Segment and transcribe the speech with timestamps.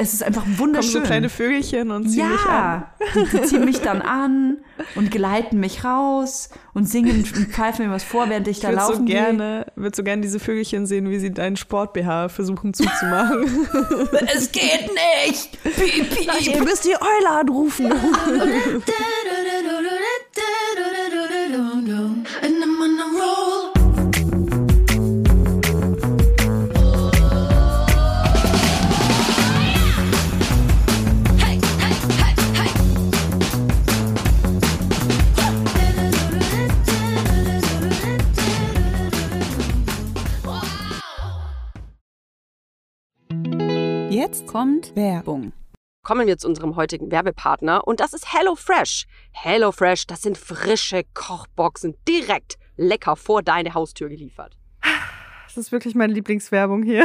[0.00, 0.92] es ist einfach wunderschön.
[0.92, 2.84] Kommen so kleine Vögelchen und ziehen ja, mich an.
[3.14, 4.56] Die, die ziehen mich dann an
[4.94, 8.76] und geleiten mich raus und singen und pfeifen mir was vor, während ich da ich
[8.76, 9.16] würd laufen so gehe.
[9.16, 13.46] gerne, würde so gerne diese Vögelchen sehen, wie sie deinen Sport-BH versuchen zuzumachen.
[14.34, 14.88] Es geht
[15.26, 15.62] nicht!
[15.62, 16.54] Piep, piep.
[16.54, 17.86] Ihr müsst die Eule anrufen.
[44.50, 45.52] kommt Werbung.
[46.04, 49.06] Kommen wir zu unserem heutigen Werbepartner und das ist HelloFresh.
[49.30, 54.56] HelloFresh, das sind frische Kochboxen direkt lecker vor deine Haustür geliefert.
[55.44, 57.04] Das ist wirklich meine Lieblingswerbung hier.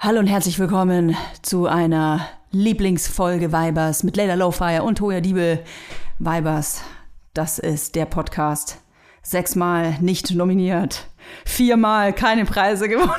[0.00, 5.64] Hallo und herzlich willkommen zu einer Lieblingsfolge Vibers mit Leila Lowfire und Toya Diebel.
[6.20, 6.82] Vibers,
[7.34, 8.78] das ist der Podcast.
[9.22, 11.08] Sechsmal nicht nominiert,
[11.44, 13.10] viermal keine Preise gewonnen,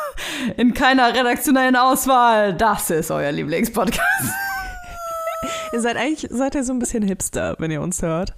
[0.56, 2.54] in keiner redaktionellen Auswahl.
[2.54, 4.00] Das ist euer Lieblingspodcast.
[5.74, 8.32] Ihr seid eigentlich seid ihr so ein bisschen Hipster, wenn ihr uns hört.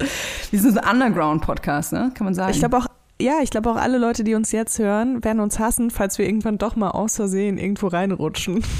[0.50, 2.10] Wir sind ein Underground-Podcast, ne?
[2.14, 2.50] Kann man sagen.
[2.50, 2.86] Ich glaube auch,
[3.20, 6.26] ja, ich glaube auch alle Leute, die uns jetzt hören, werden uns hassen, falls wir
[6.26, 8.64] irgendwann doch mal aus Versehen irgendwo reinrutschen.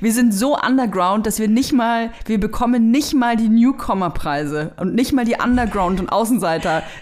[0.00, 4.94] Wir sind so underground, dass wir nicht mal, wir bekommen nicht mal die Newcomer-Preise und
[4.94, 6.08] nicht mal die Underground- und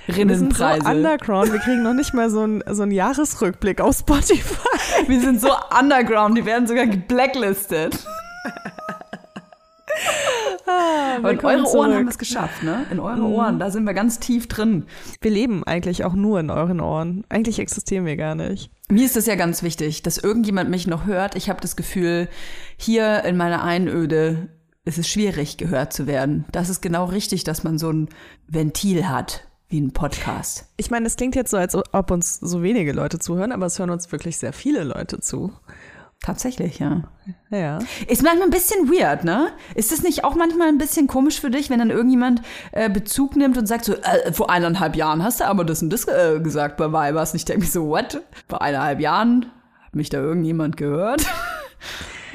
[0.06, 3.96] Wir sind so underground, wir kriegen noch nicht mal so einen so einen Jahresrückblick auf
[3.96, 5.08] Spotify.
[5.08, 5.48] Wir sind so
[5.78, 8.06] underground, die werden sogar geblacklistet.
[10.66, 12.06] Aber in eure Willkommen Ohren haben zurück.
[12.06, 12.86] wir es geschafft, ne?
[12.90, 14.86] In eure Ohren, da sind wir ganz tief drin.
[15.20, 17.24] Wir leben eigentlich auch nur in euren Ohren.
[17.28, 18.70] Eigentlich existieren wir gar nicht.
[18.88, 21.36] Mir ist es ja ganz wichtig, dass irgendjemand mich noch hört.
[21.36, 22.28] Ich habe das Gefühl,
[22.76, 24.48] hier in meiner Einöde
[24.84, 26.44] ist es schwierig, gehört zu werden.
[26.52, 28.08] Das ist genau richtig, dass man so ein
[28.46, 30.66] Ventil hat, wie ein Podcast.
[30.76, 33.78] Ich meine, es klingt jetzt so, als ob uns so wenige Leute zuhören, aber es
[33.78, 35.52] hören uns wirklich sehr viele Leute zu.
[36.22, 37.02] Tatsächlich, ja.
[37.50, 37.78] Ja.
[38.08, 39.52] Ist manchmal ein bisschen weird, ne?
[39.74, 42.42] Ist es nicht auch manchmal ein bisschen komisch für dich, wenn dann irgendjemand
[42.72, 45.90] äh, Bezug nimmt und sagt so, äh, vor eineinhalb Jahren hast du aber das und
[45.90, 47.32] das äh, gesagt bei Vibers.
[47.32, 48.22] Und ich denke mir so, what?
[48.48, 49.46] Vor eineinhalb Jahren?
[49.84, 51.24] Hat mich da irgendjemand gehört?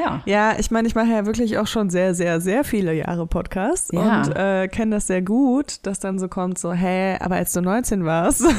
[0.01, 0.21] Ja.
[0.25, 3.89] Ja, ich meine, ich mache ja wirklich auch schon sehr, sehr, sehr viele Jahre Podcasts
[3.93, 4.21] Ja.
[4.23, 7.61] und äh, kenne das sehr gut, dass dann so kommt, so, hä, aber als du
[7.61, 8.43] 19 warst.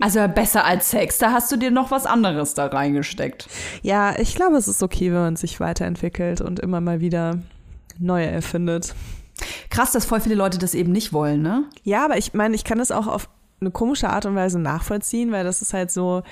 [0.00, 3.48] Also besser als Sex, da hast du dir noch was anderes da reingesteckt.
[3.82, 7.38] ja, ich glaube, es ist okay, wenn man sich weiterentwickelt und immer mal wieder
[7.98, 8.94] neue erfindet.
[9.70, 11.64] Krass, dass voll viele Leute das eben nicht wollen, ne?
[11.82, 13.28] Ja, aber ich meine, ich kann es auch auf
[13.62, 16.22] eine komische Art und Weise nachvollziehen, weil das ist halt so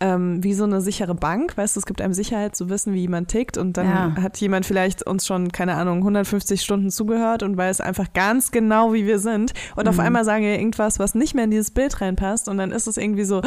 [0.00, 3.00] ähm, wie so eine sichere Bank, weißt du, es gibt einem Sicherheit zu wissen, wie
[3.00, 4.14] jemand tickt und dann Ja.
[4.22, 8.92] hat jemand vielleicht uns schon, keine Ahnung, 150 Stunden zugehört und weiß einfach ganz genau,
[8.94, 12.00] wie wir sind und auf einmal sagen wir irgendwas, was nicht mehr in dieses Bild
[12.00, 13.42] reinpasst und dann ist es irgendwie so,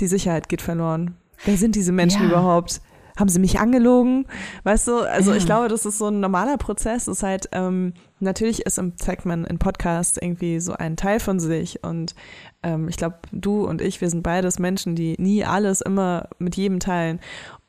[0.00, 1.16] die Sicherheit geht verloren.
[1.44, 2.28] Wer sind diese Menschen Ja.
[2.28, 2.80] überhaupt?
[3.16, 4.26] Haben sie mich angelogen?
[4.64, 7.04] Weißt du, also ich glaube, das ist so ein normaler Prozess.
[7.04, 11.20] Das ist halt, ähm, natürlich ist, im- zeigt man in Podcasts irgendwie so einen Teil
[11.20, 11.84] von sich.
[11.84, 12.16] Und
[12.64, 16.56] ähm, ich glaube, du und ich, wir sind beides Menschen, die nie alles immer mit
[16.56, 17.20] jedem teilen.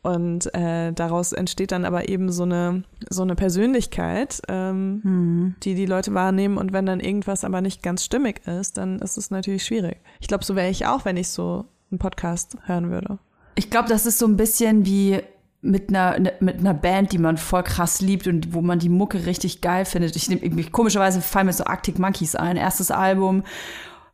[0.01, 5.55] Und äh, daraus entsteht dann aber eben so eine, so eine Persönlichkeit, ähm, Hm.
[5.61, 6.57] die die Leute wahrnehmen.
[6.57, 9.97] Und wenn dann irgendwas aber nicht ganz stimmig ist, dann ist es natürlich schwierig.
[10.19, 13.19] Ich glaube, so wäre ich auch, wenn ich so einen Podcast hören würde.
[13.55, 15.21] Ich glaube, das ist so ein bisschen wie
[15.65, 18.89] mit einer, ne- mit einer Band, die man voll krass liebt und wo man die
[18.89, 20.15] Mucke richtig geil findet.
[20.15, 23.43] Ich nehme komischerweise fallen mir so Arctic Monkeys ein, erstes Album,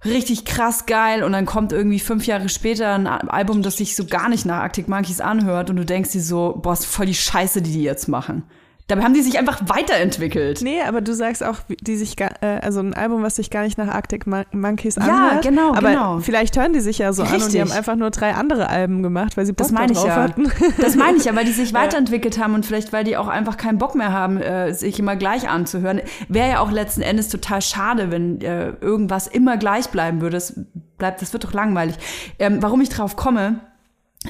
[0.05, 3.95] richtig krass geil und dann kommt irgendwie fünf Jahre später ein Al- Album, das sich
[3.95, 7.05] so gar nicht nach Arctic Monkeys anhört und du denkst dir so, boah, ist voll
[7.05, 8.43] die Scheiße, die die jetzt machen.
[8.91, 10.61] Dabei haben die sich einfach weiterentwickelt.
[10.61, 13.63] Nee, aber du sagst auch, die sich gar, äh, also ein Album, was sich gar
[13.63, 15.43] nicht nach Arctic Mon Monkeys Ja, anhört.
[15.43, 16.19] genau, aber genau.
[16.19, 17.61] vielleicht hören die sich ja so an und die Richtig.
[17.61, 20.15] haben einfach nur drei andere Alben gemacht, weil sie Bock Das meine ich drauf ja.
[20.15, 20.51] hatten.
[20.81, 23.55] Das meine ich ja, weil die sich weiterentwickelt haben und vielleicht, weil die auch einfach
[23.55, 26.01] keinen Bock mehr haben, äh, sich immer gleich anzuhören.
[26.27, 30.35] Wäre ja auch letzten Endes total schade, wenn äh, irgendwas immer gleich bleiben würde.
[30.35, 30.59] Das
[30.97, 31.95] bleibt, das wird doch langweilig.
[32.39, 33.61] Ähm, warum ich drauf komme,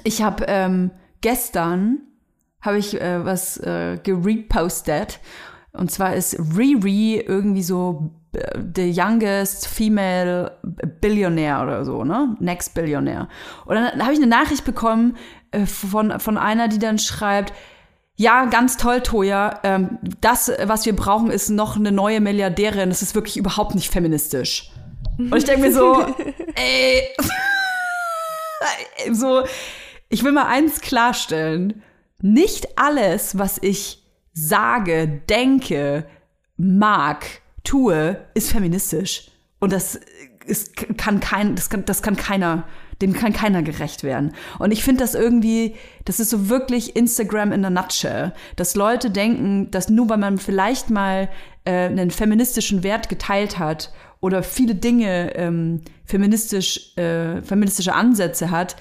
[0.03, 0.91] ich habe ähm,
[1.21, 1.97] gestern
[2.61, 5.19] habe ich äh, was äh, gerepostet
[5.73, 10.57] und zwar ist Riri irgendwie so äh, the youngest female
[10.99, 12.35] Billionaire oder so, ne?
[12.39, 13.29] Next Billionaire.
[13.65, 15.15] Und dann habe ich eine Nachricht bekommen
[15.51, 17.53] äh, von, von einer, die dann schreibt,
[18.17, 19.59] ja, ganz toll, Toja.
[19.63, 22.89] Ähm, das, was wir brauchen, ist noch eine neue Milliardärin.
[22.89, 24.71] Das ist wirklich überhaupt nicht feministisch.
[25.17, 26.05] Und ich denke mir so,
[26.55, 27.03] ey,
[29.13, 29.43] so,
[30.09, 31.81] ich will mal eins klarstellen.
[32.21, 34.03] Nicht alles, was ich
[34.33, 36.05] sage, denke,
[36.57, 37.25] mag,
[37.63, 39.31] tue, ist feministisch.
[39.59, 39.99] Und das
[40.45, 42.65] ist, kann kein, das kann, das kann keiner,
[43.01, 44.33] dem kann keiner gerecht werden.
[44.59, 45.75] Und ich finde das irgendwie,
[46.05, 50.37] das ist so wirklich Instagram in a nutshell, dass Leute denken, dass nur weil man
[50.37, 51.29] vielleicht mal
[51.65, 58.75] äh, einen feministischen Wert geteilt hat oder viele Dinge ähm, feministisch, äh, feministische Ansätze hat,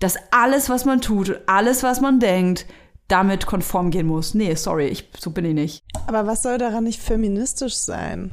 [0.00, 2.66] dass alles, was man tut, und alles, was man denkt,
[3.08, 4.34] damit konform gehen muss.
[4.34, 5.82] Nee, sorry, ich, so bin ich nicht.
[6.06, 8.32] Aber was soll daran nicht feministisch sein?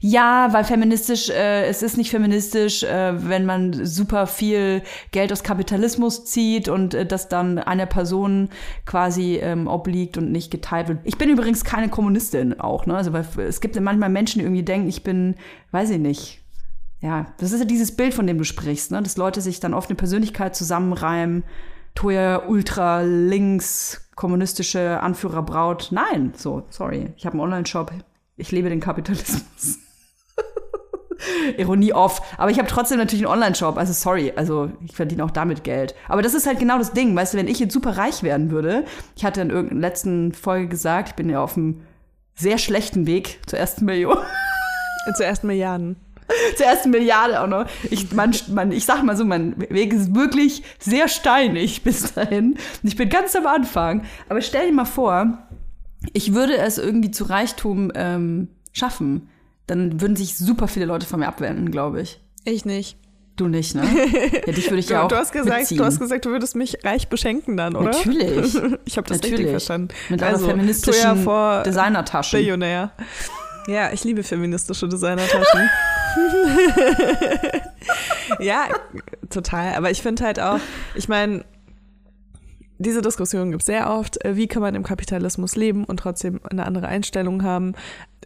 [0.00, 5.42] Ja, weil feministisch, äh, es ist nicht feministisch, äh, wenn man super viel Geld aus
[5.42, 8.48] Kapitalismus zieht und äh, das dann einer Person
[8.84, 11.00] quasi ähm, obliegt und nicht geteilt wird.
[11.04, 12.96] Ich bin übrigens keine Kommunistin auch, ne?
[12.96, 15.34] Also weil es gibt ja manchmal Menschen, die irgendwie denken, ich bin,
[15.72, 16.42] weiß ich nicht.
[17.00, 19.02] Ja, das ist ja dieses Bild, von dem du sprichst, ne?
[19.02, 21.44] Dass Leute sich dann oft eine Persönlichkeit zusammenreimen.
[21.94, 25.88] Toya ultra links kommunistische Anführerbraut.
[25.90, 27.12] Nein, so, sorry.
[27.16, 27.92] Ich habe einen Online-Shop.
[28.36, 29.78] Ich lebe den Kapitalismus.
[31.58, 32.22] Ironie off.
[32.38, 33.76] Aber ich habe trotzdem natürlich einen Online-Shop.
[33.76, 35.94] Also sorry, also ich verdiene auch damit Geld.
[36.08, 37.14] Aber das ist halt genau das Ding.
[37.14, 38.84] Weißt du, wenn ich jetzt super reich werden würde,
[39.16, 41.82] ich hatte in irgendeiner letzten Folge gesagt, ich bin ja auf einem
[42.34, 44.18] sehr schlechten Weg zur ersten Million.
[45.16, 45.96] Zur ersten Milliarden.
[46.56, 47.66] zur ersten Milliarde auch noch.
[47.90, 52.52] Ich, man, man, ich sag mal so, mein Weg ist wirklich sehr steinig bis dahin.
[52.52, 54.04] Und ich bin ganz am Anfang.
[54.28, 55.38] Aber stell dir mal vor,
[56.12, 59.28] ich würde es irgendwie zu Reichtum ähm, schaffen.
[59.66, 62.20] Dann würden sich super viele Leute von mir abwenden, glaube ich.
[62.44, 62.96] Ich nicht.
[63.36, 63.82] Du nicht, ne?
[64.46, 65.78] Ja, dich würde ich Du, ja auch du, hast gesagt, mitziehen.
[65.78, 67.90] du hast gesagt, du würdest mich reich beschenken dann, oder?
[67.90, 68.54] Natürlich.
[68.86, 69.50] Ich habe das richtig Natürlich.
[69.50, 69.88] verstanden.
[70.08, 72.38] Mit einer also, feministischen Toya vor Designertasche.
[72.38, 72.92] Billionär.
[73.66, 75.70] Ja, ich liebe feministische Designertaschen.
[78.38, 78.68] ja,
[79.30, 79.74] total.
[79.74, 80.60] Aber ich finde halt auch,
[80.94, 81.44] ich meine,
[82.78, 84.24] diese Diskussion gibt es sehr oft.
[84.24, 87.74] Äh, Wie kann man im Kapitalismus leben und trotzdem eine andere Einstellung haben?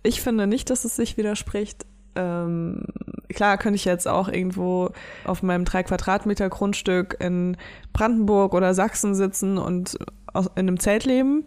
[0.03, 1.87] Ich finde nicht, dass es sich widerspricht.
[2.17, 2.85] Ähm,
[3.29, 4.91] klar könnte ich jetzt auch irgendwo
[5.25, 7.57] auf meinem drei Quadratmeter Grundstück in
[7.93, 9.97] Brandenburg oder Sachsen sitzen und
[10.35, 11.47] in einem Zelt leben.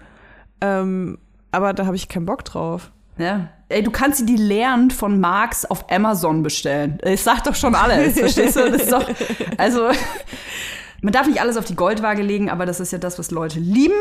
[0.62, 1.18] Ähm,
[1.52, 2.92] aber da habe ich keinen Bock drauf.
[3.18, 3.50] Ja.
[3.74, 7.00] Ey, du kannst dir die Lehren von Marx auf Amazon bestellen.
[7.04, 8.70] Ich sag doch schon alles, verstehst du?
[8.70, 9.10] Das ist doch,
[9.58, 9.90] also,
[11.02, 13.60] man darf nicht alles auf die Goldwaage legen, aber das ist ja das, was Leute
[13.60, 13.96] lieben.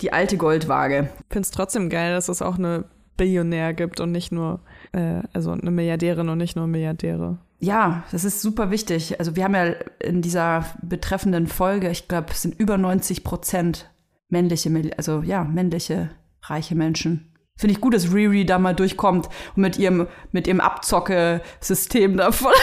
[0.00, 1.08] Die alte Goldwaage.
[1.30, 4.60] finde es trotzdem geil, dass es auch eine Billionär gibt und nicht nur,
[4.92, 7.38] äh, also eine Milliardärin und nicht nur Milliardäre.
[7.60, 9.18] Ja, das ist super wichtig.
[9.20, 13.90] Also wir haben ja in dieser betreffenden Folge, ich glaube, es sind über 90 Prozent
[14.28, 16.10] männliche, also ja, männliche,
[16.42, 17.33] reiche Menschen.
[17.56, 22.52] Finde ich gut, dass Riri da mal durchkommt und mit ihrem, mit ihrem Abzocke-System davon.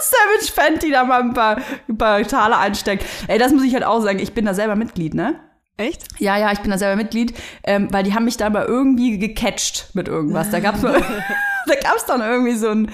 [0.00, 3.04] Savage Fenty da mal ein paar, ein paar Taler einsteckt.
[3.28, 4.18] Ey, das muss ich halt auch sagen.
[4.18, 5.40] Ich bin da selber Mitglied, ne?
[5.76, 6.08] Echt?
[6.18, 9.18] Ja, ja, ich bin da selber Mitglied, ähm, weil die haben mich da mal irgendwie
[9.18, 10.50] gecatcht mit irgendwas.
[10.50, 11.00] Da gab's mal,
[11.66, 12.90] da gab's dann irgendwie so ein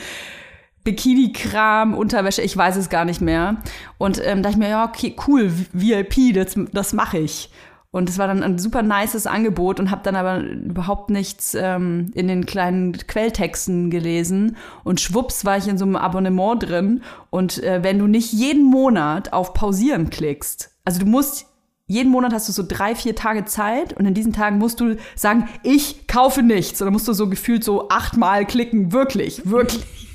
[0.85, 3.57] Bikini-Kram, Unterwäsche, ich weiß es gar nicht mehr.
[3.99, 7.51] Und ähm, dachte ich mir, ja, okay, cool, VIP, das, das mache ich.
[7.91, 12.11] Und es war dann ein super nices Angebot und habe dann aber überhaupt nichts ähm,
[12.15, 14.57] in den kleinen Quelltexten gelesen.
[14.85, 17.03] Und schwupps war ich in so einem Abonnement drin.
[17.31, 21.47] Und äh, wenn du nicht jeden Monat auf Pausieren klickst, also du musst
[21.89, 24.97] jeden Monat hast du so drei, vier Tage Zeit und in diesen Tagen musst du
[25.15, 26.83] sagen, ich kaufe nichts.
[26.83, 30.06] Und musst du so gefühlt so achtmal klicken, wirklich, wirklich.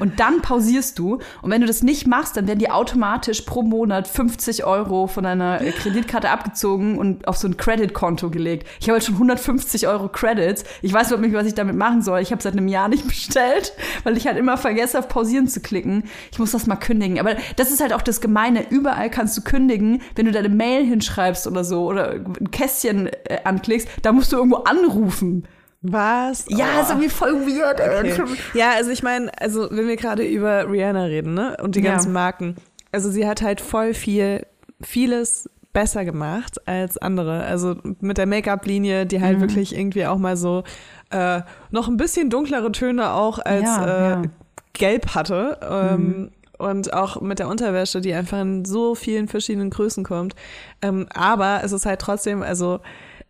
[0.00, 1.18] Und dann pausierst du.
[1.42, 5.24] Und wenn du das nicht machst, dann werden die automatisch pro Monat 50 Euro von
[5.24, 8.66] deiner Kreditkarte abgezogen und auf so ein Credit-Konto gelegt.
[8.80, 10.64] Ich habe jetzt schon 150 Euro Credits.
[10.82, 12.20] Ich weiß überhaupt nicht, was ich damit machen soll.
[12.20, 13.72] Ich habe seit einem Jahr nicht bestellt,
[14.04, 16.04] weil ich halt immer vergesse, auf Pausieren zu klicken.
[16.32, 17.20] Ich muss das mal kündigen.
[17.20, 18.70] Aber das ist halt auch das Gemeine.
[18.70, 23.38] Überall kannst du kündigen, wenn du deine Mail hinschreibst oder so oder ein Kästchen äh,
[23.44, 25.46] anklickst, da musst du irgendwo anrufen.
[25.82, 26.44] Was?
[26.48, 26.82] Ja, Oh.
[26.82, 27.80] ist irgendwie voll weird.
[27.80, 28.14] Okay.
[28.54, 31.56] Ja, also ich meine, also wenn wir gerade über Rihanna reden, ne?
[31.62, 31.92] Und die Ja.
[31.92, 32.56] ganzen Marken.
[32.92, 34.46] Also sie hat halt voll viel,
[34.80, 37.42] vieles besser gemacht als andere.
[37.44, 39.22] Also mit der Make-up-Linie, die Mhm.
[39.22, 40.62] halt wirklich irgendwie auch mal so
[41.10, 44.16] äh, noch ein bisschen dunklere Töne auch als Ja, äh, ja.
[44.18, 44.30] Mhm.
[44.72, 45.58] gelb hatte.
[45.68, 50.36] Ähm, Und auch mit der Unterwäsche, die einfach in so vielen verschiedenen Größen kommt.
[50.80, 52.78] Ähm, aber es ist halt trotzdem, also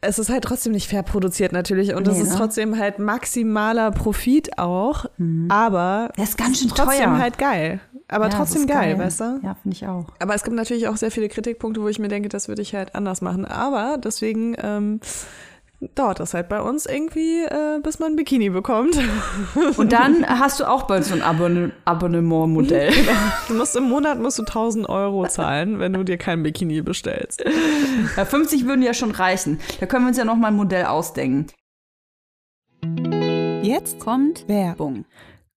[0.02, 2.36] es ist halt trotzdem nicht fair produziert natürlich und es Nee, ist ne?
[2.36, 5.06] trotzdem halt maximaler Profit auch,
[5.48, 7.18] aber Das ist ganz schön trotzdem teuer.
[7.18, 7.80] halt geil.
[8.08, 9.24] Aber Ja, trotzdem ist geil, weißt du?
[9.42, 10.06] Ja, finde ich auch.
[10.18, 12.74] Aber es gibt natürlich auch sehr viele Kritikpunkte, wo ich mir denke, das würde ich
[12.74, 13.46] halt anders machen.
[13.46, 15.00] Aber deswegen ähm,
[15.94, 18.98] dauert das halt bei uns irgendwie, äh, bis man ein Bikini bekommt.
[19.76, 22.92] Und dann hast du auch bald so ein Abonne Abonnement-Modell.
[23.48, 27.44] Du musst im Monat musst du 1000 Euro zahlen, wenn du dir kein Bikini bestellst.
[28.16, 29.60] Ja, 50 würden ja schon reichen.
[29.80, 31.46] Da können wir uns ja noch mal ein Modell ausdenken.
[33.62, 35.04] Jetzt kommt Werbung.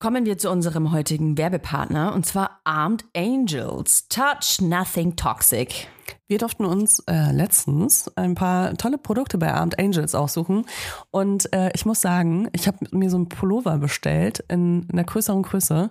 [0.06, 4.08] Kommen wir zu unserem heutigen Werbepartner und zwar Armed Angels.
[4.08, 5.88] Touch Nothing Toxic.
[6.28, 10.68] Wir durften uns äh, letztens ein paar tolle Produkte bei Armed Angels aussuchen.
[11.10, 15.42] Und äh, ich muss sagen, ich habe mir so einen Pullover bestellt in einer größeren
[15.42, 15.90] Größe,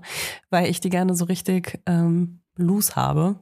[0.49, 3.35] weil ich die gerne so richtig ähm, loose habe.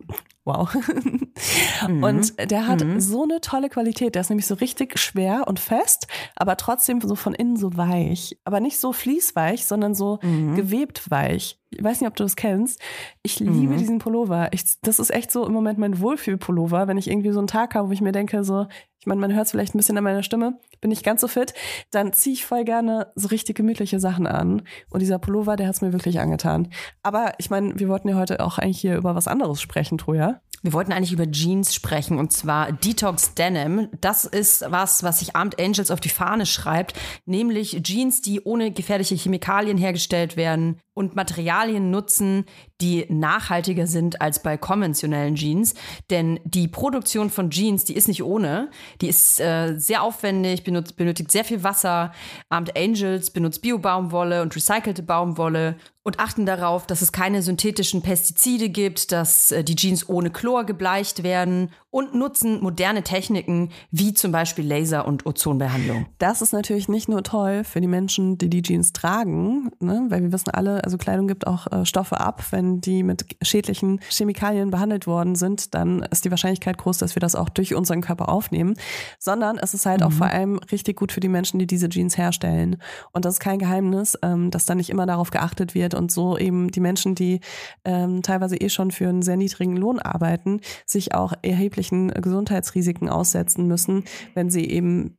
[0.44, 0.74] Wow.
[1.86, 4.14] Und der hat so eine tolle Qualität.
[4.14, 8.38] Der ist nämlich so richtig schwer und fest, aber trotzdem so von innen so weich.
[8.44, 11.58] Aber nicht so fließweich, sondern so gewebt weich.
[11.70, 12.80] Ich weiß nicht, ob du das kennst.
[13.22, 14.48] Ich liebe diesen Pullover.
[14.52, 17.74] Ich, das ist echt so im Moment mein Wohlfühlpullover, wenn ich irgendwie so einen Tag
[17.74, 18.66] habe, wo ich mir denke, so,
[19.02, 21.28] ich meine, man hört es vielleicht ein bisschen an meiner Stimme, bin nicht ganz so
[21.28, 21.54] fit,
[21.90, 24.62] dann ziehe ich voll gerne so richtig gemütliche Sachen an.
[24.90, 26.68] Und dieser Pullover, der hat es mir wirklich angetan.
[27.02, 30.31] Aber ich meine, wir wollten ja heute auch eigentlich hier über was anderes sprechen, Troja.
[30.64, 33.88] Wir wollten eigentlich über Jeans sprechen und zwar Detox Denim.
[34.00, 38.70] Das ist was, was sich Armed Angels auf die Fahne schreibt, nämlich Jeans, die ohne
[38.70, 42.44] gefährliche Chemikalien hergestellt werden und Materialien nutzen,
[42.82, 45.74] die nachhaltiger sind als bei konventionellen Jeans.
[46.10, 48.70] Denn die Produktion von Jeans, die ist nicht ohne.
[49.00, 52.12] Die ist äh, sehr aufwendig, benutzt, benötigt sehr viel Wasser.
[52.48, 58.68] Armed Angels benutzt Bio-Baumwolle und recycelte Baumwolle und achten darauf, dass es keine synthetischen Pestizide
[58.68, 64.32] gibt, dass äh, die Jeans ohne Chlor gebleicht werden und nutzen moderne Techniken wie zum
[64.32, 66.06] Beispiel Laser- und Ozonbehandlung.
[66.18, 70.06] Das ist natürlich nicht nur toll für die Menschen, die die Jeans tragen, ne?
[70.08, 72.44] weil wir wissen alle, also Kleidung gibt auch äh, Stoffe ab.
[72.50, 77.20] Wenn die mit schädlichen Chemikalien behandelt worden sind, dann ist die Wahrscheinlichkeit groß, dass wir
[77.20, 78.74] das auch durch unseren Körper aufnehmen.
[79.18, 82.16] Sondern es ist halt auch vor allem richtig gut für die Menschen, die diese Jeans
[82.16, 82.76] herstellen.
[83.12, 86.38] Und das ist kein Geheimnis, ähm, dass da nicht immer darauf geachtet wird und so
[86.38, 87.40] eben die Menschen, die
[87.84, 91.34] ähm, teilweise eh schon für einen sehr niedrigen Lohn arbeiten, sich auch
[91.82, 95.18] erheblichen Gesundheitsrisiken aussetzen müssen, wenn sie eben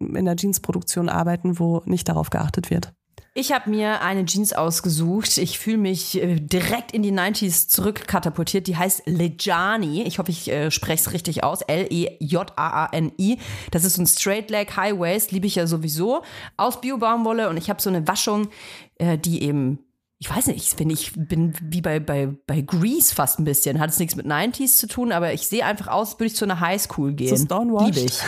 [0.00, 2.92] in der Jeansproduktion arbeiten, wo nicht darauf geachtet wird.
[3.36, 5.38] Ich habe mir eine Jeans ausgesucht.
[5.38, 8.68] Ich fühle mich äh, direkt in die 90s zurückkatapultiert.
[8.68, 10.02] Die heißt Lejani.
[10.02, 11.62] Ich hoffe, ich äh, spreche es richtig aus.
[11.62, 13.38] L-E-J-A-A-N-I.
[13.72, 15.32] Das ist so ein Straight Leg High Waist.
[15.32, 16.22] Liebe ich ja sowieso.
[16.56, 17.48] Aus Bio-Baumwolle.
[17.48, 18.50] Und ich habe so eine Waschung,
[18.98, 19.80] äh, die eben
[20.18, 23.80] ich weiß nicht, ich finde, ich bin wie bei, bei, bei Grease fast ein bisschen.
[23.80, 26.36] Hat es nichts mit 90s zu tun, aber ich sehe einfach aus, als würde ich
[26.36, 27.36] zu einer Highschool gehen.
[27.36, 27.94] stonewashed?
[27.94, 28.20] Liebe ich.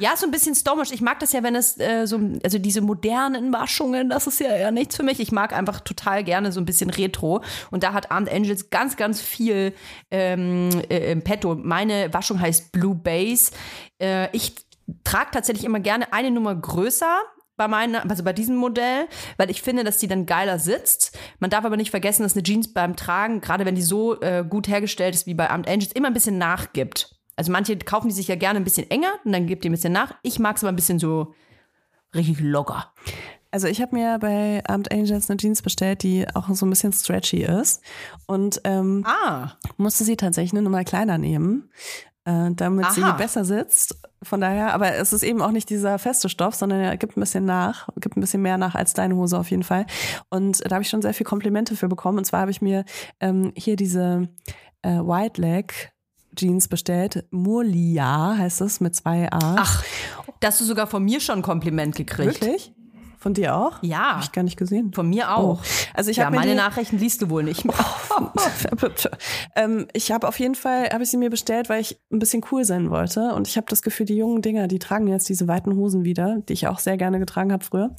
[0.00, 0.92] Ja, so ein bisschen stomisch.
[0.92, 4.48] Ich mag das ja, wenn es äh, so, also diese modernen Waschungen, das ist ja
[4.48, 5.20] eher nichts für mich.
[5.20, 7.42] Ich mag einfach total gerne so ein bisschen Retro.
[7.70, 9.74] Und da hat Armed Angels ganz, ganz viel
[10.10, 11.54] ähm, äh, im Petto.
[11.54, 13.52] Meine Waschung heißt Blue Base.
[14.00, 14.54] Äh, ich
[15.04, 17.20] trage tatsächlich immer gerne eine Nummer größer
[17.60, 21.18] bei meiner, also bei diesem Modell, weil ich finde, dass die dann geiler sitzt.
[21.40, 24.42] Man darf aber nicht vergessen, dass eine Jeans beim Tragen, gerade wenn die so äh,
[24.48, 27.20] gut hergestellt ist wie bei Armed Angels, immer ein bisschen nachgibt.
[27.36, 29.72] Also manche kaufen die sich ja gerne ein bisschen enger und dann gibt die ein
[29.72, 30.14] bisschen nach.
[30.22, 31.34] Ich mag es aber ein bisschen so
[32.14, 32.94] richtig locker.
[33.50, 36.94] Also ich habe mir bei Armed Angels eine Jeans bestellt, die auch so ein bisschen
[36.94, 37.82] stretchy ist.
[38.26, 41.68] Und ähm, Ah, musste sie tatsächlich eine Nummer kleiner nehmen,
[42.24, 43.12] äh, damit sie Aha.
[43.12, 43.96] besser sitzt.
[44.22, 47.20] Von daher, aber es ist eben auch nicht dieser feste Stoff, sondern er gibt ein
[47.20, 49.86] bisschen nach, gibt ein bisschen mehr nach als deine Hose auf jeden Fall.
[50.28, 52.18] Und da habe ich schon sehr viel Komplimente für bekommen.
[52.18, 52.84] Und zwar habe ich mir
[53.20, 54.28] ähm, hier diese
[54.82, 55.92] äh, White Leg
[56.36, 57.24] Jeans bestellt.
[57.30, 59.56] Murlia heißt es mit zwei A.
[59.58, 59.84] ach,
[60.40, 62.40] da hast du sogar von mir schon ein Kompliment gekriegt.
[62.40, 62.74] wirklich?
[63.20, 63.82] Von dir auch?
[63.82, 64.12] Ja.
[64.12, 64.94] Habe ich gar nicht gesehen.
[64.94, 65.60] Von mir auch.
[65.60, 65.64] Oh.
[65.92, 67.66] Also ich ja, meine die- Nachrichten liest du wohl nicht.
[69.56, 72.42] ähm, ich habe auf jeden Fall, habe ich sie mir bestellt, weil ich ein bisschen
[72.50, 73.34] cool sein wollte.
[73.34, 76.38] Und ich habe das Gefühl, die jungen Dinger, die tragen jetzt diese weiten Hosen wieder,
[76.48, 77.94] die ich auch sehr gerne getragen habe früher.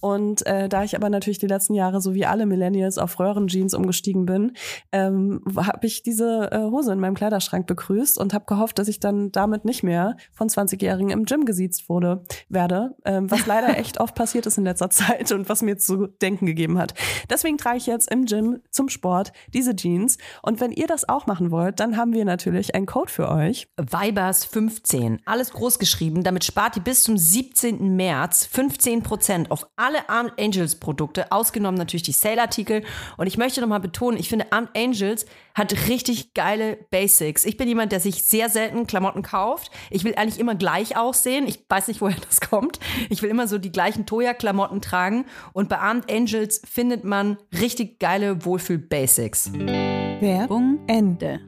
[0.00, 3.74] Und äh, da ich aber natürlich die letzten Jahre, so wie alle Millennials, auf Röhrenjeans
[3.74, 4.54] umgestiegen bin,
[4.90, 8.98] ähm, habe ich diese äh, Hose in meinem Kleiderschrank begrüßt und habe gehofft, dass ich
[8.98, 14.00] dann damit nicht mehr von 20-Jährigen im Gym gesiezt wurde, werde, ähm, was leider echt
[14.00, 16.94] oft passiert ist in letzter Zeit und was mir zu denken gegeben hat.
[17.30, 20.18] Deswegen trage ich jetzt im Gym zum Sport diese Jeans.
[20.42, 23.68] Und wenn ihr das auch machen wollt, dann haben wir natürlich einen Code für euch.
[23.76, 25.20] Vibers 15.
[25.24, 26.22] Alles groß geschrieben.
[26.22, 27.94] Damit spart ihr bis zum 17.
[27.96, 32.82] März 15% auf alle Armed Angels Produkte, ausgenommen natürlich die Sale-Artikel.
[33.16, 37.44] Und ich möchte nochmal betonen, ich finde Armed Angels hat richtig geile Basics.
[37.44, 39.70] Ich bin jemand, der sich sehr selten Klamotten kauft.
[39.90, 41.46] Ich will eigentlich immer gleich aussehen.
[41.46, 42.80] Ich weiß nicht, woher das kommt.
[43.08, 45.26] Ich will immer so die gleichen Toya-Klamotten tragen.
[45.52, 49.52] Und bei Armed Angels findet man richtig geile Wohlfühl-Basics.
[49.52, 51.40] Werbung Ende.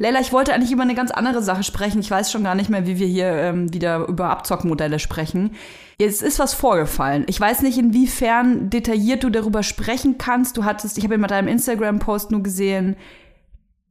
[0.00, 2.00] Leila, ich wollte eigentlich über eine ganz andere Sache sprechen.
[2.00, 5.54] Ich weiß schon gar nicht mehr, wie wir hier ähm, wieder über Abzockmodelle sprechen.
[5.98, 7.26] Jetzt ist was vorgefallen.
[7.28, 10.56] Ich weiß nicht, inwiefern detailliert du darüber sprechen kannst.
[10.56, 12.96] Du hattest, ich habe in deinem Instagram-Post nur gesehen,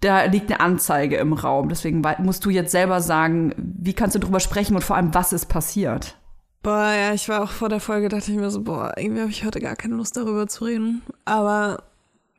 [0.02, 1.70] da liegt eine Anzeige im Raum.
[1.70, 5.32] Deswegen musst du jetzt selber sagen, wie kannst du darüber sprechen und vor allem, was
[5.32, 6.18] ist passiert?
[6.64, 9.30] Boah, ja, ich war auch vor der Folge, dachte ich mir so, boah, irgendwie habe
[9.30, 11.04] ich heute gar keine Lust darüber zu reden.
[11.26, 11.84] Aber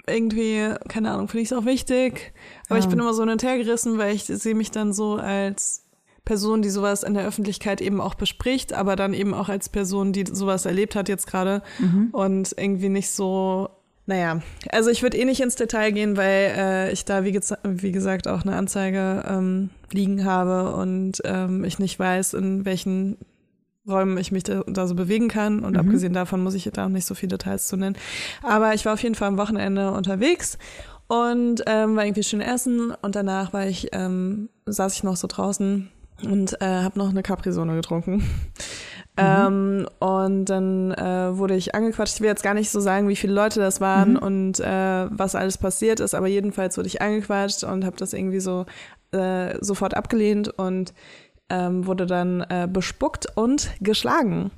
[0.07, 2.33] irgendwie, keine Ahnung, finde ich es auch wichtig.
[2.69, 5.17] Aber ich bin immer so hin und her gerissen, weil ich sehe mich dann so
[5.17, 5.85] als
[6.25, 10.13] Person, die sowas in der Öffentlichkeit eben auch bespricht, aber dann eben auch als Person,
[10.13, 11.63] die sowas erlebt hat jetzt gerade.
[12.13, 13.71] Und irgendwie nicht so
[14.07, 17.93] naja, also ich würde eh nicht ins Detail gehen, weil äh, ich da, wie, wie
[17.93, 23.19] gesagt, auch eine Anzeige ähm, liegen habe und ähm, ich nicht weiß, in welchen
[23.91, 25.61] Räumen ich mich da, da so bewegen kann.
[25.61, 27.97] Und abgesehen davon muss ich da auch nicht so viele Details zu nennen.
[28.43, 30.59] Aber ich war auf jeden Fall am Wochenende unterwegs
[31.09, 35.27] und ähm, war irgendwie schön essen und danach war ich, ähm, saß ich noch so
[35.27, 35.91] draußen
[36.23, 38.23] und äh, habe noch eine Capri-Sonne getrunken.
[39.17, 42.15] Ähm, und dann äh, wurde ich angequatscht.
[42.15, 45.35] Ich will jetzt gar nicht so sagen, wie viele Leute das waren und äh, was
[45.35, 48.67] alles passiert ist, aber jedenfalls wurde ich angequatscht und habe das irgendwie so
[49.13, 50.95] äh, sofort abgelehnt und
[51.51, 54.51] ähm, wurde dann äh, bespuckt und geschlagen.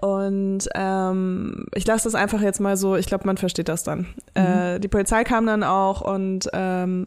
[0.00, 4.06] Und ähm, ich lasse das einfach jetzt mal so, ich glaube, man versteht das dann.
[4.34, 7.06] Äh, die Polizei kam dann auch und ähm,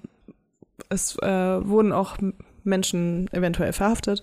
[0.89, 1.27] es äh,
[1.67, 2.17] wurden auch
[2.63, 4.21] Menschen eventuell verhaftet.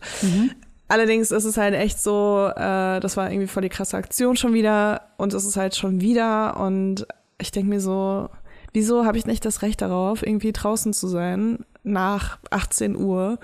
[0.89, 4.55] Allerdings ist es halt echt so, äh, das war irgendwie voll die krasse Aktion schon
[4.55, 7.07] wieder und es ist halt schon wieder und
[7.39, 8.29] ich denke mir so,
[8.73, 13.39] wieso habe ich nicht das Recht darauf, irgendwie draußen zu sein nach 18 Uhr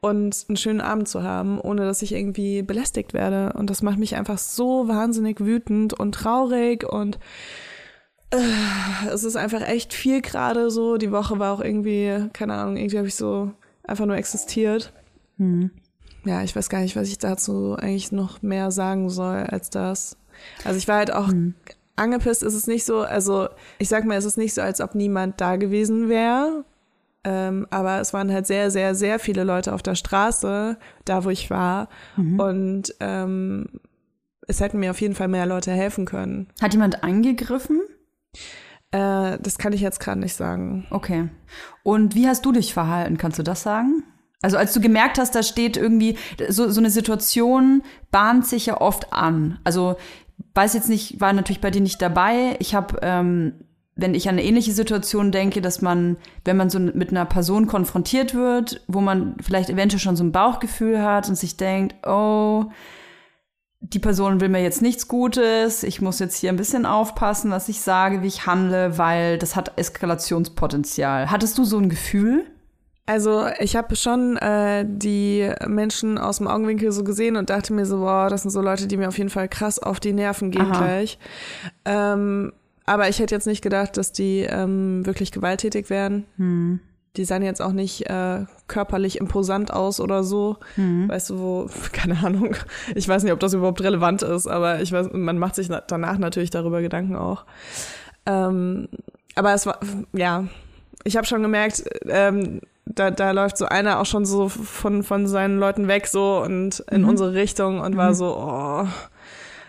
[0.00, 3.52] und einen schönen Abend zu haben, ohne dass ich irgendwie belästigt werde.
[3.58, 7.18] Und das macht mich einfach so wahnsinnig wütend und traurig und
[8.30, 10.96] äh, es ist einfach echt viel gerade so.
[10.98, 13.52] Die Woche war auch irgendwie, keine Ahnung, irgendwie habe ich so
[13.84, 14.92] einfach nur existiert.
[16.24, 20.16] Ja, ich weiß gar nicht, was ich dazu eigentlich noch mehr sagen soll als das.
[20.64, 21.28] Also ich war halt auch
[21.96, 24.94] angepisst, ist es nicht so, also ich sag mal, es ist nicht so, als ob
[24.94, 26.64] niemand da gewesen wäre.
[27.24, 31.30] Ähm, aber es waren halt sehr, sehr, sehr viele Leute auf der Straße, da wo
[31.30, 31.88] ich war.
[32.16, 33.66] Und ähm,
[34.46, 36.48] es hätten mir auf jeden Fall mehr Leute helfen können.
[36.60, 37.80] Hat jemand eingegriffen?
[38.90, 40.86] Äh, das kann ich jetzt gerade nicht sagen.
[40.90, 41.28] Okay.
[41.82, 43.18] Und wie hast du dich verhalten?
[43.18, 44.04] Kannst du das sagen?
[44.40, 46.16] Also als du gemerkt hast, da steht irgendwie,
[46.48, 49.58] so, so eine Situation bahnt sich ja oft an.
[49.64, 49.96] Also
[50.54, 52.56] weiß jetzt nicht, war natürlich bei dir nicht dabei.
[52.60, 53.64] Ich habe, ähm,
[53.98, 57.66] wenn ich an eine ähnliche Situation denke, dass man, wenn man so mit einer Person
[57.66, 62.66] konfrontiert wird, wo man vielleicht eventuell schon so ein Bauchgefühl hat und sich denkt, oh,
[63.80, 67.68] die Person will mir jetzt nichts Gutes, ich muss jetzt hier ein bisschen aufpassen, was
[67.68, 71.28] ich sage, wie ich handle, weil das hat Eskalationspotenzial.
[71.28, 72.46] Hattest du so ein Gefühl?
[73.06, 77.86] Also ich habe schon äh, die Menschen aus dem Augenwinkel so gesehen und dachte mir
[77.86, 80.52] so, wow, das sind so Leute, die mir auf jeden Fall krass auf die Nerven
[80.52, 80.78] gehen Aha.
[80.78, 81.18] gleich.
[81.84, 82.52] Ähm,
[82.88, 86.24] aber ich hätte jetzt nicht gedacht, dass die ähm, wirklich gewalttätig wären.
[86.36, 86.80] Hm.
[87.16, 90.58] Die sahen jetzt auch nicht äh, körperlich imposant aus oder so.
[90.76, 91.08] Hm.
[91.08, 92.54] Weißt du, wo, keine Ahnung.
[92.94, 95.82] Ich weiß nicht, ob das überhaupt relevant ist, aber ich weiß, man macht sich na-
[95.86, 97.44] danach natürlich darüber Gedanken auch.
[98.26, 98.88] Ähm,
[99.34, 99.78] aber es war,
[100.12, 100.44] ja,
[101.04, 105.26] ich habe schon gemerkt, ähm, da, da läuft so einer auch schon so von, von
[105.26, 107.08] seinen Leuten weg so und in Mhm.
[107.08, 108.86] unsere Richtung und war so, oh.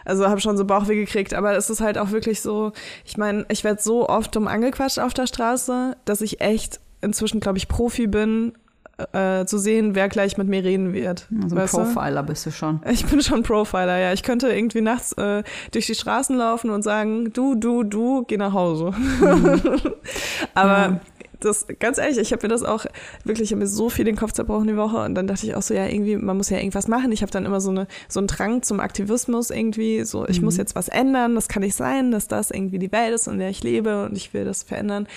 [0.09, 2.71] Also habe schon so Bauchweh gekriegt, aber es ist halt auch wirklich so,
[3.05, 7.39] ich meine, ich werde so oft dumm angequatscht auf der Straße, dass ich echt inzwischen,
[7.39, 8.53] glaube ich, Profi bin,
[9.13, 11.27] äh, zu sehen, wer gleich mit mir reden wird.
[11.41, 11.77] Also ein weißt du?
[11.77, 12.81] Profiler bist du schon.
[12.89, 14.13] Ich bin schon Profiler, ja.
[14.13, 18.37] Ich könnte irgendwie nachts äh, durch die Straßen laufen und sagen, du, du, du, geh
[18.37, 18.93] nach Hause.
[20.53, 20.99] Aber Ja.
[21.41, 22.85] Das, ganz ehrlich, ich habe mir das auch
[23.23, 25.55] wirklich, ich habe mir so viel den Kopf zerbrochen die Woche und dann dachte ich
[25.55, 27.11] auch so, ja, irgendwie, man muss ja irgendwas machen.
[27.11, 30.57] Ich habe dann immer so eine so einen Drang zum Aktivismus irgendwie, so ich muss
[30.57, 33.49] jetzt was ändern, das kann nicht sein, dass das irgendwie die Welt ist, in der
[33.49, 35.07] ich lebe und ich will das verändern.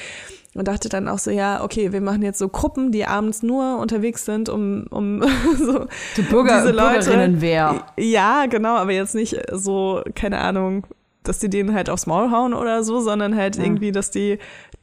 [0.54, 3.78] Und dachte dann auch so, ja, okay, wir machen jetzt so Gruppen, die abends nur
[3.78, 5.22] unterwegs sind, um, um
[5.58, 7.86] so Du Bürger, diese Leute- Bürgerinnenwehr.
[7.96, 10.86] ja, genau, aber jetzt nicht so, keine Ahnung,
[11.22, 13.64] dass die denen halt aufs Maul hauen oder so, sondern halt Ja.
[13.64, 14.38] irgendwie, dass die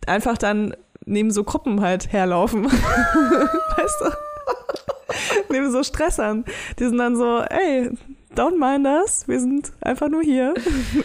[0.08, 0.74] einfach dann
[1.10, 2.66] neben so Gruppen halt herlaufen.
[2.66, 4.12] weißt du?
[5.50, 6.46] neben so Stressern.
[6.78, 7.90] Die sind dann so, ey,
[8.36, 10.54] don't mind us, wir sind einfach nur hier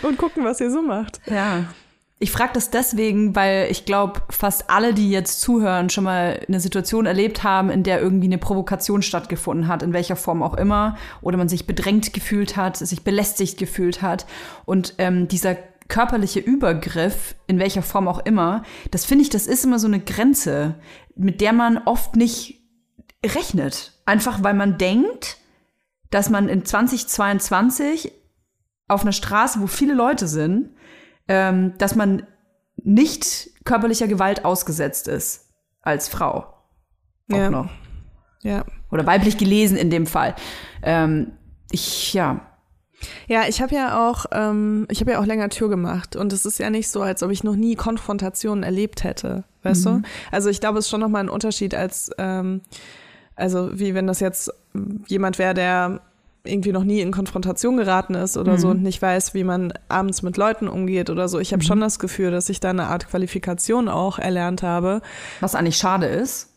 [0.03, 1.21] und gucken, was ihr so macht.
[1.27, 1.65] Ja.
[2.21, 6.61] Ich frage das deswegen, weil ich glaube, fast alle, die jetzt zuhören, schon mal eine
[6.61, 10.97] Situation erlebt haben, in der irgendwie eine Provokation stattgefunden hat, in welcher Form auch immer,
[11.23, 14.27] oder man sich bedrängt gefühlt hat, sich belästigt gefühlt hat.
[14.65, 15.57] Und ähm, dieser
[15.89, 20.01] körperliche Übergriff, in welcher Form auch immer, das finde ich, das ist immer so eine
[20.01, 20.77] Grenze,
[21.15, 22.63] mit der man oft nicht
[23.25, 23.93] rechnet.
[24.07, 25.39] Einfach weil man denkt,
[26.11, 28.13] dass man in 2022
[28.89, 30.71] auf einer Straße, wo viele Leute sind,
[31.29, 32.27] ähm, dass man
[32.77, 36.55] nicht körperlicher Gewalt ausgesetzt ist als Frau.
[37.33, 37.51] Auch Ja.
[37.51, 37.71] noch.
[38.43, 38.65] Ja.
[38.91, 40.35] Oder weiblich gelesen in dem Fall.
[40.83, 41.33] Ähm,
[41.71, 42.47] ich, ja.
[43.29, 46.45] Ja, ich habe ja auch, ähm, ich habe ja auch länger Tür gemacht und es
[46.47, 50.03] ist ja nicht so, als ob ich noch nie Konfrontationen erlebt hätte, weißt du?
[50.31, 52.61] Also ich glaube, es ist schon nochmal ein Unterschied als, ähm,
[53.37, 54.53] also wie wenn das jetzt
[55.07, 56.01] jemand wäre, der
[56.47, 60.23] irgendwie noch nie in Konfrontation geraten ist oder so und nicht weiß, wie man abends
[60.23, 61.39] mit Leuten umgeht oder so.
[61.39, 65.01] Ich habe schon das Gefühl, dass ich da eine Art Qualifikation auch erlernt habe.
[65.41, 66.51] Was eigentlich schade ist.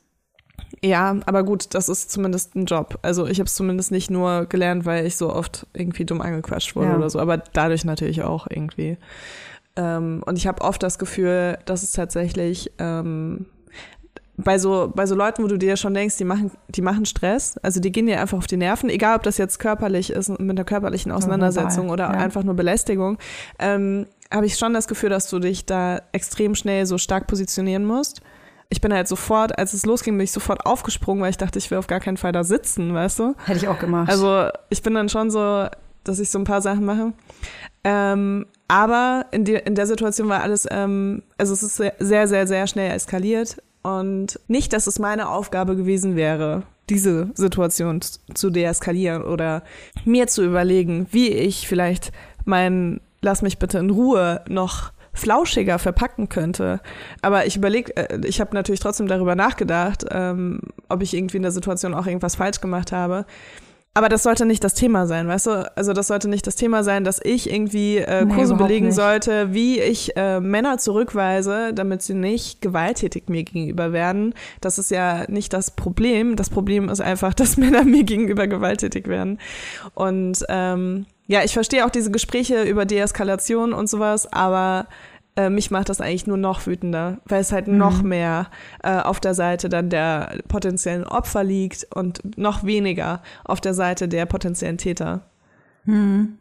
[0.84, 3.00] Ja, aber gut, das ist zumindest ein Job.
[3.02, 6.76] Also ich habe es zumindest nicht nur gelernt, weil ich so oft irgendwie dumm angequatscht
[6.76, 6.98] wurde Ja.
[6.98, 8.98] oder so, aber dadurch natürlich auch irgendwie.
[9.76, 13.48] Ähm, und ich habe oft das Gefühl, dass es tatsächlich ähm,
[14.38, 17.58] bei so bei so Leuten, wo du dir schon denkst, die machen die machen Stress,
[17.64, 20.52] also die gehen dir einfach auf die Nerven, egal ob das jetzt körperlich ist mit
[20.52, 22.12] einer körperlichen Auseinandersetzung oder ja.
[22.12, 23.18] einfach nur Belästigung,
[23.58, 27.86] ähm, habe ich schon das Gefühl, dass du dich da extrem schnell so stark positionieren
[27.86, 28.22] musst.
[28.70, 31.72] Ich bin halt sofort, als es losging, bin ich sofort aufgesprungen, weil ich dachte, ich
[31.72, 33.36] will auf gar keinen Fall da sitzen, weißt du?
[33.46, 34.10] Hätte ich auch gemacht.
[34.10, 35.68] Also ich bin dann schon so,
[36.04, 37.14] dass ich so ein paar Sachen mache.
[37.84, 42.48] Ähm, aber in, die, in der Situation war alles, ähm, also es ist sehr, sehr,
[42.48, 43.58] sehr, schnell eskaliert.
[43.84, 48.02] Und nicht, dass es meine Aufgabe gewesen wäre, diese Situation
[48.34, 49.64] zu deeskalieren oder
[50.04, 52.12] mir zu überlegen, wie ich vielleicht
[52.46, 56.80] mein Lass mich bitte in Ruhe noch flauschiger verpacken könnte.
[57.22, 61.44] Aber ich überlege, äh, ich habe natürlich trotzdem darüber nachgedacht, ähm, ob ich irgendwie in
[61.44, 63.26] der Situation auch irgendwas falsch gemacht habe.
[63.94, 65.72] Aber das sollte nicht das Thema sein, weißt du?
[65.76, 68.86] Also das sollte nicht das Thema sein, dass ich irgendwie äh, Nee, Kurse überhaupt belegen
[68.88, 68.96] nicht.
[68.96, 74.36] sollte, wie ich äh, Männer zurückweise, damit sie nicht gewalttätig mir gegenüber werden.
[74.62, 76.36] Das ist ja nicht das Problem.
[76.36, 79.40] Das Problem ist einfach, dass Männer mir gegenüber gewalttätig werden.
[79.96, 84.88] Und ähm, ja, ich verstehe auch diese Gespräche über Deeskalation und sowas, aber
[85.36, 88.48] äh, mich macht das eigentlich nur noch wütender, weil es halt noch mehr
[88.82, 94.08] äh, auf der Seite dann der potenziellen Opfer liegt und noch weniger auf der Seite
[94.08, 95.22] der potenziellen Täter.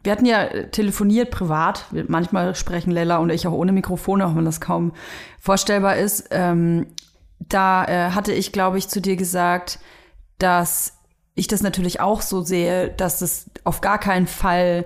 [0.03, 1.85] Wir hatten ja äh, telefoniert privat.
[2.07, 4.91] Manchmal sprechen Lella und ich auch ohne Mikrofone, auch wenn das kaum
[5.39, 6.27] vorstellbar ist.
[6.31, 6.87] Ähm,
[7.39, 9.79] da äh, hatte ich, glaube ich, zu dir gesagt,
[10.37, 10.96] dass
[11.37, 14.85] ich das natürlich auch so sehe, dass es auf gar keinen Fall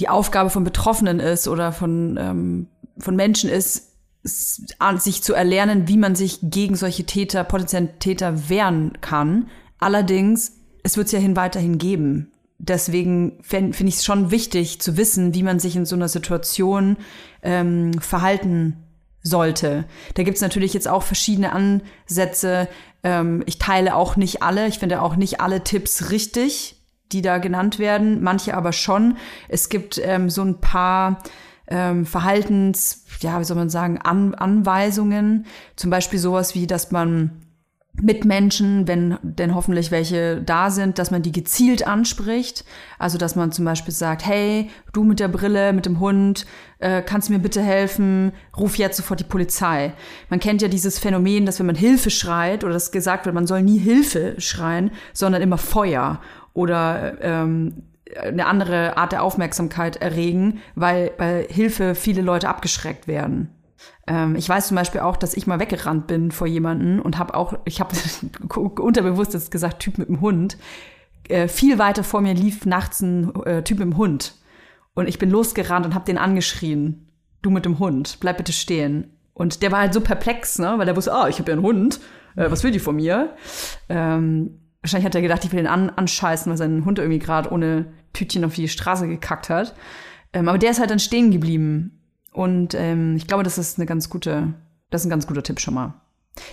[0.00, 2.66] die Aufgabe von Betroffenen ist oder von, ähm,
[2.98, 3.92] von Menschen ist,
[4.24, 9.48] sich zu erlernen, wie man sich gegen solche Täter, potenziellen Täter wehren kann.
[9.78, 12.32] Allerdings, es wird es ja hin weiterhin geben.
[12.58, 16.08] Deswegen finde find ich es schon wichtig zu wissen, wie man sich in so einer
[16.08, 16.96] Situation
[17.42, 18.76] ähm, verhalten
[19.22, 19.84] sollte.
[20.14, 22.68] Da gibt's natürlich jetzt auch verschiedene Ansätze.
[23.02, 24.66] Ähm, ich teile auch nicht alle.
[24.66, 26.82] Ich finde auch nicht alle Tipps richtig,
[27.12, 28.22] die da genannt werden.
[28.22, 29.16] Manche aber schon.
[29.48, 31.22] Es gibt ähm, so ein paar
[31.68, 35.46] ähm, Verhaltens, ja, wie soll man sagen, An Anweisungen.
[35.76, 37.41] Zum Beispiel sowas wie, dass man
[38.00, 42.64] Mitmenschen, wenn denn hoffentlich welche da sind, dass man die gezielt anspricht.
[42.98, 46.46] Also dass man zum Beispiel sagt, hey, du mit der Brille, mit dem Hund,
[46.78, 48.32] äh, kannst du mir bitte helfen?
[48.56, 49.92] Ruf jetzt sofort die Polizei.
[50.30, 53.46] Man kennt ja dieses Phänomen, dass wenn man Hilfe schreit oder dass gesagt wird, man
[53.46, 56.20] soll nie Hilfe schreien, sondern immer Feuer
[56.54, 57.82] oder ähm,
[58.20, 63.50] eine andere Art der Aufmerksamkeit erregen, weil bei Hilfe viele Leute abgeschreckt werden.
[64.12, 67.34] Ähm, ich weiß zum Beispiel auch, dass ich mal weggerannt bin vor jemanden und habe
[67.34, 67.96] auch, ich habe
[68.54, 70.58] unterbewusst jetzt gesagt, Typ mit dem Hund.
[71.28, 74.34] Äh, viel weiter vor mir lief nachts ein äh, Typ mit dem Hund.
[74.94, 77.08] Und ich bin losgerannt und habe den angeschrien.
[77.40, 79.16] Du mit dem Hund, bleib bitte stehen.
[79.32, 80.74] Und der war halt so perplex, ne?
[80.76, 82.00] weil er wusste, ah, ich habe ja einen Hund.
[82.36, 83.34] Äh, was will die von mir?
[83.88, 87.50] Ähm, wahrscheinlich hat er gedacht, ich will den an anscheißen, weil sein Hund irgendwie gerade
[87.50, 89.74] ohne Tütchen auf die Straße gekackt hat.
[90.34, 92.01] Ähm, aber der ist halt dann stehen geblieben.
[92.32, 94.54] Und ähm, ich glaube, das ist eine ganz gute,
[94.90, 95.94] das ist ein ganz guter Tipp schon mal.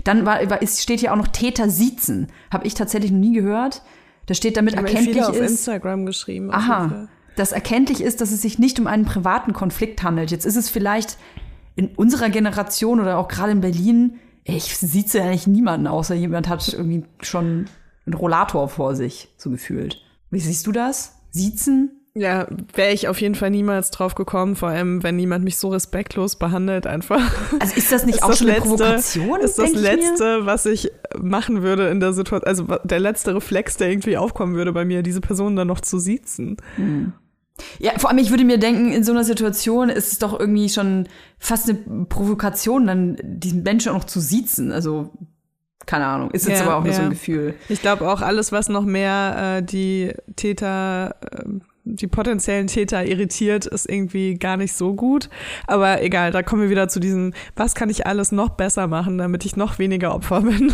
[0.04, 2.28] Dann war, war, es steht hier auch noch Täter siezen.
[2.52, 3.82] Habe ich tatsächlich noch nie gehört.
[4.26, 5.52] Da steht damit Haben erkenntlich viele auf ist.
[5.52, 6.52] Instagram geschrieben.
[6.52, 6.90] Aha.
[6.90, 7.10] Fall.
[7.36, 10.32] Das erkenntlich ist, dass es sich nicht um einen privaten Konflikt handelt.
[10.32, 11.18] Jetzt ist es vielleicht
[11.76, 16.74] in unserer Generation oder auch gerade in Berlin, ich sieze eigentlich niemanden, außer jemand hat
[16.74, 17.68] irgendwie schon
[18.06, 20.02] einen Rollator vor sich, so gefühlt.
[20.30, 21.20] Wie siehst du das?
[21.32, 21.99] Siezen?
[22.16, 25.70] Ja, wäre ich auf jeden Fall niemals drauf gekommen, vor allem wenn jemand mich so
[25.70, 27.22] respektlos behandelt einfach.
[27.60, 29.40] Also ist das nicht Ist auch das schon eine Letzte- Provokation?
[29.42, 29.82] Ist das denk ich?
[29.84, 30.92] Letzte, was ich
[31.22, 35.04] machen würde in der Situation, also der letzte Reflex, der irgendwie aufkommen würde bei mir,
[35.04, 36.58] diese Person dann noch zu siezen.
[37.78, 40.70] Ja, vor allem, ich würde mir denken, in so einer Situation ist es doch irgendwie
[40.70, 44.72] schon fast eine Provokation, dann diesen Menschen auch noch zu siezen.
[44.72, 45.12] Also,
[45.86, 46.32] keine Ahnung.
[46.32, 47.56] Ist jetzt Ja, aber auch nur so ein Gefühl.
[47.68, 51.44] Ich glaube auch alles, was noch mehr äh, die Täter, äh,
[51.96, 55.30] die potenziellen Täter irritiert, ist irgendwie gar nicht so gut.
[55.68, 59.18] Aber egal, da kommen wir wieder zu diesem, was kann ich alles noch besser machen,
[59.18, 60.74] damit ich noch weniger Opfer bin.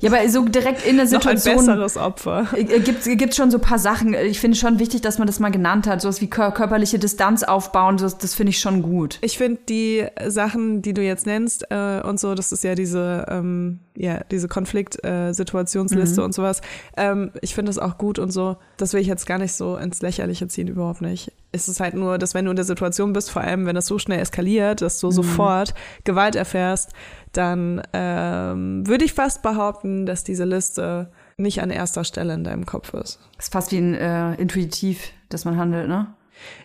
[0.00, 1.56] Ja, aber so direkt in der noch ein Situation.
[1.56, 2.46] besseres Opfer.
[2.56, 4.14] Äh, Gibt gibt schon so ein paar Sachen.
[4.14, 6.00] Ich finde schon wichtig, dass man das mal genannt hat.
[6.00, 9.18] Sowas wie kör körperliche Distanz aufbauen, das, das finde ich schon gut.
[9.22, 13.26] Ich finde die Sachen, die du jetzt nennst äh, und so, das ist ja diese,
[13.28, 16.60] ähm, ja, diese Konfliktsituationsliste und sowas.
[16.96, 18.56] Ähm, ich finde das auch gut und so.
[18.76, 21.32] Das will ich jetzt gar nicht so ins Lächerliche ziehen, überhaupt nicht.
[21.52, 23.86] Es ist halt nur, dass wenn du in der Situation bist, vor allem wenn das
[23.86, 26.92] so schnell eskaliert, dass du sofort Gewalt erfährst,
[27.32, 32.66] dann ähm, würde ich fast behaupten, dass diese Liste nicht an erster Stelle in deinem
[32.66, 33.18] Kopf ist.
[33.38, 36.14] ist fast wie ein äh, intuitiv, dass man handelt, ne?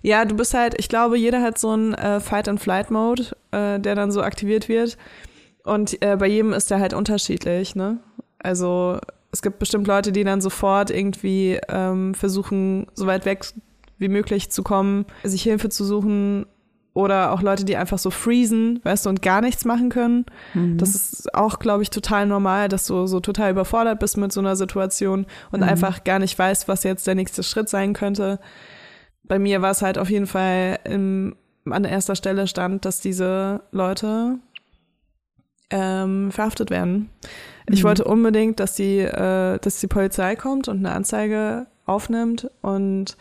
[0.02, 4.12] Ja, du bist halt, ich glaube, jeder hat so einen äh, Fight-and-Flight-Mode, äh, der dann
[4.12, 4.98] so aktiviert wird.
[5.64, 8.00] Und äh, bei jedem ist der halt unterschiedlich, ne?
[8.40, 9.00] Also
[9.32, 13.46] es gibt bestimmt Leute, die dann sofort irgendwie ähm, versuchen, so weit weg
[13.98, 16.46] wie möglich zu kommen, sich Hilfe zu suchen.
[16.94, 20.26] Oder auch Leute, die einfach so freezen, weißt du, und gar nichts machen können.
[20.78, 24.42] Das ist auch, glaube ich, total normal, dass du so total überfordert bist mit so
[24.42, 28.40] einer Situation und einfach gar nicht weißt, was jetzt der nächste Schritt sein könnte
[29.32, 33.62] bei mir war es halt auf jeden Fall im, an erster Stelle stand, dass diese
[33.72, 34.40] Leute
[35.72, 37.10] ähm, verhaftet werden.
[37.68, 43.18] Ich wollte unbedingt, dass die, äh, dass die Polizei kommt und eine Anzeige aufnimmt und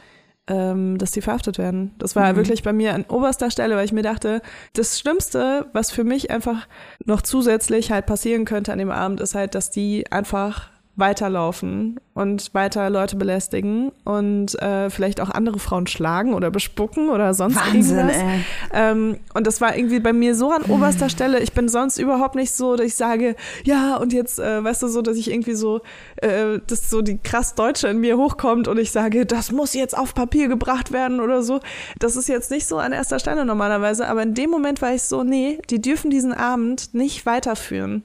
[0.47, 1.95] ähm, dass die verhaftet werden.
[1.99, 5.93] Das war wirklich bei mir an oberster Stelle, weil ich mir dachte, das Schlimmste, was
[5.93, 6.67] für mich einfach
[7.05, 12.53] noch zusätzlich halt passieren könnte an dem Abend, ist halt, dass die einfach weiterlaufen und
[12.55, 17.97] weiter Leute belästigen und äh, vielleicht auch andere Frauen schlagen oder bespucken oder sonst Wahnsinn,
[17.97, 18.17] irgendwas.
[18.17, 18.45] ey.
[18.73, 21.41] Ähm, und das war irgendwie bei mir so an oberster Stelle.
[21.41, 24.89] Ich bin sonst überhaupt nicht so, dass ich sage, ja, und jetzt, äh, weißt du,
[24.89, 25.81] so, dass ich irgendwie so,
[26.17, 29.97] äh, dass so die krass Deutsche in mir hochkommt und ich sage, das muss jetzt
[29.97, 31.61] auf Papier gebracht werden oder so.
[31.99, 35.03] Das ist jetzt nicht so an erster Stelle normalerweise, aber in dem Moment war ich
[35.03, 38.05] so, nee, die dürfen diesen Abend nicht weiterführen.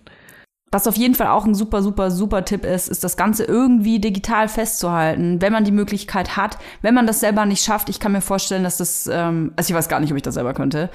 [0.72, 4.00] Was auf jeden Fall auch ein super, super, super Tipp ist, ist das Ganze irgendwie
[4.00, 6.58] digital festzuhalten, wenn man die Möglichkeit hat.
[6.82, 9.78] Wenn man das selber nicht schafft, ich kann mir vorstellen, dass das, ähm, also ich
[9.78, 10.90] weiß gar nicht, ob ich das selber könnte,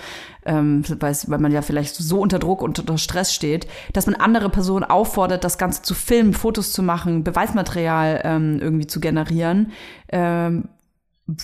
[0.44, 4.50] ähm, weil, man ja vielleicht so unter Druck und unter Stress steht, dass man andere
[4.50, 9.72] Personen auffordert, das Ganze zu filmen, Fotos zu machen, Beweismaterial ähm, irgendwie zu generieren.
[10.08, 10.68] Ähm,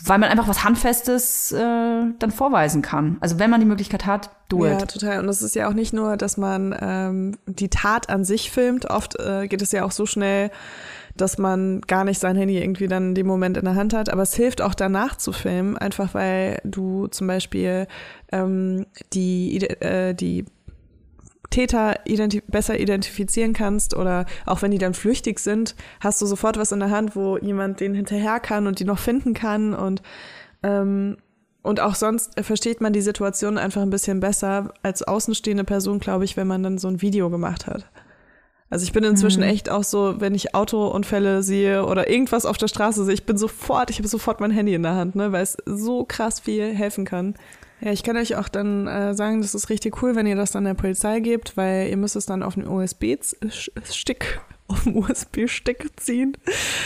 [0.05, 1.59] weil man einfach was Handfestes äh,
[2.19, 3.17] dann vorweisen kann.
[3.21, 4.91] Also wenn man die Möglichkeit hat, do Ja, it.
[4.91, 5.21] total.
[5.21, 8.89] Und es ist ja auch nicht nur, dass man ähm, die Tat an sich filmt.
[8.91, 10.51] Oft äh, geht es ja auch so schnell,
[11.17, 14.11] dass man gar nicht sein Handy irgendwie dann in dem Moment in der Hand hat.
[14.11, 17.87] Aber es hilft auch danach zu filmen, einfach weil du zum Beispiel
[18.33, 20.45] ähm, die, äh, die
[21.51, 26.59] Täter identi besser identifizieren kannst oder auch wenn die dann flüchtig sind, hast du sofort
[26.59, 30.03] was in der Hand, wo jemand den hinterher kann und die noch finden kann und
[30.63, 31.17] ähm,
[31.63, 36.25] und auch sonst versteht man die Situation einfach ein bisschen besser als außenstehende Person, glaube
[36.25, 37.91] ich, wenn man dann so ein Video gemacht hat.
[38.71, 39.49] Also ich bin inzwischen Mhm.
[39.49, 43.37] echt auch so, wenn ich Autounfälle sehe oder irgendwas auf der Straße sehe, ich bin
[43.37, 46.73] sofort, ich habe sofort mein Handy in der Hand, ne, weil es so krass viel
[46.75, 47.35] helfen kann.
[47.81, 50.51] Ja, ich kann euch auch dann äh, sagen, das ist richtig cool, wenn ihr das
[50.51, 55.91] dann der Polizei gebt, weil ihr müsst es dann auf einen USB-Stick, auf einen USB-Stick
[55.97, 56.37] ziehen.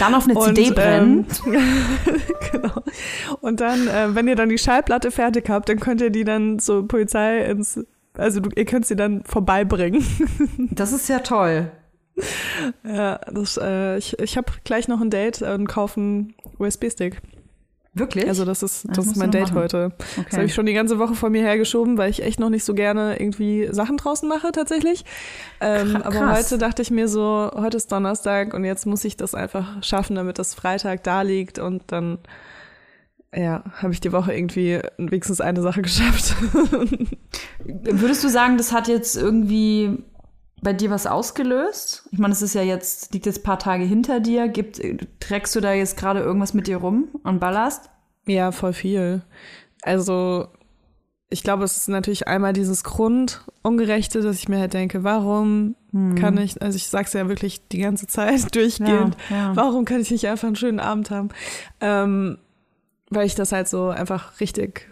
[0.00, 1.26] Dann auf eine Und, CD brennen.
[1.46, 1.54] Ähm,
[2.52, 2.82] genau.
[3.40, 6.58] Und dann, äh, wenn ihr dann die Schallplatte fertig habt, dann könnt ihr die dann
[6.58, 7.78] zur Polizei ins,
[8.14, 10.04] also du, ihr könnt sie dann vorbeibringen.
[10.72, 11.70] Das ist ja toll.
[12.84, 17.20] ja, das, äh, ich, ich habe gleich noch ein Date und kaufe einen USB-Stick.
[17.92, 18.28] Wirklich?
[18.28, 19.56] Also das ist, Das das ist mein Date machen.
[19.56, 19.92] heute.
[19.98, 20.44] Das habe okay.
[20.44, 23.18] ich schon die ganze Woche vor mir hergeschoben, weil ich echt noch nicht so gerne
[23.20, 25.04] irgendwie Sachen draußen mache tatsächlich.
[25.60, 26.38] Ähm, Kra- aber krass.
[26.38, 30.14] heute dachte ich mir so, heute ist Donnerstag und jetzt muss ich das einfach schaffen,
[30.14, 32.18] damit das Freitag da liegt und dann
[33.34, 36.34] ja, habe ich die Woche irgendwie wenigstens eine Sache geschafft.
[37.64, 39.98] Würdest du sagen, das hat jetzt irgendwie
[40.62, 42.08] bei dir was ausgelöst?
[42.12, 44.48] Ich meine, es ist ja jetzt, liegt jetzt ein paar Tage hinter dir.
[44.48, 44.80] Gibt,
[45.20, 47.90] trägst du da jetzt gerade irgendwas mit dir rum und ballerst?
[48.26, 49.22] Ja, voll viel.
[49.82, 50.48] Also,
[51.30, 55.76] ich glaube, es ist natürlich einmal dieses Grundungerechte, dass ich mir halt denke, warum
[56.16, 59.56] kann ich, also ich sag's ja wirklich die ganze Zeit durchgehend, Ja, ja.
[59.56, 61.30] warum kann ich nicht einfach einen schönen Abend haben?
[61.80, 62.38] Ähm,
[63.10, 64.88] weil ich das halt so einfach richtig,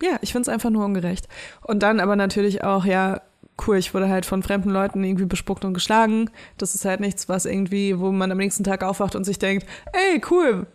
[0.00, 1.28] ja, ich find's einfach nur ungerecht.
[1.60, 3.20] Und dann aber natürlich auch, ja,
[3.66, 6.30] cool, ich wurde halt von fremden Leuten irgendwie bespuckt und geschlagen.
[6.58, 9.66] Das ist halt nichts, was irgendwie, wo man am nächsten Tag aufwacht und sich denkt,
[9.92, 10.66] ey, cool,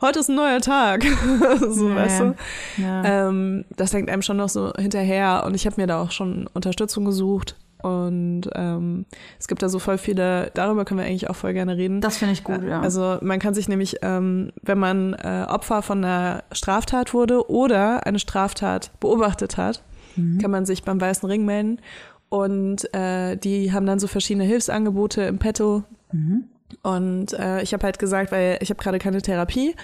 [0.00, 1.04] heute ist ein neuer Tag.
[1.68, 2.34] so, Ja, weißt du?
[2.78, 3.28] Ja.
[3.28, 6.48] Ähm, das hängt einem schon noch so hinterher und ich habe mir da auch schon
[6.52, 7.56] Unterstützung gesucht.
[7.82, 9.06] Und ähm,
[9.38, 12.02] es gibt da so voll viele, darüber können wir eigentlich auch voll gerne reden.
[12.02, 12.80] das finde ich gut, ja.
[12.80, 18.06] Also man kann sich nämlich, ähm, wenn man äh, Opfer von einer Straftat wurde oder
[18.06, 19.82] eine Straftat beobachtet hat,
[20.40, 21.80] kann man sich beim Weißen Ring melden.
[22.30, 25.84] Und äh, die haben dann so verschiedene Hilfsangebote im Petto.
[26.82, 29.74] Und äh, ich habe halt gesagt, weil ich habe gerade keine Therapie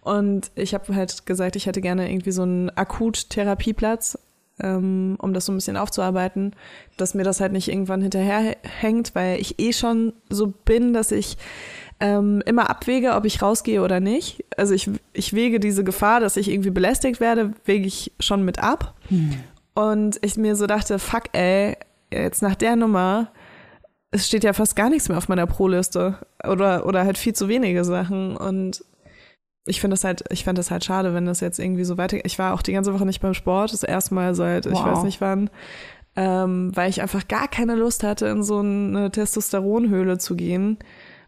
[0.00, 4.18] und ich habe halt gesagt, ich hätte gerne irgendwie so einen Akut-Therapieplatz,
[4.60, 6.54] ähm, um das so ein bisschen aufzuarbeiten,
[6.96, 11.10] dass mir das halt nicht irgendwann hinterher hängt, weil ich eh schon so bin, dass
[11.10, 11.36] ich
[11.98, 14.44] ähm, immer abwäge, ob ich rausgehe oder nicht.
[14.56, 18.60] Also ich, ich wege diese Gefahr, dass ich irgendwie belästigt werde, wege ich schon mit
[18.60, 18.94] ab.
[19.74, 21.76] Und ich mir so dachte, fuck ey,
[22.22, 23.30] jetzt nach der Nummer,
[24.10, 27.48] es steht ja fast gar nichts mehr auf meiner Pro-Liste oder, oder halt viel zu
[27.48, 28.84] wenige Sachen und
[29.68, 32.24] ich finde das halt, ich fand das halt schade, wenn das jetzt irgendwie so weiter.
[32.24, 34.84] Ich war auch die ganze Woche nicht beim Sport, das erste Mal seit ich Wow.
[34.86, 35.50] weiß nicht wann,
[36.14, 40.78] ähm, weil ich einfach gar keine Lust hatte, in so eine Testosteronhöhle zu gehen.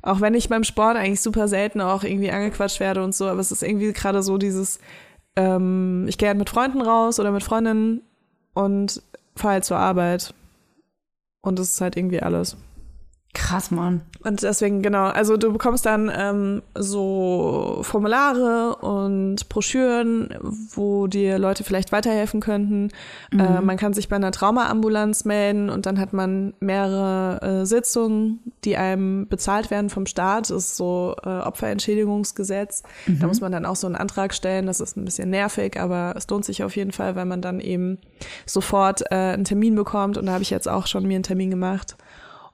[0.02, 3.40] Auch wenn ich beim Sport eigentlich super selten auch irgendwie angequatscht werde und so, aber
[3.40, 4.78] es ist irgendwie gerade so dieses,
[5.34, 8.02] ähm, ich gehe halt mit Freunden raus oder mit Freundinnen
[8.54, 9.02] und
[9.34, 10.32] fahre halt zur Arbeit.
[11.40, 12.56] Und das ist halt irgendwie alles.
[13.34, 14.00] Krass, Mann.
[14.24, 21.62] Und deswegen, genau, also du bekommst dann ähm, so Formulare und Broschüren, wo dir Leute
[21.62, 22.88] vielleicht weiterhelfen könnten.
[23.32, 28.40] Äh, man kann sich bei einer Traumaambulanz melden und dann hat man mehrere äh, Sitzungen,
[28.64, 30.50] die einem bezahlt werden vom Staat.
[30.50, 32.82] Das ist so äh, Opferentschädigungsgesetz.
[33.06, 34.66] Da muss man dann auch so einen Antrag stellen.
[34.66, 37.60] Das ist ein bisschen nervig, aber es lohnt sich auf jeden Fall, weil man dann
[37.60, 37.98] eben
[38.46, 40.16] sofort äh, einen Termin bekommt.
[40.16, 41.96] Und da habe ich jetzt auch schon mir einen Termin gemacht.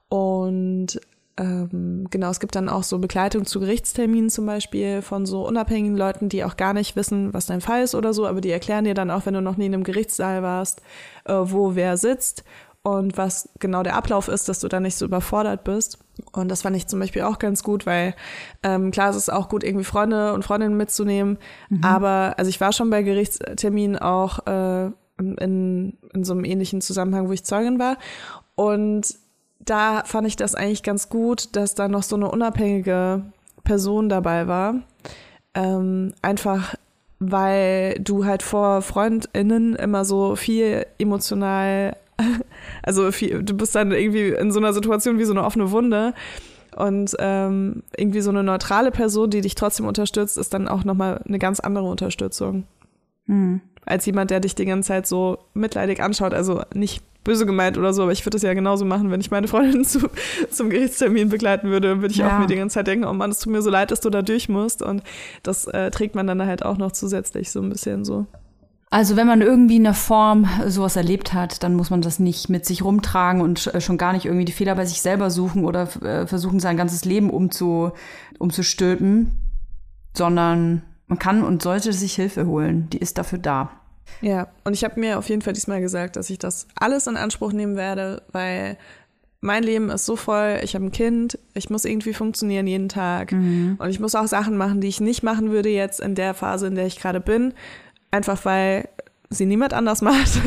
[0.09, 1.01] Und
[1.37, 5.97] ähm, genau, es gibt dann auch so Begleitung zu Gerichtsterminen zum Beispiel von so unabhängigen
[5.97, 8.85] Leuten, die auch gar nicht wissen, was dein Fall ist oder so, aber die erklären
[8.85, 10.81] dir dann auch, wenn du noch nie in einem Gerichtssaal warst,
[11.25, 12.45] äh, wo wer sitzt
[12.83, 15.99] und was genau der Ablauf ist, dass du da nicht so überfordert bist.
[16.33, 18.15] Und das fand ich zum Beispiel auch ganz gut, weil
[18.63, 21.39] ähm, klar, es ist auch gut, irgendwie Freunde und Freundinnen mitzunehmen,
[21.83, 27.27] aber also ich war schon bei Gerichtsterminen auch äh, in, in so einem ähnlichen Zusammenhang,
[27.27, 27.97] wo ich Zeugin war
[28.55, 29.24] und
[29.65, 33.23] da fand ich das eigentlich ganz gut, dass da noch so eine unabhängige
[33.65, 34.77] Person dabei war.
[35.55, 36.75] Ähm, einfach
[37.33, 41.97] weil du halt vor FreundInnen immer so viel emotional,
[42.83, 46.15] also viel, du bist dann irgendwie in so einer Situation wie so eine offene Wunde.
[46.77, 51.23] Und ähm, irgendwie so eine neutrale Person, die dich trotzdem unterstützt, ist dann auch nochmal
[51.25, 52.65] eine ganz andere Unterstützung.
[53.87, 56.35] Als jemand, der dich die ganze Zeit so mitleidig anschaut.
[56.35, 59.31] Also nicht böse gemeint oder so, aber ich würde es ja genauso machen, wenn ich
[59.31, 60.09] meine Freundin zu,
[60.51, 62.35] zum Gerichtstermin begleiten würde, würde ich Ja.
[62.37, 64.11] auch mir die ganze Zeit denken, oh Mann, es tut mir so leid, dass du
[64.11, 64.83] da durch musst.
[64.83, 65.03] Und
[65.43, 68.27] das äh, trägt man dann halt auch noch zusätzlich so ein bisschen so.
[68.91, 72.49] Also wenn man irgendwie in der Form sowas erlebt hat, dann muss man das nicht
[72.49, 75.65] mit sich rumtragen und äh, schon gar nicht irgendwie die Fehler bei sich selber suchen
[75.65, 77.91] oder äh, versuchen, sein ganzes Leben umzu,
[78.39, 79.33] umzustülpen,
[80.17, 82.89] sondern man kann und sollte sich Hilfe holen.
[82.93, 83.71] Die ist dafür da.
[84.21, 87.17] Ja, und ich habe mir auf jeden Fall diesmal gesagt, dass ich das alles in
[87.17, 88.77] Anspruch nehmen werde, weil
[89.41, 93.33] mein Leben ist so voll, ich habe ein Kind, ich muss irgendwie funktionieren jeden Tag
[93.79, 96.67] und ich muss auch Sachen machen, die ich nicht machen würde jetzt in der Phase,
[96.67, 97.53] in der ich gerade bin,
[98.11, 98.89] einfach weil
[99.29, 100.41] sie niemand anders macht.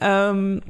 [0.00, 0.62] ähm,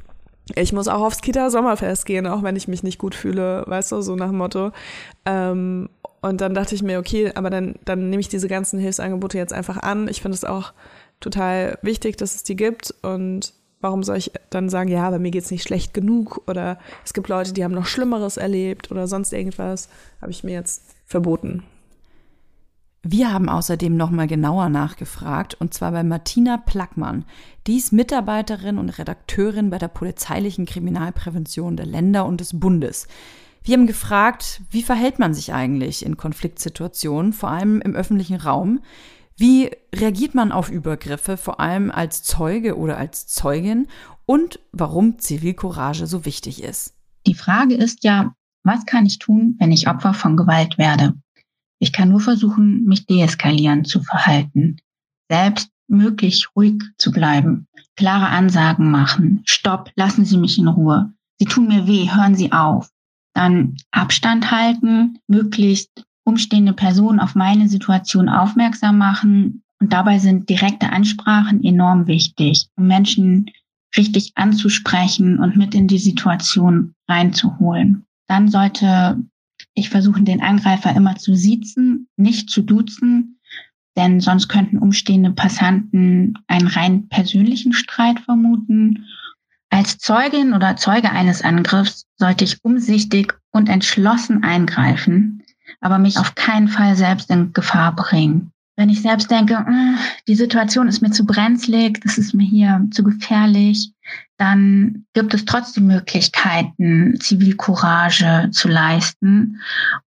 [0.56, 4.00] ich muss auch aufs Kita-Sommerfest gehen, auch wenn ich mich nicht gut fühle, weißt du,
[4.00, 4.72] so nach dem Motto.
[5.24, 5.88] Ähm,
[6.22, 9.52] und dann dachte ich mir, okay, aber dann, dann nehme ich diese ganzen Hilfsangebote jetzt
[9.52, 10.08] einfach an.
[10.08, 10.72] Ich finde es auch
[11.20, 12.94] total wichtig, dass es die gibt.
[13.02, 17.12] Und warum soll ich dann sagen, ja, bei mir geht's nicht schlecht genug oder es
[17.12, 19.88] gibt Leute, die haben noch Schlimmeres erlebt oder sonst irgendwas,
[20.20, 21.62] habe ich mir jetzt verboten.
[23.02, 27.24] Wir haben außerdem nochmal genauer nachgefragt, und zwar bei Martina Plackmann.
[27.66, 33.08] Die ist Mitarbeiterin und Redakteurin bei der polizeilichen Kriminalprävention der Länder und des Bundes.
[33.62, 38.80] Wir haben gefragt, wie verhält man sich eigentlich in Konfliktsituationen, vor allem im öffentlichen Raum?
[39.40, 43.88] Wie reagiert man auf Übergriffe, vor allem als Zeuge oder als Zeugin?
[44.26, 46.94] Und warum Zivilcourage so wichtig ist.
[47.26, 48.34] Die Frage ist ja,
[48.64, 51.14] was kann ich tun, wenn ich Opfer von Gewalt werde?
[51.78, 54.76] Ich kann nur versuchen, mich deeskalierend zu verhalten,
[55.30, 57.66] selbst möglich ruhig zu bleiben,
[57.96, 62.52] klare Ansagen machen, Stopp, lassen Sie mich in Ruhe, Sie tun mir weh, hören Sie
[62.52, 62.90] auf.
[63.32, 69.62] Dann Abstand halten, möglichst umstehende Personen auf meine Situation aufmerksam machen.
[69.80, 73.50] Und dabei sind direkte Ansprachen enorm wichtig, um Menschen
[73.96, 78.06] richtig anzusprechen und mit in die Situation reinzuholen.
[78.28, 79.18] Dann sollte
[79.74, 83.40] ich versuche den Angreifer immer zu siezen, nicht zu duzen,
[83.96, 89.06] denn sonst könnten umstehende Passanten einen rein persönlichen Streit vermuten.
[89.68, 95.42] Als Zeugin oder Zeuge eines Angriffs sollte ich umsichtig und entschlossen eingreifen,
[95.80, 98.52] aber mich auf keinen Fall selbst in Gefahr bringen.
[98.76, 102.86] Wenn ich selbst denke, "Äh, die Situation ist mir zu brenzlig, das ist mir hier
[102.90, 103.92] zu gefährlich,
[104.38, 109.60] dann gibt es trotzdem Möglichkeiten, Zivilcourage zu leisten.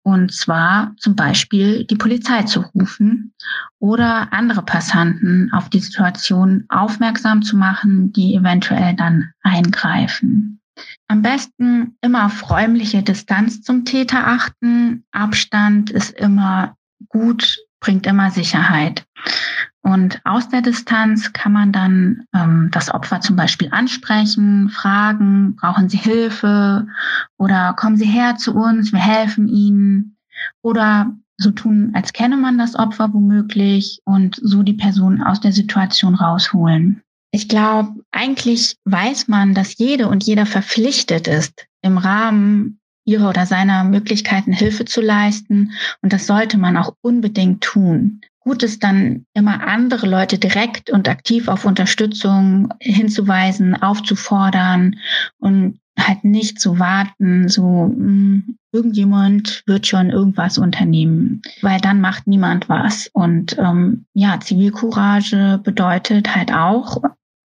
[0.04, 3.32] Und zwar zum Beispiel die Polizei zu rufen
[3.80, 10.60] oder andere Passanten auf die Situation aufmerksam zu machen, die eventuell dann eingreifen.
[11.08, 15.04] Am besten immer auf räumliche Distanz zum Täter achten.
[15.12, 16.76] Abstand ist immer
[17.08, 19.04] gut, bringt immer Sicherheit.
[19.82, 25.88] Und aus der Distanz kann man dann ähm, das Opfer zum Beispiel ansprechen, fragen, brauchen
[25.88, 26.86] Sie Hilfe
[27.36, 30.16] oder kommen Sie her zu uns, wir helfen Ihnen.
[30.62, 35.52] Oder so tun, als kenne man das Opfer womöglich und so die Person aus der
[35.52, 37.02] Situation rausholen.
[37.32, 43.46] Ich glaube, eigentlich weiß man, dass jede und jeder verpflichtet ist, im Rahmen ihrer oder
[43.46, 45.72] seiner Möglichkeiten Hilfe zu leisten.
[46.02, 51.08] Und das sollte man auch unbedingt tun gut ist dann immer andere Leute direkt und
[51.08, 54.96] aktiv auf Unterstützung hinzuweisen, aufzufordern
[55.38, 62.00] und halt nicht zu warten, so mh, hm, irgendjemand wird schon irgendwas unternehmen, weil dann
[62.00, 63.10] macht niemand was.
[63.12, 67.02] Und ähm, ja, Zivilcourage bedeutet halt auch,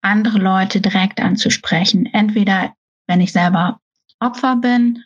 [0.09, 2.07] andere Leute direkt anzusprechen.
[2.07, 2.75] Entweder
[3.07, 3.81] wenn ich selber
[4.21, 5.05] Opfer bin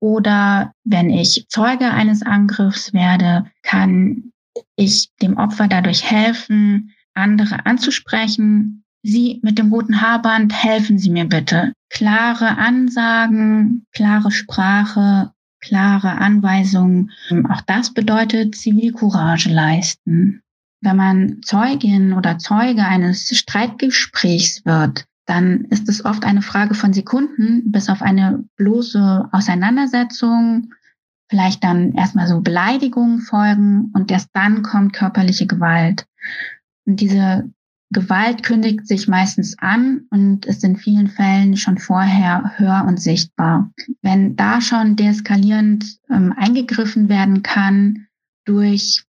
[0.00, 4.32] oder wenn ich Zeuge eines Angriffs werde, kann
[4.76, 8.84] ich dem Opfer dadurch helfen, andere anzusprechen.
[9.02, 11.72] Sie mit dem roten Haarband, helfen Sie mir bitte.
[11.88, 17.10] Klare Ansagen, klare Sprache, klare Anweisungen.
[17.48, 20.42] Auch das bedeutet Zivilcourage leisten.
[20.82, 26.92] Wenn man Zeugin oder Zeuge eines Streitgesprächs wird, dann ist es oft eine Frage von
[26.92, 30.72] Sekunden bis auf eine bloße Auseinandersetzung
[31.30, 36.06] vielleicht dann erstmal so Beleidigungen folgen und erst dann kommt körperliche Gewalt.
[36.84, 37.48] Und diese
[37.92, 43.70] Gewalt kündigt sich meistens an und ist in vielen Fällen schon vorher hör- und sichtbar.
[44.02, 48.06] Wenn da schon deeskalierend ähm, eingegriffen werden kann
[48.44, 49.04] durch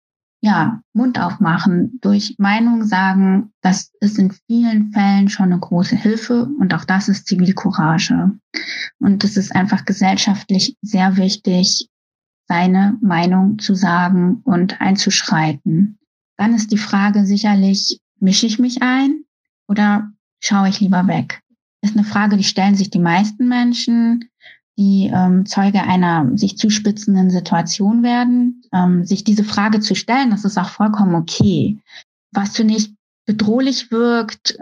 [0.48, 6.46] ja, Mund aufmachen, durch Meinung sagen, das ist in vielen Fällen schon eine große Hilfe
[6.46, 8.32] und auch das ist Zivilcourage.
[8.98, 11.90] Und es ist einfach gesellschaftlich sehr wichtig,
[12.48, 16.00] seine Meinung zu sagen und einzuschreiten.
[16.38, 19.26] Dann ist die Frage sicherlich, mische ich mich ein
[19.68, 21.42] oder schaue ich lieber weg?
[21.82, 24.30] Das ist eine Frage, die stellen sich die meisten Menschen,
[24.78, 28.62] die ähm, Zeuge einer sich zuspitzenden Situation werden.
[28.72, 31.80] Ähm, sich diese Frage zu stellen, das ist auch vollkommen okay.
[32.32, 32.94] Was ich
[33.26, 34.58] bedrohlich wirkt,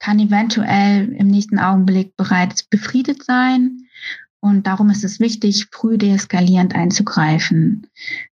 [0.00, 3.86] kann eventuell im nächsten Augenblick bereits befriedet sein.
[4.40, 7.86] Und darum ist es wichtig, früh deeskalierend einzugreifen.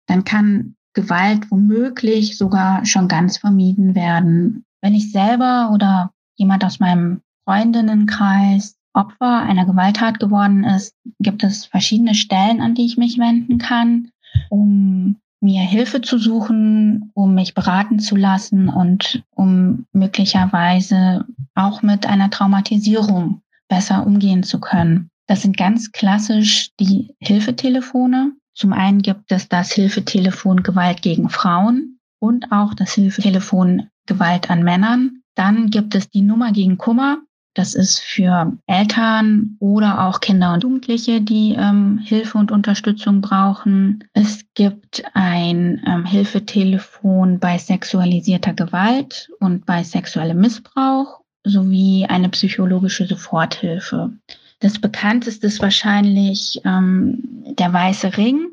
[0.07, 4.65] Dann kann Gewalt womöglich sogar schon ganz vermieden werden.
[4.81, 11.67] Wenn ich selber oder jemand aus meinem Freundinnenkreis Opfer einer Gewalttat geworden ist, gibt es
[11.67, 14.11] verschiedene Stellen, an die ich mich wenden kann,
[14.51, 21.25] um mir Hilfe zu suchen, um mich beraten zu lassen und um möglicherweise
[21.55, 25.11] auch mit einer Traumatisierung besser umgehen zu können.
[25.29, 28.33] Das sind ganz klassisch die Hilfetelefone.
[28.55, 34.65] Zum einen gibt es das Hilfetelefon Gewalt gegen Frauen und auch das Hilfetelefon Gewalt an
[34.65, 35.23] Männern.
[35.37, 37.19] Dann gibt es die Nummer gegen Kummer.
[37.59, 44.05] Das ist für Eltern oder auch Kinder und Jugendliche, die ähm, Hilfe und Unterstützung brauchen.
[44.13, 53.09] Es gibt ein ähm, Hilfetelefon bei sexualisierter Gewalt und bei sexuellem Missbrauch sowie eine psychologische
[53.09, 54.13] Soforthilfe.
[54.61, 58.51] Das bekannteste ist wahrscheinlich ähm, der Weiße Ring,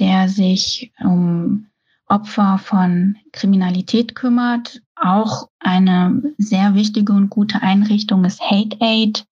[0.00, 1.68] der sich um
[2.08, 4.82] Opfer von Kriminalität kümmert.
[5.00, 9.24] Auch eine sehr wichtige und gute Einrichtung ist Hate Aid.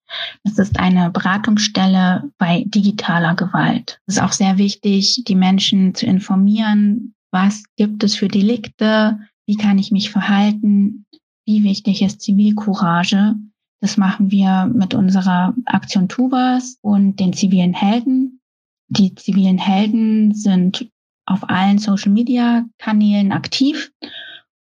[0.44, 4.00] Das ist eine Beratungsstelle bei digitaler Gewalt.
[4.06, 9.56] Es ist auch sehr wichtig, die Menschen zu informieren, was gibt es für Delikte, wie
[9.56, 11.06] kann ich mich verhalten,
[11.44, 13.34] wie wichtig ist Zivilcourage.
[13.80, 18.40] Das machen wir mit unserer Aktion Tubas und den zivilen Helden.
[18.88, 20.88] Die zivilen Helden sind
[21.26, 23.92] auf allen Social-Media-Kanälen aktiv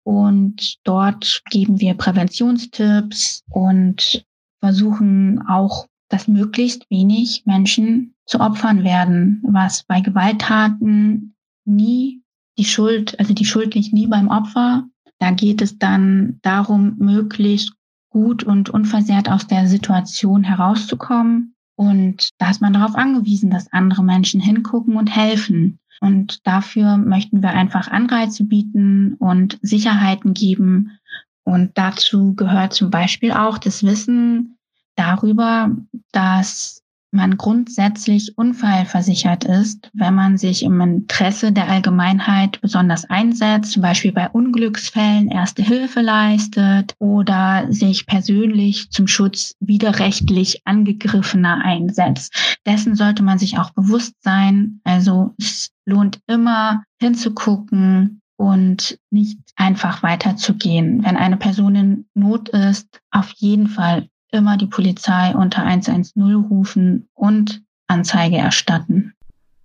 [0.08, 4.24] und dort geben wir Präventionstipps und
[4.58, 11.34] versuchen auch, dass möglichst wenig Menschen zu Opfern werden, was bei Gewalttaten
[11.66, 12.22] nie
[12.56, 14.88] die Schuld, also die Schuld liegt nie beim Opfer.
[15.18, 17.74] Da geht es dann darum, möglichst
[18.08, 21.54] gut und unversehrt aus der Situation herauszukommen.
[21.76, 25.80] Und da ist man darauf angewiesen, dass andere Menschen hingucken und helfen.
[26.00, 30.98] Und dafür möchten wir einfach Anreize bieten und Sicherheiten geben.
[31.44, 34.58] Und dazu gehört zum Beispiel auch das Wissen
[34.96, 35.70] darüber,
[36.12, 43.82] dass man grundsätzlich unfallversichert ist, wenn man sich im Interesse der Allgemeinheit besonders einsetzt, zum
[43.82, 52.58] Beispiel bei Unglücksfällen erste Hilfe leistet oder sich persönlich zum Schutz widerrechtlich Angegriffener einsetzt.
[52.66, 54.80] Dessen sollte man sich auch bewusst sein.
[54.84, 61.04] Also es lohnt immer hinzugucken und nicht einfach weiterzugehen.
[61.04, 67.08] Wenn eine Person in Not ist, auf jeden Fall immer die Polizei unter 110 rufen
[67.14, 69.14] und Anzeige erstatten.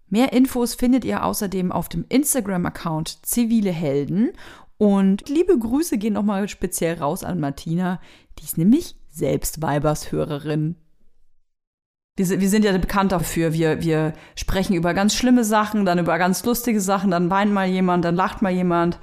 [0.07, 4.31] Mehr Infos findet ihr außerdem auf dem Instagram-Account Zivile Helden.
[4.77, 7.99] Und liebe Grüße gehen nochmal speziell raus an Martina.
[8.37, 10.75] Die ist nämlich selbst Weibershörerin.
[12.15, 13.53] Wir sind, wir sind ja bekannt dafür.
[13.53, 17.67] Wir, wir sprechen über ganz schlimme Sachen, dann über ganz lustige Sachen, dann weint mal
[17.67, 18.99] jemand, dann lacht mal jemand.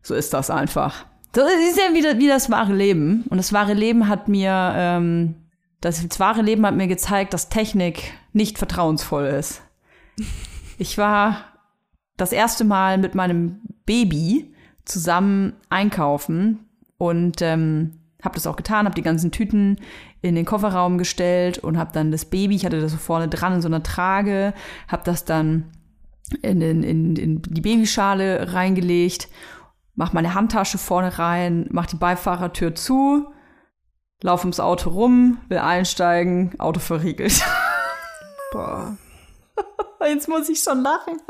[0.00, 1.06] So ist das einfach.
[1.32, 3.24] Das ist ja wie, wie das wahre Leben.
[3.28, 5.34] Und das wahre Leben hat mir, ähm,
[5.80, 9.62] das, das wahre Leben hat mir gezeigt, dass Technik nicht vertrauensvoll ist.
[10.78, 11.44] Ich war
[12.16, 14.54] das erste Mal mit meinem Baby
[14.84, 16.66] zusammen einkaufen
[16.98, 19.78] und ähm, habe das auch getan, habe die ganzen Tüten
[20.20, 23.54] in den Kofferraum gestellt und habe dann das Baby, ich hatte das so vorne dran
[23.54, 24.52] in so einer Trage,
[24.88, 25.70] habe das dann
[26.42, 29.28] in, in, in, in die Babyschale reingelegt
[29.94, 33.32] mach meine Handtasche vorne rein, mach die Beifahrertür zu,
[34.22, 37.42] lauf ums Auto rum, will einsteigen, Auto verriegelt.
[38.52, 38.96] Boah.
[40.06, 41.20] Jetzt muss ich schon lachen.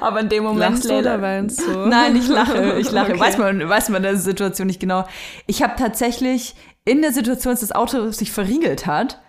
[0.00, 1.70] Aber in dem Moment Lachst du oder weinst du?
[1.86, 3.12] Nein, ich lache, ich lache.
[3.12, 3.20] Okay.
[3.20, 5.06] Weiß man, weiß man in der Situation nicht genau.
[5.46, 9.20] Ich habe tatsächlich in der Situation, als das Auto sich verriegelt hat,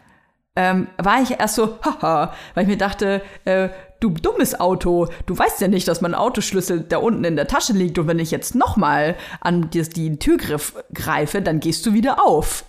[0.55, 3.69] ähm, war ich erst so, haha, weil ich mir dachte, äh,
[3.99, 7.73] du dummes Auto, du weißt ja nicht, dass mein Autoschlüssel da unten in der Tasche
[7.73, 12.65] liegt und wenn ich jetzt nochmal an die, Türgriff greife, dann gehst du wieder auf.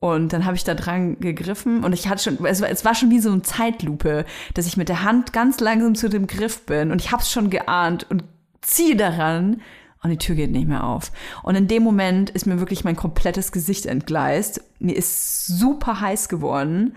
[0.00, 2.94] Und dann habe ich da dran gegriffen und ich hatte schon, es war, es war
[2.94, 6.64] schon wie so eine Zeitlupe, dass ich mit der Hand ganz langsam zu dem Griff
[6.64, 8.24] bin und ich habe es schon geahnt und
[8.62, 9.60] ziehe daran
[10.02, 11.12] und die Tür geht nicht mehr auf.
[11.42, 14.62] Und in dem Moment ist mir wirklich mein komplettes Gesicht entgleist.
[14.78, 16.96] Mir ist super heiß geworden,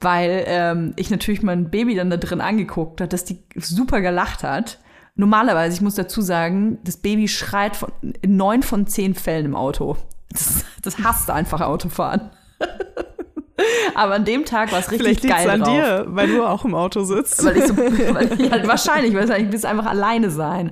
[0.00, 4.42] weil ähm, ich natürlich mein Baby dann da drin angeguckt hat, dass die super gelacht
[4.42, 4.78] hat.
[5.16, 7.90] Normalerweise, ich muss dazu sagen, das Baby schreit von,
[8.22, 9.96] in neun von zehn Fällen im Auto.
[10.30, 12.30] Das, das hasst einfach Autofahren.
[13.94, 15.74] Aber an dem Tag war es richtig Vielleicht liegt es geil an drauf.
[15.74, 17.44] dir, weil du auch im Auto sitzt.
[17.44, 20.70] Weil ich so, weil ich halt wahrscheinlich, weil ich will einfach alleine sein.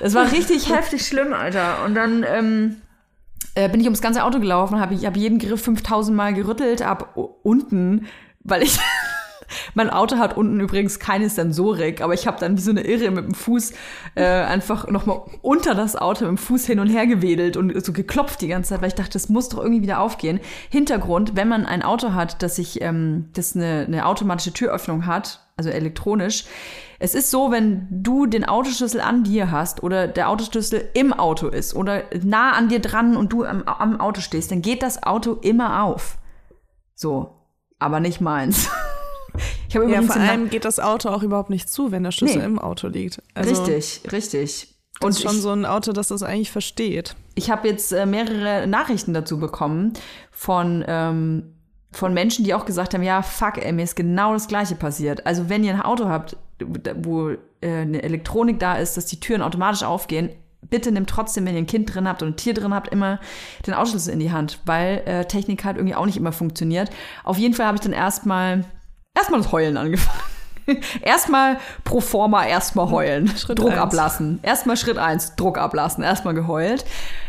[0.00, 1.84] Es war richtig heftig schlimm, Alter.
[1.84, 2.76] Und dann ähm,
[3.54, 6.82] äh, bin ich ums ganze Auto gelaufen, habe ich hab jeden Griff 5000 Mal gerüttelt,
[6.82, 8.06] ab unten,
[8.40, 8.78] weil ich
[9.74, 13.10] mein Auto hat unten übrigens keine Sensorik, aber ich habe dann wie so eine Irre
[13.10, 13.72] mit dem Fuß
[14.14, 17.92] äh, einfach nochmal unter das Auto mit dem Fuß hin und her gewedelt und so
[17.92, 20.40] geklopft die ganze Zeit, weil ich dachte, das muss doch irgendwie wieder aufgehen.
[20.68, 25.40] Hintergrund, wenn man ein Auto hat, das sich, ähm, das eine, eine automatische Türöffnung hat,
[25.56, 26.44] also elektronisch,
[27.02, 31.48] es ist so, wenn du den Autoschlüssel an dir hast oder der Autoschlüssel im Auto
[31.48, 35.02] ist oder nah an dir dran und du am, am Auto stehst, dann geht das
[35.02, 36.18] Auto immer auf.
[36.94, 37.39] So,
[37.80, 38.68] aber nicht meins.
[39.68, 42.38] Ich habe Ja, vor allem geht das Auto auch überhaupt nicht zu, wenn der Schlüssel
[42.38, 42.44] Nee.
[42.44, 43.22] im Auto liegt.
[43.34, 44.74] Also, richtig, richtig.
[45.00, 47.14] Und schon ich, so ein Auto, das das eigentlich versteht.
[47.36, 49.92] ich habe jetzt äh, mehrere Nachrichten dazu bekommen
[50.32, 51.54] von, ähm,
[51.92, 55.24] von Menschen, die auch gesagt haben, ja, fuck, ey, mir ist genau das Gleiche passiert.
[55.26, 56.36] Also wenn ihr ein Auto habt,
[57.02, 60.30] wo äh, eine Elektronik da ist, dass die Türen automatisch aufgehen,
[60.70, 63.20] bitte nehmt trotzdem, wenn ihr ein Kind drin habt und ein Tier drin habt, immer
[63.66, 66.90] den Autoschlüssel in die Hand, weil äh, Technik halt irgendwie auch nicht immer funktioniert.
[67.24, 68.64] Auf jeden Fall habe ich dann erstmal
[69.16, 70.20] erstmal das Heulen angefangen.
[71.02, 73.80] erstmal pro forma erstmal heulen, Schritt Druck eins.
[73.80, 74.38] ablassen.
[74.42, 76.84] Erstmal Schritt eins, Druck ablassen, erstmal geheult.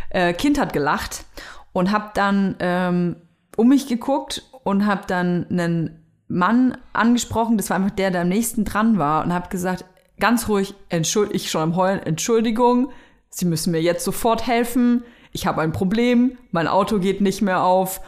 [0.09, 1.25] Äh, kind hat gelacht
[1.73, 3.15] und hab dann ähm,
[3.57, 8.29] um mich geguckt und hab dann einen Mann angesprochen, das war einfach der, der am
[8.29, 9.85] nächsten dran war und hab gesagt,
[10.19, 12.91] ganz ruhig, entschuld ich schon am Heulen, Entschuldigung,
[13.33, 15.03] Sie müssen mir jetzt sofort helfen.
[15.31, 18.01] Ich habe ein Problem, mein Auto geht nicht mehr auf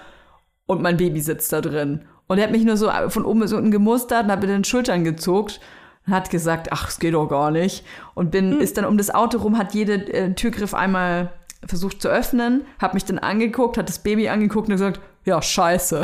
[0.65, 2.05] und mein Baby sitzt da drin.
[2.27, 4.65] Und er hat mich nur so von oben bis unten gemustert und hat mit den
[4.65, 5.61] Schultern gezuckt
[6.05, 7.85] und hat gesagt, ach, es geht doch gar nicht.
[8.15, 11.31] Und bin, ist dann um das Auto rum, hat jede äh, Türgriff einmal
[11.65, 16.03] versucht zu öffnen, hat mich dann angeguckt, hat das Baby angeguckt und gesagt, ja, scheiße.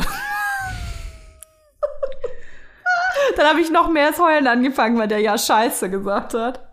[3.36, 6.69] dann habe ich noch mehr das Heulen angefangen, weil der ja scheiße gesagt hat.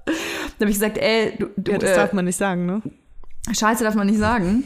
[0.59, 2.81] Dann habe ich gesagt, ey, du, du Ja, das äh, darf man nicht sagen, ne?
[3.51, 4.63] Scheiße darf man nicht sagen.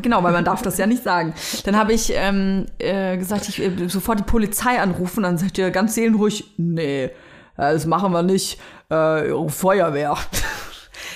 [0.00, 1.34] Genau, weil man darf das ja nicht sagen.
[1.64, 5.24] Dann habe ich ähm, äh, gesagt, ich äh, sofort die Polizei anrufen.
[5.24, 7.10] Dann sagt ihr ganz seelenruhig, nee, äh,
[7.56, 8.58] das machen wir nicht.
[8.88, 10.16] Äh, Feuerwehr.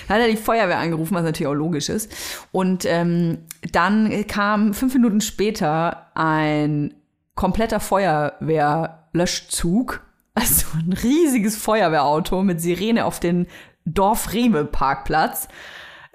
[0.09, 2.13] Dann hat er die Feuerwehr angerufen, was natürlich auch logisch ist.
[2.53, 3.39] Und ähm,
[3.73, 6.95] dann kam fünf Minuten später ein
[7.35, 10.01] kompletter Feuerwehrlöschzug.
[10.35, 13.47] Also ein riesiges Feuerwehrauto mit Sirene auf den
[13.87, 15.49] Dorf-Rewe-Parkplatz.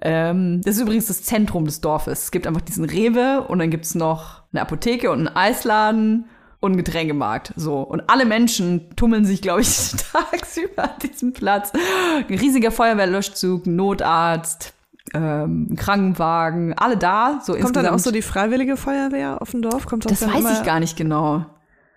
[0.02, 2.24] Ähm, das ist übrigens das Zentrum des Dorfes.
[2.24, 6.26] Es gibt einfach diesen Rewe und dann gibt's noch eine Apotheke und einen Eisladen
[6.60, 7.54] und einen Getränkemarkt.
[7.56, 7.80] So.
[7.82, 11.72] Und alle Menschen tummeln sich, glaube ich, tagsüber an diesem Platz.
[12.28, 14.74] Ein riesiger Feuerwehrlöschzug, Notarzt,
[15.14, 17.40] ähm, Krankenwagen, alle da.
[17.44, 19.86] So Kommt dann auch insgesamt- so die freiwillige Feuerwehr auf dem Dorf?
[19.86, 21.46] Kommt das dann weiß ich gar nicht genau.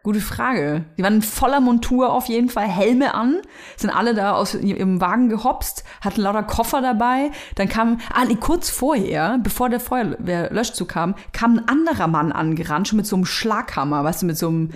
[0.04, 0.84] Gute Frage.
[0.98, 3.38] Die waren in voller Montur auf jeden Fall, Helme an,
[3.74, 7.30] sind alle da aus ihrem Wagen gehopst, hatten lauter Koffer dabei.
[7.54, 12.88] Dann kam, ah, nee, kurz vorher, bevor der Feuerwehrlöschzug kam, kam ein anderer Mann angerannt,
[12.88, 14.68] schon mit so einem Schlaghammer, weißt du, mit so einem,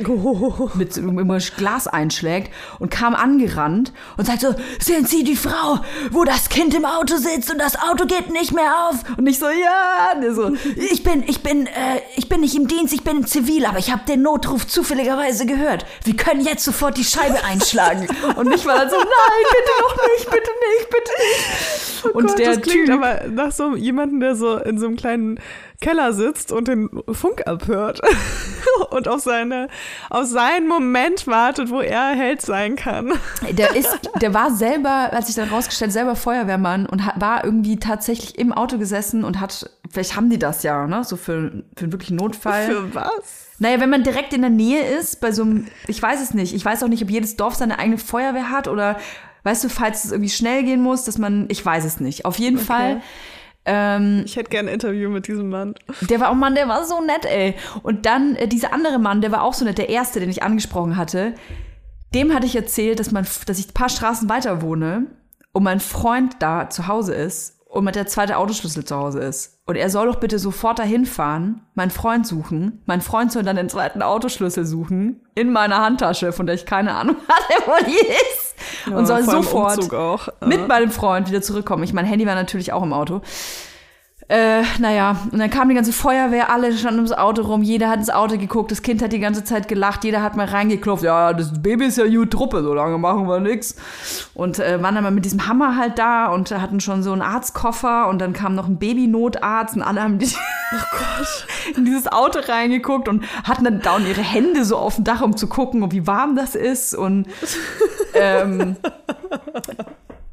[0.77, 5.81] mit so einem Glas einschlägt und kam angerannt und sagte so, sind Sie die Frau,
[6.11, 9.05] wo das Kind im Auto sitzt und das Auto geht nicht mehr auf?
[9.19, 10.55] Und ich so, ja, und so,
[10.91, 13.93] ich bin, ich bin, äh, ich bin nicht im Dienst, ich bin zivil, aber ich
[13.93, 15.85] habe den Notruf zufälligerweise gehört.
[16.05, 18.07] Wir können jetzt sofort die Scheibe einschlagen.
[18.37, 19.07] Und ich war dann so, nein,
[19.53, 22.15] bitte doch nicht, bitte nicht, bitte nicht.
[22.15, 24.87] und Oh Gott, der das klingt Typ, aber nach so jemandem, der so in so
[24.87, 25.41] einem kleinen
[25.81, 28.01] Keller sitzt und den Funk abhört
[28.91, 29.69] und auf seine,
[30.11, 33.13] auf seinen Moment wartet, wo er Held sein kann.
[33.51, 38.39] Der ist, der war selber, hat sich dann rausgestellt, selber Feuerwehrmann und war irgendwie tatsächlich
[38.39, 41.93] im Auto gesessen und hat, vielleicht haben die das ja, ne, so für, für einen
[41.93, 42.67] wirklichen Notfall.
[42.67, 43.49] Für was?
[43.59, 46.55] naja, wenn man direkt in der Nähe ist, bei so einem, ich weiß es nicht,
[46.55, 48.99] ich weiß auch nicht, ob jedes Dorf seine eigene Feuerwehr hat oder,
[49.43, 52.25] weißt du, falls es irgendwie schnell gehen muss, dass man, ich weiß es nicht.
[52.25, 53.01] Auf jeden Fall,
[53.65, 55.75] ähm, Ich hätte gerne ein Interview mit diesem Mann.
[56.09, 57.55] der war, oh Mann, der war so nett, ey.
[57.83, 60.43] Und dann äh, dieser andere Mann, der war auch so nett, der erste, den ich
[60.43, 61.35] angesprochen hatte.
[62.15, 65.07] Dem hatte ich erzählt, dass, man, dass ich ein paar Straßen weiter wohne
[65.53, 69.59] und mein Freund da zu Hause ist und mit der zweite Autoschlüssel zu Hause ist.
[69.67, 72.83] Und er soll doch bitte sofort dahin fahren, meinen Freund suchen.
[72.87, 76.95] Mein Freund soll dann den zweiten Autoschlüssel suchen in meiner Handtasche, von der ich keine
[76.95, 78.91] Ahnung hatte, wo die ist.
[78.91, 81.83] und soll sofort mit meinem Freund wieder zurückkommen.
[81.83, 83.21] Ich mein Handy war natürlich auch im Auto.
[84.31, 87.99] Äh, naja, und dann kam die ganze Feuerwehr, alle standen ums Auto rum, jeder hat
[87.99, 91.33] ins Auto geguckt, das Kind hat die ganze Zeit gelacht, jeder hat mal reingeklopft, ja,
[91.33, 93.77] das Baby ist ja gut Truppe, so lange machen wir nix.
[94.35, 97.23] Und äh, waren dann mal mit diesem Hammer halt da und hatten schon so einen
[97.23, 100.27] Arztkoffer und dann kam noch ein Babynotarzt und alle haben die
[101.77, 105.39] in dieses Auto reingeguckt und hatten dann down ihre Hände so auf dem Dach, um
[105.39, 107.29] zu gucken, wie warm das ist und
[108.13, 108.77] ähm,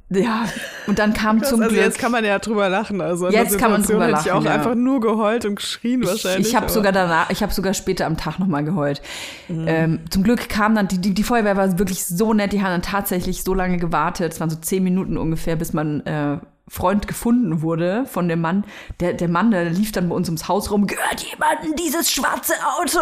[0.10, 0.46] Ja,
[0.86, 1.84] und dann kam zum also Glück.
[1.84, 3.02] jetzt kann man ja drüber lachen.
[3.02, 4.52] Also Jetzt kann man drüber hätte ich lachen, auch ja.
[4.52, 6.48] einfach nur geheult und geschrien Ich, wahrscheinlich.
[6.48, 9.02] ich habe sogar danach, ich habe sogar später am Tag nochmal geheult.
[9.50, 12.70] Ähm, zum Glück kam dann, die, die, die Feuerwehr war wirklich so nett, die haben
[12.70, 16.38] dann tatsächlich so lange gewartet, es waren so zehn Minuten ungefähr, bis mein äh,
[16.68, 18.66] Freund gefunden wurde von dem Mann.
[19.00, 22.54] Der, der Mann, der lief dann bei uns ums Haus rum, gehört jemandem dieses schwarze
[22.80, 23.00] Auto?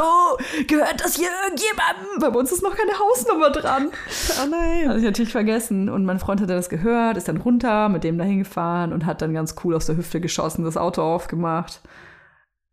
[0.68, 2.20] Gehört das hier irgendjemandem?
[2.20, 3.90] Bei uns ist noch keine Hausnummer dran.
[4.42, 4.90] Oh nein.
[4.90, 5.88] Hatte ich natürlich vergessen.
[5.88, 9.22] Und mein Freund hatte das gehört, ist dann runter, mit dem dahin gefahren und hat
[9.22, 11.82] dann ganz cool aus der Hüfte geschossen, das Auto aufgemacht.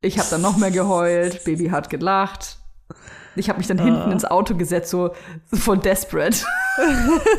[0.03, 2.57] Ich habe dann noch mehr geheult, Baby hat gelacht.
[3.37, 5.15] Ich habe mich dann hinten ins Auto gesetzt, so,
[5.51, 6.37] so voll desperate.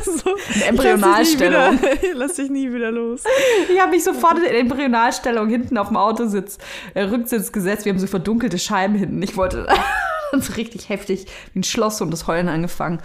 [0.04, 1.78] so, In Embryonalstellung.
[1.80, 3.24] Lass dich, nie wieder, lass dich nie wieder los.
[3.72, 6.58] Ich habe mich sofort in Embryonalstellung hinten auf dem Autositz,
[6.94, 7.84] äh, Rücksitz gesetzt.
[7.84, 9.22] Wir haben so verdunkelte Scheiben hinten.
[9.22, 9.66] Ich wollte
[10.32, 13.00] so richtig heftig wie ein Schloss und das Heulen angefangen.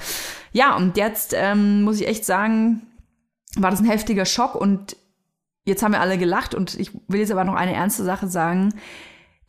[0.54, 2.84] Ja, und jetzt ähm, muss ich echt sagen,
[3.58, 4.96] war das ein heftiger Schock und
[5.66, 8.74] jetzt haben wir alle gelacht und ich will jetzt aber noch eine ernste Sache sagen.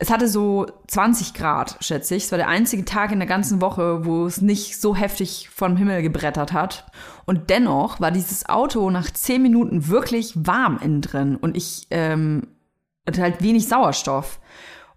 [0.01, 2.25] Es hatte so 20 Grad, schätze ich.
[2.25, 5.77] Es war der einzige Tag in der ganzen Woche, wo es nicht so heftig vom
[5.77, 6.87] Himmel gebrettert hat.
[7.27, 12.47] Und dennoch war dieses Auto nach 10 Minuten wirklich warm innen drin und ich ähm,
[13.09, 14.41] hatte halt wenig Sauerstoff.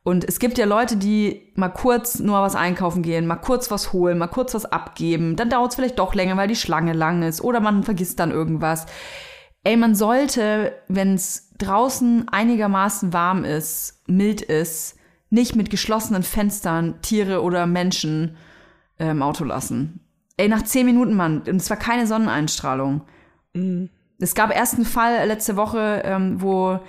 [0.03, 3.93] Und es gibt ja Leute, die mal kurz nur was einkaufen gehen, mal kurz was
[3.93, 5.35] holen, mal kurz was abgeben.
[5.35, 8.31] Dann dauert es vielleicht doch länger, weil die Schlange lang ist oder man vergisst dann
[8.31, 8.87] irgendwas.
[9.63, 14.97] Ey, man sollte, wenn es draußen einigermaßen warm ist, mild ist,
[15.29, 18.35] nicht mit geschlossenen Fenstern Tiere oder Menschen
[18.99, 20.01] äh, im Auto lassen.
[20.37, 23.03] Ey, nach zehn Minuten, Mann, und es war keine Sonneneinstrahlung.
[24.19, 26.79] Es gab erst einen Fall letzte Woche, ähm, wo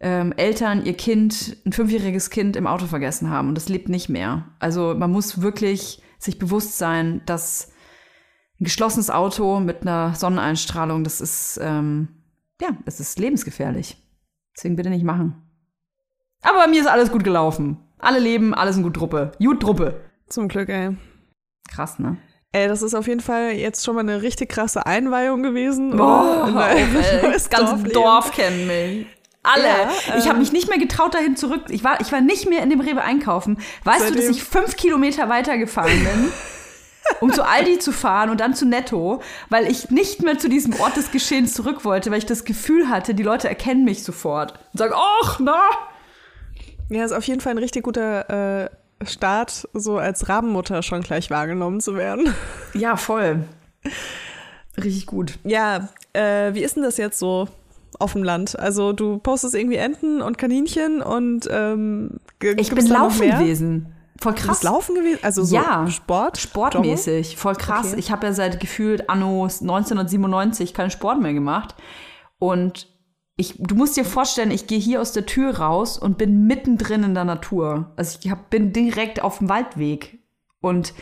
[0.00, 4.08] ähm, Eltern ihr Kind, ein fünfjähriges Kind im Auto vergessen haben und das lebt nicht
[4.08, 4.46] mehr.
[4.58, 7.72] Also man muss wirklich sich bewusst sein, dass
[8.60, 12.08] ein geschlossenes Auto mit einer Sonneneinstrahlung, das ist, ähm,
[12.60, 13.96] ja, das ist lebensgefährlich.
[14.56, 15.42] Deswegen bitte nicht machen.
[16.42, 17.78] Aber bei mir ist alles gut gelaufen.
[17.98, 19.32] Alle leben, alles in gut Truppe.
[19.38, 20.00] Gut Truppe.
[20.28, 20.96] Zum Glück, ey.
[21.70, 22.16] Krass, ne?
[22.52, 25.96] Ey, das ist auf jeden Fall jetzt schon mal eine richtig krasse Einweihung gewesen.
[25.96, 27.92] Boah, ey, neues das ganze Dorfleben.
[27.94, 29.06] Dorf kennt mich.
[29.42, 29.64] Alle.
[29.64, 31.62] Ja, ich habe ähm, mich nicht mehr getraut, dahin zurück.
[31.68, 33.58] Ich war, ich war nicht mehr in dem Rewe einkaufen.
[33.84, 36.32] Weißt du, dass ich fünf Kilometer weitergefahren bin,
[37.20, 40.78] um zu Aldi zu fahren und dann zu Netto, weil ich nicht mehr zu diesem
[40.80, 44.52] Ort des Geschehens zurück wollte, weil ich das Gefühl hatte, die Leute erkennen mich sofort
[44.72, 45.60] und sagen, ach, na.
[46.88, 48.68] Ja, ist auf jeden Fall ein richtig guter äh,
[49.06, 52.34] Start, so als Rabenmutter schon gleich wahrgenommen zu werden.
[52.74, 53.44] Ja, voll.
[54.76, 55.38] Richtig gut.
[55.44, 57.48] Ja, äh, wie ist denn das jetzt so
[57.98, 58.58] auf dem Land?
[58.58, 62.20] Also du postest irgendwie Enten und Kaninchen und ähm,
[62.56, 63.91] Ich bin laufen gewesen.
[64.22, 64.60] Voll krass.
[64.60, 65.18] bist laufen gewesen?
[65.22, 66.38] Also so Ja, Sport?
[66.38, 67.88] Sportmäßig, voll krass.
[67.92, 67.98] Okay.
[67.98, 71.74] Ich habe ja seit gefühlt anno 1997 keinen Sport mehr gemacht.
[72.38, 72.88] Und
[73.36, 77.02] ich, du musst dir vorstellen, ich gehe hier aus der Tür raus und bin mittendrin
[77.02, 77.92] in der Natur.
[77.96, 80.20] Also ich hab, bin direkt auf dem Waldweg.
[80.60, 80.94] Und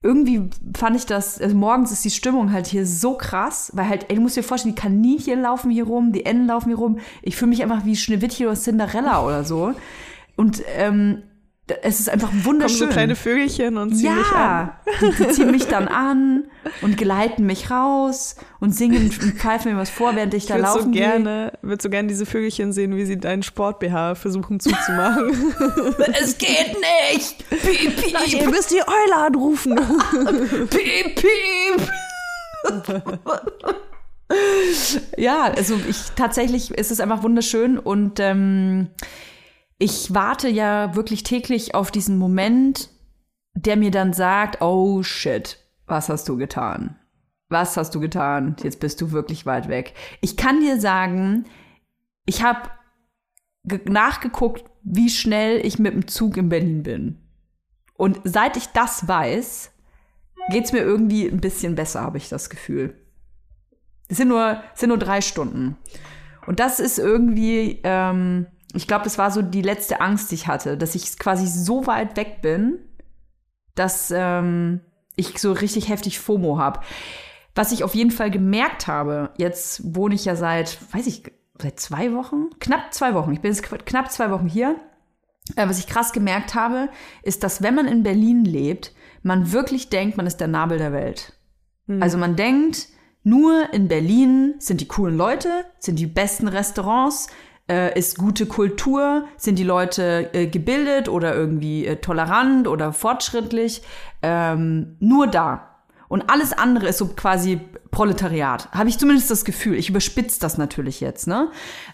[0.00, 4.06] irgendwie fand ich das, also morgens ist die Stimmung halt hier so krass, weil halt,
[4.08, 6.98] ey, du musst dir vorstellen, die Kaninchen laufen hier rum, die Enten laufen hier rum.
[7.20, 9.74] Ich fühle mich einfach wie Schneewittchen oder Cinderella oder so.
[10.36, 11.24] Und ähm,
[11.82, 12.78] es ist einfach Kommen wunderschön.
[12.78, 14.34] so kleine Vögelchen und ziehen mich an.
[14.34, 16.44] Ja, die, die ziehen mich dann an
[16.82, 20.56] und geleiten mich raus und singen und pfeifen mir was vor, während ich Ich da
[20.56, 25.28] würde so gerne, würd so gerne diese Vögelchen sehen, wie sie deinen Sport-BH versuchen zuzumachen.
[26.20, 26.76] Es geht
[27.12, 27.48] nicht!
[27.48, 29.76] Piep, piep, Ihr müsst die Eule anrufen.
[30.70, 31.88] piep, piep.
[35.16, 38.88] ja, also ich tatsächlich ist es einfach wunderschön und ähm,
[39.78, 42.90] ich warte ja wirklich täglich auf diesen Moment,
[43.54, 46.96] der mir dann sagt, oh shit, was hast du getan?
[47.48, 48.56] Was hast du getan?
[48.62, 49.94] Jetzt bist du wirklich weit weg.
[50.20, 51.46] Ich kann dir sagen,
[52.26, 52.70] ich habe
[53.86, 57.18] nachgeguckt, wie schnell ich mit dem Zug in Berlin bin.
[57.94, 59.72] Und seit ich das weiß,
[60.50, 62.94] geht's mir irgendwie ein bisschen besser, habe ich das Gefühl.
[64.08, 65.76] Es sind nur, es sind nur drei Stunden.
[66.46, 70.46] Und das ist irgendwie, ähm, ich glaube, das war so die letzte Angst, die ich
[70.46, 72.78] hatte, dass ich quasi so weit weg bin,
[73.74, 74.80] dass ähm,
[75.16, 76.80] ich so richtig heftig FOMO habe.
[77.54, 81.24] Was ich auf jeden Fall gemerkt habe, jetzt wohne ich ja seit, weiß ich,
[81.60, 83.32] seit zwei Wochen, knapp zwei Wochen.
[83.32, 84.76] Ich bin jetzt knapp zwei Wochen hier.
[85.56, 86.90] Äh, was ich krass gemerkt habe,
[87.22, 88.92] ist, dass wenn man in Berlin lebt,
[89.22, 91.32] man wirklich denkt, man ist der Nabel der Welt.
[92.00, 92.88] Also man denkt,
[93.22, 97.28] nur in Berlin sind die coolen Leute, sind die besten Restaurants,
[97.68, 103.82] äh, ist gute Kultur, sind die Leute äh, gebildet oder irgendwie äh, tolerant oder fortschrittlich.
[104.22, 105.76] Ähm, nur da.
[106.08, 107.60] Und alles andere ist so quasi
[107.90, 108.70] Proletariat.
[108.72, 109.76] Habe ich zumindest das Gefühl.
[109.76, 111.50] Ich überspitze das natürlich jetzt, ne?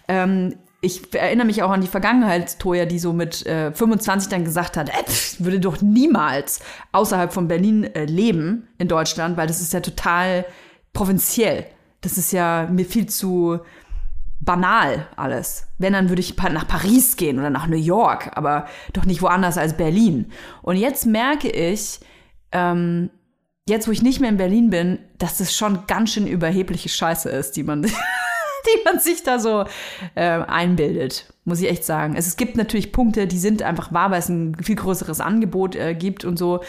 [0.07, 4.45] Ähm, ich erinnere mich auch an die Vergangenheit, Toja, die so mit äh, 25 dann
[4.45, 6.59] gesagt hat, äh, pff, würde doch niemals
[6.91, 10.45] außerhalb von Berlin äh, leben in Deutschland, weil das ist ja total
[10.93, 11.65] provinziell.
[12.01, 13.59] Das ist ja mir viel zu
[14.39, 15.67] banal alles.
[15.77, 19.57] Wenn, dann würde ich nach Paris gehen oder nach New York, aber doch nicht woanders
[19.57, 20.31] als Berlin.
[20.61, 21.99] Und jetzt merke ich,
[22.51, 23.09] ähm,
[23.67, 27.29] jetzt wo ich nicht mehr in Berlin bin, dass das schon ganz schön überhebliche Scheiße
[27.29, 29.65] ist, die man, die man sich da so
[30.15, 32.15] äh, einbildet, muss ich echt sagen.
[32.15, 35.75] Es, es gibt natürlich Punkte, die sind einfach wahr, weil es ein viel größeres Angebot
[35.75, 36.61] äh, gibt und so.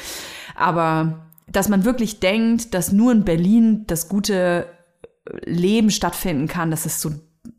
[0.54, 4.66] Aber dass man wirklich denkt, dass nur in Berlin das gute
[5.44, 7.10] Leben stattfinden kann, das ist so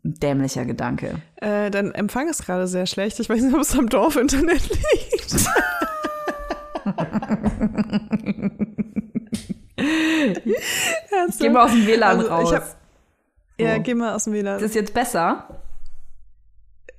[0.02, 1.20] dämlicher Gedanke.
[1.36, 3.18] Äh, dein Empfang ist gerade sehr schlecht.
[3.20, 5.46] Ich weiß nicht, ob es am Dorfinternet liegt.
[11.38, 12.52] Geh mal aus dem WLAN Also, ich raus.
[12.54, 12.76] hab-
[13.58, 13.82] Ja, So.
[13.82, 14.54] geh mal aus dem WLAN.
[14.54, 15.62] Das ist jetzt besser.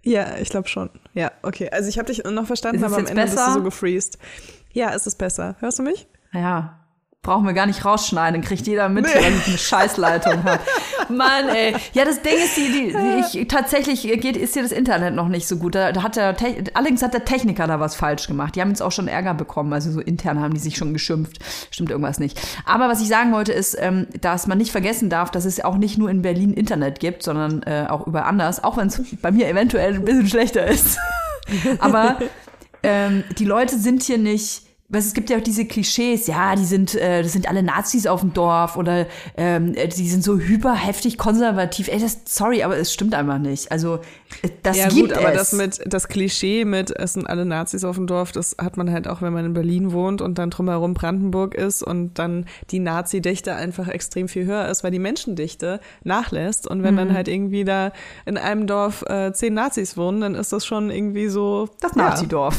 [0.04, 0.90] Ja, ich glaube schon.
[1.14, 1.70] Ja, okay.
[1.72, 3.48] Also ich habe dich noch verstanden, aber am Ende bist besser?
[3.48, 4.18] du so gefreezed.
[4.72, 5.56] Ja, es ist besser.
[5.60, 6.08] Hörst du mich?
[6.34, 6.79] Ja.
[7.22, 10.60] Brauchen wir gar nicht rausschneiden, kriegt jeder mit, dass ich eine Scheißleitung habe.
[11.10, 11.76] Mann, ey.
[11.92, 12.94] Ja, das Ding ist, die, die,
[13.34, 15.76] die ich, tatsächlich geht, ist hier das Internet noch nicht so gut.
[15.76, 18.56] Da, da hat der, Te- allerdings hat der Techniker da was falsch gemacht.
[18.56, 19.74] Die haben jetzt auch schon Ärger bekommen.
[19.74, 21.40] Also so intern haben die sich schon geschimpft.
[21.72, 22.40] Stimmt irgendwas nicht.
[22.66, 25.76] Aber was ich sagen wollte, ist, ähm, dass man nicht vergessen darf, dass es auch
[25.76, 28.64] nicht nur in Berlin Internet gibt, sondern äh, auch überall anders.
[28.64, 30.98] Auch wenn es bei mir eventuell ein bisschen schlechter ist.
[31.80, 32.18] Aber
[32.82, 34.69] ähm, die Leute sind hier nicht.
[34.92, 38.08] Was, es gibt ja auch diese Klischees, ja, die sind, äh, das sind alle Nazis
[38.08, 39.06] auf dem Dorf oder
[39.38, 41.90] ähm, äh, die sind so hyperheftig konservativ.
[41.90, 43.72] Ey, das, sorry, aber es stimmt einfach nicht.
[43.72, 44.00] Also
[44.42, 45.52] äh, das ja, gibt gut, aber es.
[45.52, 48.92] das mit das Klischee mit es sind alle Nazis auf dem Dorf, das hat man
[48.92, 52.80] halt auch, wenn man in Berlin wohnt und dann drumherum Brandenburg ist und dann die
[52.80, 56.66] Nazi-Dichte einfach extrem viel höher ist, weil die Menschendichte nachlässt.
[56.68, 56.98] Und wenn Mhm.
[56.98, 57.92] dann halt irgendwie da
[58.26, 62.10] in einem Dorf äh, zehn Nazis wohnen, dann ist das schon irgendwie so das ja,
[62.10, 62.58] Nazidorf.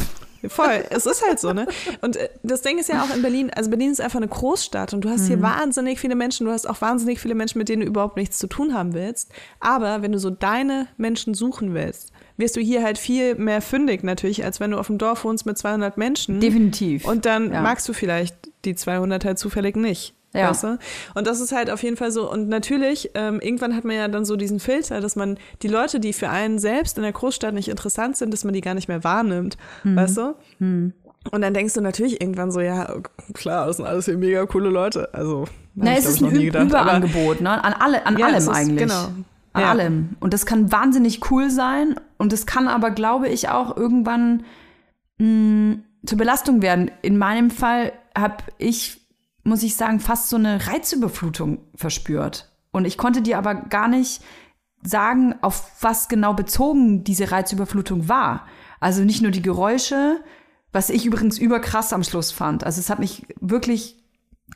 [0.48, 1.66] Voll, es ist halt so, ne?
[2.00, 4.94] Und äh, das Ding ist ja auch in Berlin, also Berlin ist einfach eine Großstadt
[4.94, 5.42] und du hast hier Mhm.
[5.42, 8.46] wahnsinnig viele Menschen, du hast auch wahnsinnig viele Menschen, mit denen du überhaupt nichts zu
[8.46, 9.30] tun haben willst.
[9.60, 14.02] Aber wenn du so deine Menschen suchen willst, wirst du hier halt viel mehr fündig
[14.02, 16.40] natürlich, als wenn du auf dem Dorf wohnst mit 200 Menschen.
[16.40, 17.04] Definitiv.
[17.04, 17.60] Und dann Ja.
[17.60, 18.34] magst du vielleicht
[18.64, 20.14] die 200 halt zufällig nicht.
[20.32, 20.50] Ja.
[20.50, 20.78] Weißt du?
[21.14, 22.30] Und das ist halt auf jeden Fall so.
[22.30, 25.98] Und natürlich, ähm, irgendwann hat man ja dann so diesen Filter, dass man die Leute,
[25.98, 28.86] die für einen selbst in der Großstadt nicht interessant sind, dass man die gar nicht
[28.88, 29.56] mehr wahrnimmt.
[29.82, 29.96] Mhm.
[29.96, 30.34] Weißt du?
[30.60, 32.94] Und dann denkst du natürlich irgendwann so, ja,
[33.34, 35.12] klar, das sind alles hier mega coole Leute.
[35.12, 36.64] Also, Na, ich, es ist ich, noch ein Ü- gedacht.
[36.66, 37.62] Überangebot, ne?
[37.64, 38.78] An, alle, an Ja, allem ist- eigentlich.
[38.88, 39.08] genau.
[39.52, 39.70] An Ja.
[39.70, 40.10] allem.
[40.20, 41.96] Und das kann wahnsinnig cool sein.
[42.18, 44.44] Und das kann aber, glaube ich, auch irgendwann
[45.18, 46.90] mh, zur Belastung werden.
[47.02, 48.99] In meinem Fall habe ich,
[49.42, 52.50] muss ich sagen, fast so eine Reizüberflutung verspürt.
[52.72, 54.22] Und ich konnte dir aber gar nicht
[54.82, 58.46] sagen, auf was genau bezogen diese Reizüberflutung war.
[58.80, 60.22] Also nicht nur die Geräusche,
[60.72, 62.64] was ich übrigens überkrass am Schluss fand.
[62.64, 63.96] Also es hat mich wirklich,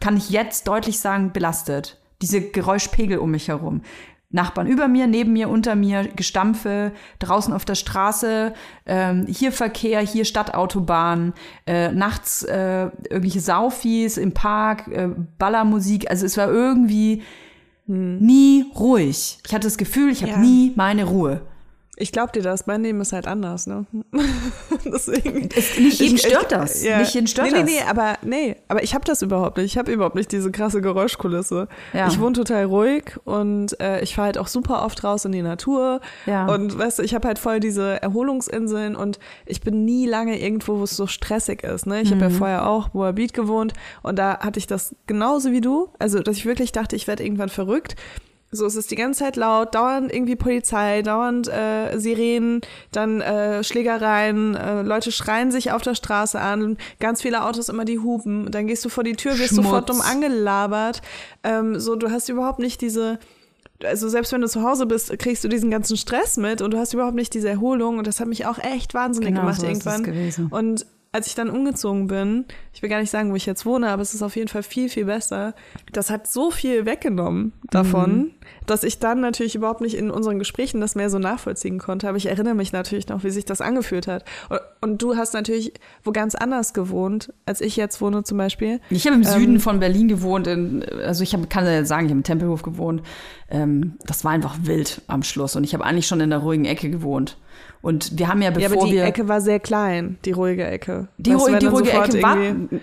[0.00, 2.00] kann ich jetzt deutlich sagen, belastet.
[2.22, 3.82] Diese Geräuschpegel um mich herum.
[4.34, 8.52] Nachbarn über mir, neben mir, unter mir, Gestampfe, draußen auf der Straße,
[8.84, 11.32] ähm, hier Verkehr, hier Stadtautobahn,
[11.66, 15.08] äh, nachts äh, irgendwelche Saufis im Park, äh,
[15.38, 16.10] Ballermusik.
[16.10, 17.22] Also es war irgendwie
[17.86, 19.38] nie ruhig.
[19.46, 20.38] Ich hatte das Gefühl, ich habe Ja.
[20.38, 21.42] nie meine Ruhe.
[21.96, 23.86] Ich glaub dir das, mein Leben ist halt anders, ne?
[24.84, 25.48] Deswegen.
[25.56, 26.82] Es, nicht jeden Ich- stört ich- das.
[26.84, 26.98] ja.
[26.98, 27.64] Nicht jeden stört nee, das.
[27.70, 29.66] Nee, nee, aber nee, aber ich habe das überhaupt nicht.
[29.66, 31.68] Ich habe überhaupt nicht diese krasse Geräuschkulisse.
[31.92, 32.08] Ja.
[32.08, 35.42] Ich wohne total ruhig und äh, ich fahre halt auch super oft raus in die
[35.42, 36.00] Natur.
[36.26, 36.46] Ja.
[36.46, 40.78] Und weißt du, ich habe halt voll diese Erholungsinseln und ich bin nie lange irgendwo,
[40.78, 41.86] wo es so stressig ist.
[41.86, 42.00] Ne?
[42.02, 42.34] Ich habe ja Mhm.
[42.34, 43.72] vorher auch Moabit gewohnt
[44.02, 45.90] und da hatte ich das genauso wie du.
[45.98, 47.94] Also, dass ich wirklich dachte, ich werde irgendwann verrückt.
[48.54, 52.60] So, es ist die ganze Zeit laut, dauernd irgendwie Polizei, dauernd äh, Sirenen,
[52.92, 57.84] dann äh, Schlägereien, äh, Leute schreien sich auf der Straße an, ganz viele Autos immer
[57.84, 59.64] die hupen, dann gehst du vor die Tür, wirst Schmutz.
[59.64, 61.02] sofort dumm angelabert.
[61.42, 63.18] Ähm, so, du hast überhaupt nicht diese,
[63.82, 66.78] also selbst wenn du zu Hause bist, kriegst du diesen ganzen Stress mit und du
[66.78, 69.66] hast überhaupt nicht diese Erholung und das hat mich auch echt wahnsinnig Genau gemacht so
[69.66, 70.02] irgendwann.
[70.02, 70.48] gewesen.
[70.50, 73.88] Und als ich dann umgezogen bin, ich will gar nicht sagen, wo ich jetzt wohne,
[73.90, 75.54] aber es ist auf jeden Fall viel, viel besser.
[75.92, 78.32] Das hat so viel weggenommen davon.
[78.66, 82.08] dass ich dann natürlich überhaupt nicht in unseren Gesprächen das mehr so nachvollziehen konnte.
[82.08, 84.24] Aber ich erinnere mich natürlich noch, wie sich das angefühlt hat.
[84.48, 88.80] Und, und du hast natürlich wo ganz anders gewohnt, als ich jetzt wohne zum Beispiel.
[88.90, 90.48] Ich habe im Süden Ähm, von Berlin gewohnt.
[90.48, 93.02] In, also ich hab, kann ja sagen, ich habe im Tempelhof gewohnt.
[93.50, 95.54] Ähm, das war einfach wild am Schluss.
[95.54, 97.36] Und ich habe eigentlich schon in der ruhigen Ecke gewohnt.
[97.84, 100.66] Und wir haben ja, Ja, bevor aber die wir Ecke war sehr klein, die ruhige
[100.66, 101.08] Ecke.
[101.18, 102.36] Die, Weißt die, ruhige Ecke war,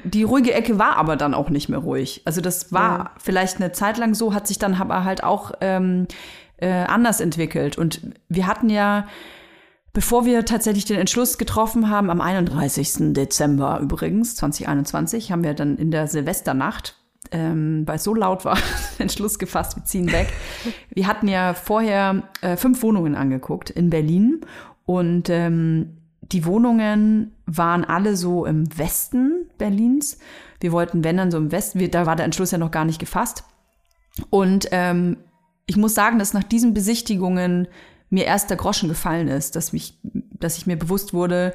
[0.04, 2.22] die ruhige Ecke war aber dann auch nicht mehr ruhig.
[2.24, 3.12] Also das war Ja.
[3.18, 6.06] vielleicht eine Zeit lang so, hat sich dann aber halt auch ähm,
[6.58, 7.80] äh, anders entwickelt.
[7.80, 9.08] Und wir hatten ja,
[9.91, 13.14] bevor wir tatsächlich den Entschluss getroffen haben, am 31.
[13.16, 16.95] Dezember übrigens, 2021, haben wir dann in der Silvesternacht
[17.32, 18.56] ähm, weil es so laut war,
[18.97, 20.28] den Entschluss gefasst, wir ziehen weg.
[20.89, 24.41] Wir hatten ja vorher äh, fünf Wohnungen angeguckt in Berlin
[24.86, 30.17] und ähm, die Wohnungen waren alle so im Westen Berlins.
[30.59, 32.86] Wir wollten, wenn dann so im Westen, wir, da war der Entschluss ja noch gar
[32.86, 33.43] nicht gefasst.
[34.29, 35.17] Und ähm,
[35.65, 37.67] ich muss sagen, dass nach diesen Besichtigungen
[38.09, 41.53] mir erst der Groschen gefallen ist, dass, mich, dass ich mir bewusst wurde,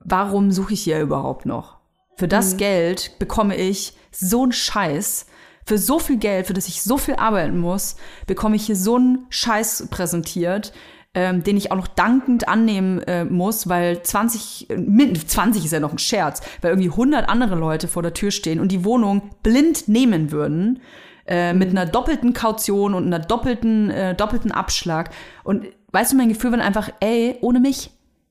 [0.00, 1.78] warum suche ich hier überhaupt noch?
[2.16, 5.26] Für das Geld bekomme ich so einen Scheiß.
[5.64, 8.96] Für so viel Geld, für das ich so viel arbeiten muss, bekomme ich hier so
[8.96, 10.72] einen Scheiß präsentiert,
[11.14, 15.72] ähm, den ich auch noch dankend annehmen äh, muss, weil 20, äh, min- 20 ist
[15.72, 18.84] ja noch ein Scherz, weil irgendwie 100 andere Leute vor der Tür stehen und die
[18.84, 20.80] Wohnung blind nehmen würden
[21.26, 25.10] äh, mit einer doppelten Kaution und einer doppelten, äh, doppelten Abschlag.
[25.44, 27.90] Und weißt du, mein Gefühl war einfach, ey, ohne mich.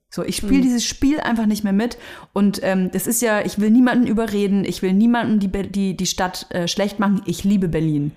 [0.10, 1.98] So, ich spiele dieses Spiel einfach nicht mehr mit.
[2.32, 6.06] Und ähm, das ist ja, ich will niemanden überreden, ich will niemanden die, die, die
[6.06, 7.22] Stadt äh, schlecht machen.
[7.26, 8.14] Ich liebe Berlin.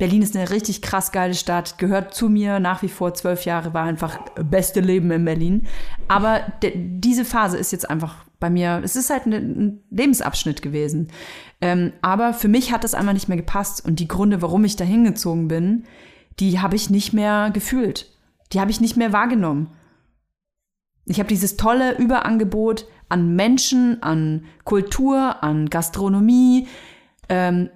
[0.00, 3.74] Berlin ist eine richtig krass geile Stadt, gehört zu mir nach wie vor zwölf Jahre,
[3.74, 5.66] war einfach beste Leben in Berlin.
[6.08, 11.08] Aber diese Phase ist jetzt einfach bei mir, es ist halt ein, ein Lebensabschnitt gewesen.
[11.60, 14.74] Ähm, aber für mich hat das einmal nicht mehr gepasst und die Gründe, warum ich
[14.74, 15.84] da hingezogen bin,
[16.38, 18.10] die habe ich nicht mehr gefühlt.
[18.54, 19.68] Die habe ich nicht mehr wahrgenommen.
[21.04, 26.68] Ich habe dieses tolle Überangebot an Menschen, an Kultur, an Gastronomie,
[27.28, 27.68] ähm,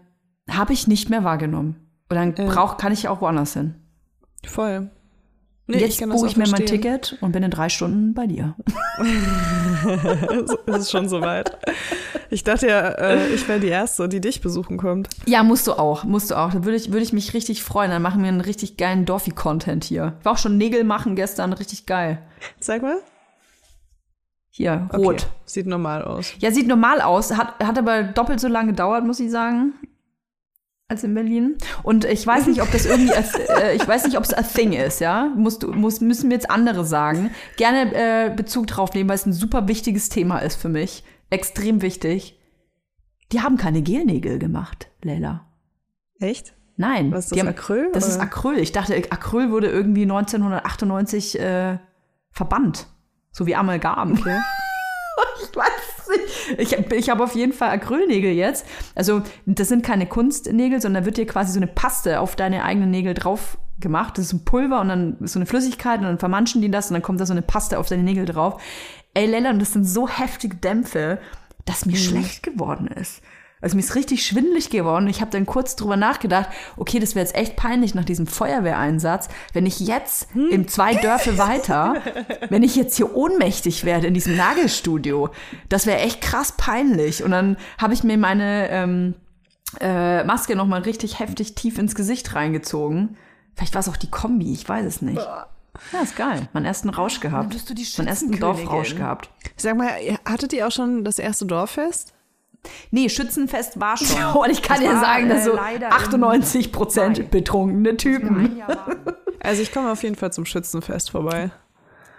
[0.48, 1.83] habe ich nicht mehr wahrgenommen.
[2.08, 3.74] Und dann brauch, kann ich auch woanders hin.
[4.46, 4.90] Voll.
[5.66, 6.66] Nee, Jetzt das buche ich mir mein.
[6.66, 8.54] Ticket und bin in drei Stunden bei dir.
[10.66, 11.58] Es ist schon soweit.
[12.30, 15.08] Ich dachte ja, äh, ich wäre die Erste, die dich besuchen kommt.
[15.26, 16.52] Ja, musst du auch, musst du auch.
[16.52, 17.90] Da würde ich, würde ich mich richtig freuen.
[17.90, 20.16] Dann machen wir einen richtig geilen Dorfi-Content hier.
[20.20, 22.18] Ich war auch schon Nägel machen gestern, richtig geil.
[22.60, 22.96] Sag mal.
[24.50, 25.04] Hier, Okay.
[25.04, 25.26] rot.
[25.44, 26.32] Sieht normal aus.
[26.38, 29.74] Ja, sieht normal aus, hat, hat aber doppelt so lange gedauert, muss ich sagen,
[30.88, 31.56] als in Berlin.
[31.82, 33.20] Und ich weiß nicht, ob das irgendwie, a,
[33.60, 35.32] äh, ich weiß nicht, ob es a thing ist, ja.
[35.36, 37.30] Musst muss, müssen mir jetzt andere sagen.
[37.56, 41.04] Gerne äh, Bezug drauf nehmen, weil es ein super wichtiges Thema ist für mich.
[41.30, 42.38] Extrem wichtig.
[43.32, 45.46] Die haben keine Gelnägel gemacht, Leila.
[46.20, 46.54] Echt?
[46.76, 47.12] Nein.
[47.12, 48.24] Was ist das, haben, Acryl, Das ist oder?
[48.24, 48.58] Acryl.
[48.58, 51.78] Ich dachte, Acryl wurde irgendwie 1998 äh,
[52.30, 52.88] verbannt.
[53.32, 54.12] So wie Amalgam.
[54.12, 54.38] Okay.
[55.42, 55.93] Ich weiß.
[56.58, 58.66] Ich, ich habe auf jeden Fall Acrylnägel jetzt.
[58.94, 62.64] Also, das sind keine Kunstnägel, sondern da wird dir quasi so eine Paste auf deine
[62.64, 64.18] eigenen Nägel drauf gemacht.
[64.18, 66.90] Das ist ein Pulver und dann ist so eine Flüssigkeit und dann vermanschen die das
[66.90, 68.60] und dann kommt da so eine Paste auf deine Nägel drauf.
[69.14, 71.18] Ey, Lella, und das sind so heftige Dämpfe,
[71.64, 73.22] dass mir schlecht geworden ist.
[73.64, 75.08] Also mir ist richtig schwindelig geworden.
[75.08, 79.28] Ich habe dann kurz drüber nachgedacht, okay, das wäre jetzt echt peinlich nach diesem Feuerwehreinsatz,
[79.54, 81.94] wenn ich jetzt im zwei Dörfer weiter,
[82.50, 85.30] wenn ich jetzt hier ohnmächtig werde in diesem Nagelstudio,
[85.70, 87.24] das wäre echt krass peinlich.
[87.24, 89.14] Und dann habe ich mir meine ähm,
[89.80, 93.16] äh, Maske noch mal richtig heftig tief ins Gesicht reingezogen.
[93.54, 95.26] Vielleicht war es auch die Kombi, ich weiß es nicht.
[95.92, 96.48] Ja, ist geil.
[96.52, 97.50] Meinen ersten Rausch gehabt.
[97.50, 98.38] bist du die Meinen ersten.
[98.38, 99.30] Dorfrausch gehabt.
[99.56, 99.90] Sag mal,
[100.26, 102.13] hattet ihr auch schon das erste Dorffest?
[102.90, 104.06] Nee, Schützenfest war schon.
[104.34, 107.24] Und ich kann Das dir war, sagen, dass äh, so leider im 98 Prozent Mai.
[107.24, 108.62] betrunkene Typen.
[109.40, 111.50] Also ich komme auf jeden Fall zum Schützenfest vorbei.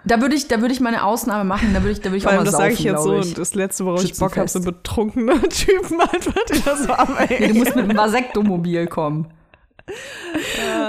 [0.04, 1.70] Da würde ich, da würde ich meine Ausnahme machen.
[1.74, 3.36] Da würde ich, da würde ich Vor auch mal das sage ich jetzt so, und
[3.36, 4.82] das letzte, worauf ich Bock habe, so Schützenfest.
[4.84, 9.26] betrunkene Typen einfach, die da so am Nee, du musst mit einem Vasektomobil kommen.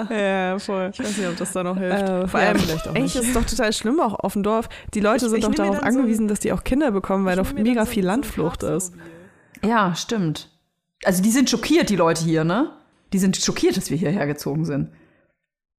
[0.09, 0.89] Ja, voll.
[0.93, 1.97] Ich weiß nicht, ob das da noch hilft.
[2.03, 3.23] Äh, Vor ja, allem, vielleicht auch eigentlich nicht.
[3.23, 4.69] ist es doch total schlimm auch auf dem Dorf.
[4.93, 7.25] Die Leute Ich- sind ich doch darauf dann so angewiesen, dass die auch Kinder bekommen,
[7.25, 8.93] weil doch mega so- viel so Landflucht ist.
[9.63, 10.49] Ja, stimmt.
[11.03, 12.71] Also die sind schockiert, die Leute hier, ne?
[13.13, 14.89] Die sind schockiert, dass wir hierher gezogen sind.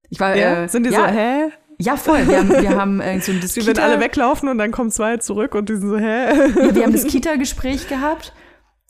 [0.09, 0.63] Ich war, Ja?
[0.63, 1.49] äh, sind die ja, so, hä?
[1.77, 2.27] Ja, voll.
[2.27, 5.17] Wir haben, wir haben äh, so ein Die werden alle weglaufen und dann kommen zwei
[5.17, 6.29] zurück und die sind so, hä?
[6.67, 8.33] Ja, wir haben das Kita-Gespräch gehabt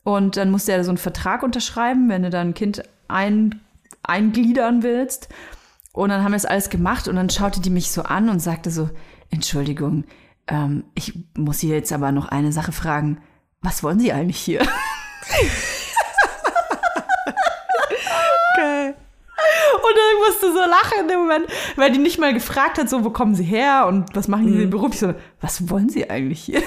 [0.03, 3.61] und dann musste er so einen Vertrag unterschreiben, wenn du dann ein Kind ein,
[4.03, 5.29] eingliedern willst.
[5.91, 8.39] Und dann haben wir das alles gemacht und dann schaute die mich so an und
[8.39, 8.89] sagte so,
[9.31, 10.05] Entschuldigung,
[10.47, 13.17] ähm, ich muss hier jetzt aber noch eine Sache fragen.
[13.61, 14.59] Was wollen Sie eigentlich hier?
[18.55, 18.95] Geil.
[19.75, 23.03] Und dann musste so lachen in dem Moment, weil die nicht mal gefragt hat, so,
[23.05, 26.61] wo kommen sie her und was machen die beruflich, sondern was wollen sie eigentlich hier?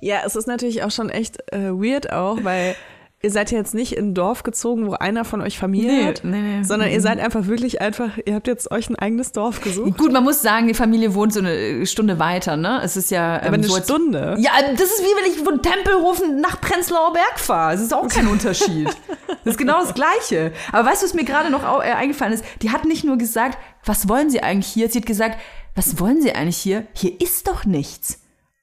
[0.00, 2.76] Ja, es ist natürlich auch schon echt äh, weird auch, weil
[3.22, 6.04] ihr seid ja jetzt nicht in ein Dorf gezogen, wo einer von euch Familie Nee,
[6.06, 6.62] hat, nee, nee.
[6.62, 7.02] sondern ihr Mhm.
[7.02, 9.96] seid einfach wirklich einfach, ihr habt jetzt euch ein eigenes Dorf gesucht.
[9.98, 12.80] Gut, man muss sagen, die Familie wohnt so eine Stunde weiter, ne?
[12.84, 13.36] Es ist ja.
[13.36, 14.36] Aber ähm, eine so als- Stunde.
[14.38, 17.72] Ja, das ist wie wenn ich von Tempelhofen nach Prenzlauer Berg fahre.
[17.72, 18.88] Das ist auch kein Unterschied.
[19.44, 20.52] Das ist genau das Gleiche.
[20.72, 22.44] Aber weißt du, was mir gerade noch äh, eingefallen ist?
[22.62, 24.88] Die hat nicht nur gesagt, was wollen Sie eigentlich hier?
[24.88, 25.38] Sie hat gesagt,
[25.76, 26.84] was wollen Sie eigentlich hier?
[26.94, 28.20] Hier ist doch nichts.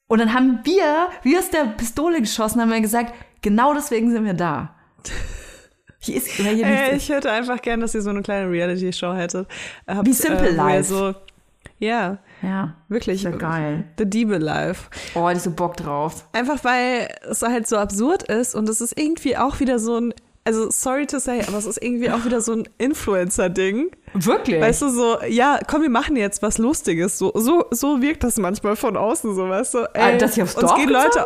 [0.08, 3.14] Und dann haben wir, wie aus der Pistole geschossen, haben wir gesagt,
[3.44, 4.74] genau deswegen sind wir da.
[6.00, 6.56] Hier ist hier Ey,
[6.92, 7.04] nichts.
[7.04, 9.48] ich hätte einfach gern, dass ihr so eine kleine Reality-Show hättet.
[9.88, 10.84] Habt, Wie Simple ihr Life.
[10.84, 11.16] So,
[11.80, 13.24] ja, Ja, wirklich.
[13.24, 13.86] ist ja geil.
[13.98, 14.90] The Diebe Life.
[15.16, 16.26] Oh, ich so Bock drauf.
[16.34, 20.14] Einfach weil es halt so absurd ist und es ist irgendwie auch wieder so ein,
[20.44, 23.92] also sorry to say, aber es ist irgendwie auch wieder so ein Influencer-Ding.
[24.14, 24.60] Wirklich?
[24.60, 27.18] Weißt du, so, ja, komm, wir machen jetzt was Lustiges.
[27.18, 29.90] So, so, so wirkt das manchmal von außen, so, weißt du?
[29.94, 31.26] Ey, dass ich aufs Dorf gehen Leute,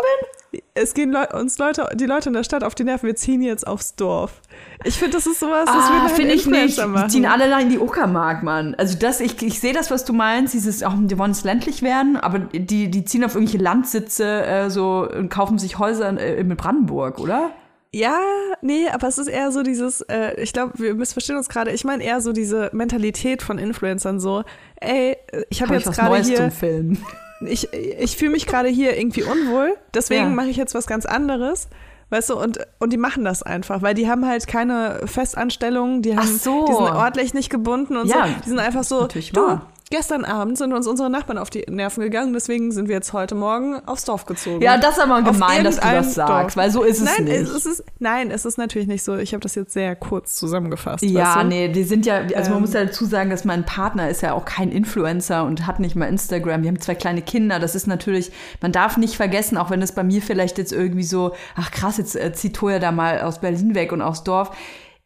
[0.80, 3.42] Es gehen Leu uns Leute, die Leute in der Stadt auf die Nerven, wir ziehen
[3.42, 4.42] jetzt aufs Dorf.
[4.84, 6.78] Ich finde, das ist sowas, das Ah, wir finde ich nicht.
[6.78, 7.08] Machen.
[7.08, 8.76] Die ziehen alle in die Uckermark, Mann.
[8.76, 11.82] Also das, ich, ich sehe das, was du meinst, dieses, auch, die wollen es ländlich
[11.82, 16.18] werden, aber die, die ziehen auf irgendwelche Landsitze äh, so und kaufen sich Häuser in,
[16.18, 17.52] äh, in Brandenburg, oder?
[17.94, 18.20] Ja,
[18.62, 21.72] nee, aber es ist eher so dieses, äh, ich glaube, wir missverstehen uns gerade.
[21.72, 24.44] Ich meine eher so diese Mentalität von Influencern so,
[24.76, 25.18] ey,
[25.50, 27.04] ich habe Hab jetzt gerade hier, Filmen.
[27.42, 30.30] Ich, ich fühle mich gerade hier irgendwie unwohl, deswegen Ja.
[30.30, 31.68] mache ich jetzt was ganz anderes.
[32.10, 36.16] Weißt du, und, und die machen das einfach, weil die haben halt keine Festanstellung, die,
[36.16, 36.66] haben, so.
[36.66, 38.34] die sind ortlich nicht gebunden und Ja, so.
[38.46, 39.70] Die sind einfach so, natürlich du, wahr.
[39.90, 43.36] Gestern Abend sind uns unsere Nachbarn auf die Nerven gegangen, deswegen sind wir jetzt heute
[43.36, 44.62] Morgen aufs Dorf gezogen.
[44.62, 46.58] Ja, das ist aber gemein, dass du das sagst, Dorf.
[46.58, 47.36] weil so ist es nein, nicht.
[47.36, 49.16] Es ist, nein, es ist natürlich nicht so.
[49.16, 51.04] Ich habe das jetzt sehr kurz zusammengefasst.
[51.04, 51.48] Ja, weißt du?
[51.48, 52.62] nee, die sind ja, also man Ähm.
[52.62, 55.96] muss ja dazu sagen, dass mein Partner ist ja auch kein Influencer und hat nicht
[55.96, 56.64] mal Instagram.
[56.64, 57.60] Wir haben zwei kleine Kinder.
[57.60, 58.32] Das ist natürlich,
[58.62, 61.98] man darf nicht vergessen, auch wenn es bei mir vielleicht jetzt irgendwie so, ach krass,
[61.98, 64.52] jetzt äh, zieht Toya da mal aus Berlin weg und aufs Dorf.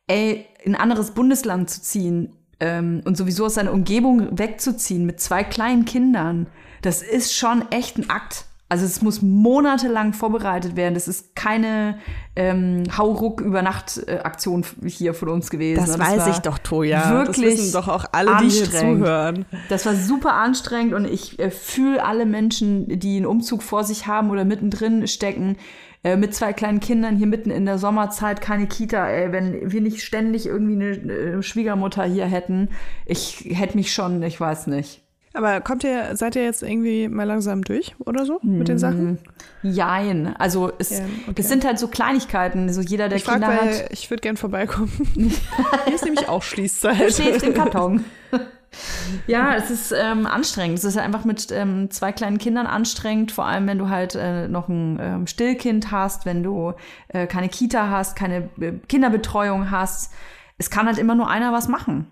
[0.08, 5.20] Ey, in ein anderes Bundesland zu ziehen ähm, und sowieso aus seiner Umgebung wegzuziehen mit
[5.20, 6.48] zwei kleinen Kindern,
[6.82, 8.46] das ist schon echt ein Akt.
[8.70, 10.94] Also es muss monatelang vorbereitet werden.
[10.94, 11.98] Das ist keine
[12.38, 15.82] ähm, Hauruck-Übernacht-Aktion hier von uns gewesen.
[15.82, 17.10] Das Und weiß ich doch, Toja.
[17.10, 19.46] Wirklich das wissen doch auch alle, die hier zuhören.
[19.68, 24.08] Das war super anstrengend und ich äh, fühle alle Menschen, die einen Umzug vor sich
[24.08, 25.58] haben oder mittendrin stecken,
[26.04, 29.82] äh, mit zwei kleinen Kindern hier mitten in der Sommerzeit, keine Kita, ey, wenn wir
[29.82, 30.90] nicht ständig irgendwie eine
[31.38, 32.70] äh, Schwiegermutter hier hätten,
[33.06, 35.04] ich hätte mich schon, ich weiß nicht.
[35.34, 39.18] Aber kommt ihr, seid ihr jetzt irgendwie mal langsam durch oder so mit den Sachen?
[39.64, 40.36] Jein.
[40.38, 41.42] Also es, Ja, okay.
[41.42, 42.72] es sind halt so Kleinigkeiten.
[42.74, 44.92] So jeder, der Ich Kinder weil hat, ich würde gern vorbeikommen.
[45.16, 47.14] Hier ist nämlich auch Schließzeit.
[47.14, 48.04] schläft im Karton.
[49.28, 50.80] ja, es ist ähm, anstrengend.
[50.80, 54.50] Es ist einfach mit ähm, zwei kleinen Kindern anstrengend, vor allem wenn du halt äh,
[54.50, 56.74] noch ein ähm, Stillkind hast, wenn du
[57.08, 60.12] äh, keine Kita hast, keine äh, Kinderbetreuung hast.
[60.58, 62.08] Es kann halt immer nur einer was machen.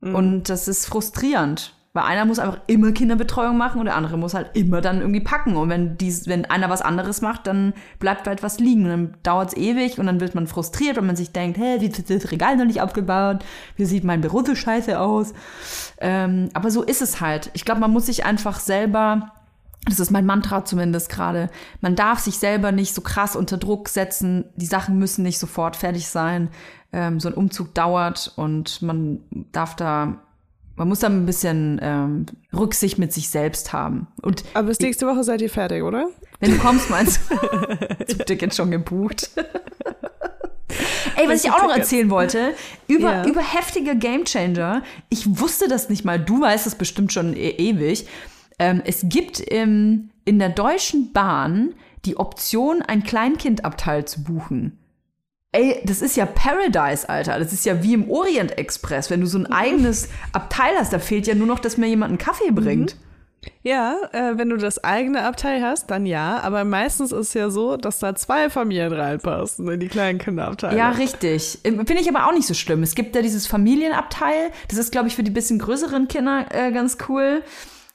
[0.00, 1.74] Und das ist frustrierend.
[1.94, 5.20] Weil einer muss einfach immer Kinderbetreuung machen und der andere muss halt immer dann irgendwie
[5.20, 5.56] packen.
[5.56, 8.84] Und wenn, dies, wenn einer was anderes macht, dann bleibt halt was liegen.
[8.84, 11.76] Und dann dauert es ewig und dann wird man frustriert, weil man sich denkt, hä,
[11.80, 13.44] wie ist das Regal noch nicht aufgebaut?
[13.76, 15.32] Wie sieht mein Büro so scheiße aus?
[16.00, 17.50] Ähm, aber so ist es halt.
[17.54, 19.32] Ich glaube, man muss sich einfach selber
[19.86, 21.50] das ist mein Mantra zumindest gerade.
[21.80, 24.44] Man darf sich selber nicht so krass unter Druck setzen.
[24.56, 26.50] Die Sachen müssen nicht sofort fertig sein.
[26.92, 29.20] Ähm, so ein Umzug dauert und man
[29.52, 30.18] darf da,
[30.78, 32.26] man muss da ein bisschen ähm,
[32.56, 34.06] Rücksicht mit sich selbst haben.
[34.22, 36.08] Und Aber bis nächste Woche seid ihr fertig, oder?
[36.40, 37.36] wenn du kommst, meinst du,
[38.06, 39.30] das Ticket schon gebucht.
[41.16, 42.54] Ey, was ich auch noch erzählen wollte,
[42.86, 43.26] über, Ja.
[43.26, 44.82] über heftige Gamechanger.
[45.08, 48.06] Ich wusste das nicht mal, du weißt es bestimmt schon e ewig.
[48.60, 51.74] Ähm, es gibt im, in der Deutschen Bahn
[52.04, 54.78] die Option, ein Kleinkindabteil zu buchen.
[55.52, 57.38] Ey, das ist ja Paradise, Alter.
[57.38, 59.08] Das ist ja wie im Orient Express.
[59.08, 62.10] Wenn du so ein eigenes Abteil hast, da fehlt ja nur noch, dass mir jemand
[62.10, 62.96] einen Kaffee bringt.
[63.62, 66.40] Ja, äh, wenn du das eigene Abteil hast, dann ja.
[66.40, 70.76] Aber meistens ist es ja so, dass da zwei Familien reinpassen in die kleinen Kinderabteile.
[70.76, 71.58] Ja, richtig.
[71.64, 72.82] Ähm, Finde ich aber auch nicht so schlimm.
[72.82, 74.50] Es gibt ja dieses Familienabteil.
[74.68, 77.42] Das ist, glaube ich, für die bisschen größeren Kinder äh, ganz cool.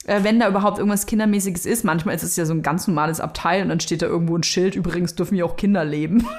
[0.06, 1.84] Äh, wenn da überhaupt irgendwas Kindermäßiges ist.
[1.84, 4.44] Manchmal ist es ja so ein ganz normales Abteil und dann steht da irgendwo ein
[4.44, 4.76] Schild.
[4.76, 6.26] Übrigens dürfen hier auch Kinder leben.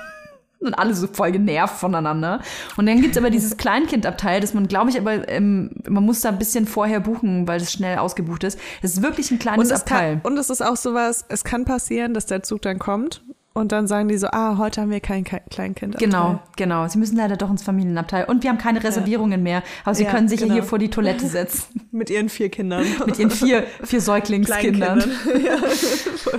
[0.67, 2.41] Und alle so voll genervt voneinander.
[2.77, 6.31] Und dann gibt's aber dieses Kleinkindabteil, das man, glaube ich, aber ähm, man muss da
[6.31, 8.59] ein bisschen vorher buchen, weil das schnell ausgebucht ist.
[8.83, 10.21] Das ist wirklich ein kleines Und es, Abteil.
[10.21, 13.23] kann, und es ist auch sowas, es kann passieren, dass der Zug dann kommt
[13.55, 15.97] und dann sagen die so, ah, heute haben wir kein Ke- Kleinkind.
[15.99, 16.87] Genau, genau.
[16.89, 18.25] Sie müssen leider doch ins Familienabteil.
[18.25, 19.63] Und wir haben keine Reservierungen mehr.
[19.85, 20.55] Aber Sie Ja, können sich ja genau.
[20.55, 21.87] hier vor die Toilette setzen.
[21.93, 22.85] Mit ihren vier Kindern.
[23.07, 25.05] Mit Ihren vier, vier Säuglingskindern.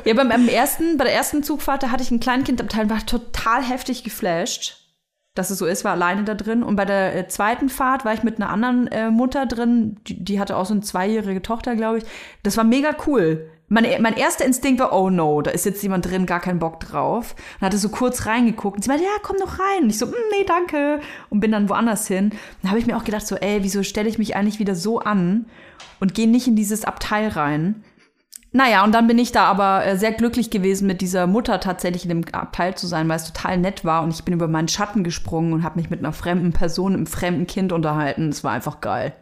[0.04, 3.64] Ja, beim, beim ersten, bei der ersten Zugfahrt, da hatte ich ein Kleinkindabteil, war total
[3.64, 4.82] heftig geflasht,
[5.36, 6.64] dass es so ist, war alleine da drin.
[6.64, 10.24] Und bei der äh, zweiten Fahrt war ich mit einer anderen äh, Mutter drin, die,
[10.24, 12.04] die hatte auch so eine zweijährige Tochter, glaube ich.
[12.44, 13.50] Das war mega cool.
[13.68, 16.80] Mein, mein erster Instinkt war, oh no, da ist jetzt jemand drin, gar keinen Bock
[16.80, 17.36] drauf.
[17.60, 19.84] Und hatte so kurz reingeguckt und sie meinte, ja, komm doch rein.
[19.84, 21.00] Und ich so, "Mm, nee, danke.
[21.30, 22.32] Und bin dann woanders hin.
[22.62, 25.00] Dann habe ich mir auch gedacht, so, ey, wieso stelle ich mich eigentlich wieder so
[25.00, 25.48] an
[26.00, 27.84] und gehe nicht in dieses Abteil rein?
[28.52, 32.04] Naja, und dann bin ich da aber äh, sehr glücklich gewesen, mit dieser Mutter tatsächlich
[32.04, 34.70] in dem Abteil zu sein, weil es total nett war und ich bin über meinen
[34.70, 38.30] Schatten gesprungen und habe mich mit einer fremden Person, einem fremden Kind unterhalten.
[38.30, 39.14] Es war einfach geil.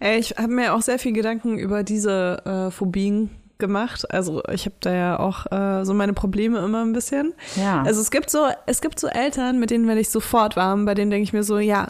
[0.00, 4.12] Ey, ich habe mir auch sehr viel Gedanken über diese äh, Phobien gemacht.
[4.12, 7.34] Also ich habe da ja auch äh, so meine Probleme immer ein bisschen.
[7.56, 7.82] Ja.
[7.82, 10.94] Also es gibt so, es gibt so Eltern, mit denen werde ich sofort warm, bei
[10.94, 11.88] denen denke ich mir so, ja,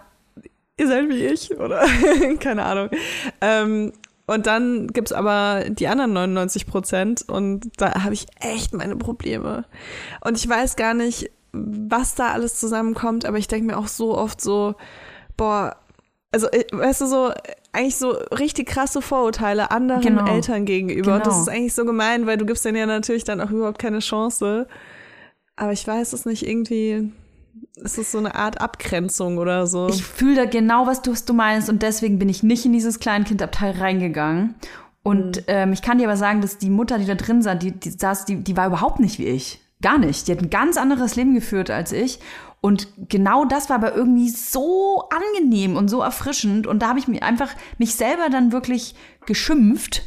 [0.77, 1.85] ihr seid wie ich oder
[2.41, 2.91] keine Ahnung.
[3.41, 3.93] Ähm,
[4.27, 9.65] und dann gibt's aber die anderen 99 Prozent und da habe ich echt meine Probleme.
[10.23, 14.17] Und ich weiß gar nicht, was da alles zusammenkommt, aber ich denke mir auch so
[14.17, 14.75] oft so,
[15.37, 15.77] boah,
[16.33, 17.33] also äh, weißt du so,
[17.73, 20.27] eigentlich so richtig krasse Vorurteile anderen Genau.
[20.27, 21.15] Eltern gegenüber.
[21.17, 21.43] Und das Genau.
[21.43, 24.67] ist eigentlich so gemein, weil du gibst denen ja natürlich dann auch überhaupt keine Chance.
[25.57, 27.13] Aber ich weiß es nicht, irgendwie
[27.77, 29.89] ist es so eine Art Abgrenzung oder so.
[29.89, 32.73] Ich fühle da genau, was du, was du meinst und deswegen bin ich nicht in
[32.73, 34.55] dieses Kleinkindabteil reingegangen.
[35.03, 37.73] Und ähm, ich kann dir aber sagen, dass die Mutter, die da drin saß, die,
[37.73, 39.61] die, saß, die, die war überhaupt nicht wie ich.
[39.81, 40.27] Gar nicht.
[40.27, 42.19] Die hat ein ganz anderes Leben geführt als ich.
[42.61, 46.67] Und genau das war aber irgendwie so angenehm und so erfrischend.
[46.67, 48.95] Und da habe ich mir einfach mich selber dann wirklich
[49.27, 50.03] geschimpft,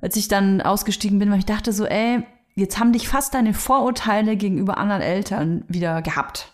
[0.00, 2.24] als ich dann ausgestiegen bin, weil ich dachte so, ey,
[2.54, 6.52] jetzt haben dich fast deine Vorurteile gegenüber anderen Eltern wieder gehabt,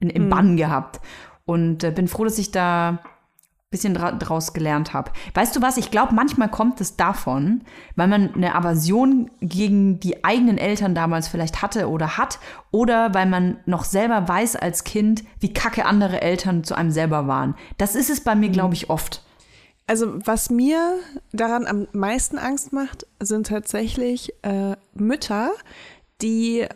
[0.00, 1.00] in, im Bann gehabt.
[1.46, 2.98] Und äh, bin froh, dass ich da
[3.70, 5.10] bisschen dra draus gelernt habe.
[5.34, 5.76] Weißt du was?
[5.76, 7.62] Ich glaube, manchmal kommt es davon,
[7.96, 12.38] weil man eine Aversion gegen die eigenen Eltern damals vielleicht hatte oder hat,
[12.70, 17.26] oder weil man noch selber weiß als Kind, wie kacke andere Eltern zu einem selber
[17.26, 17.54] waren.
[17.76, 19.22] Das ist es bei mir, glaube ich, oft.
[19.86, 20.98] Also was mir
[21.32, 25.50] daran am meisten Angst macht, sind tatsächlich äh, Mütter,
[26.22, 26.66] die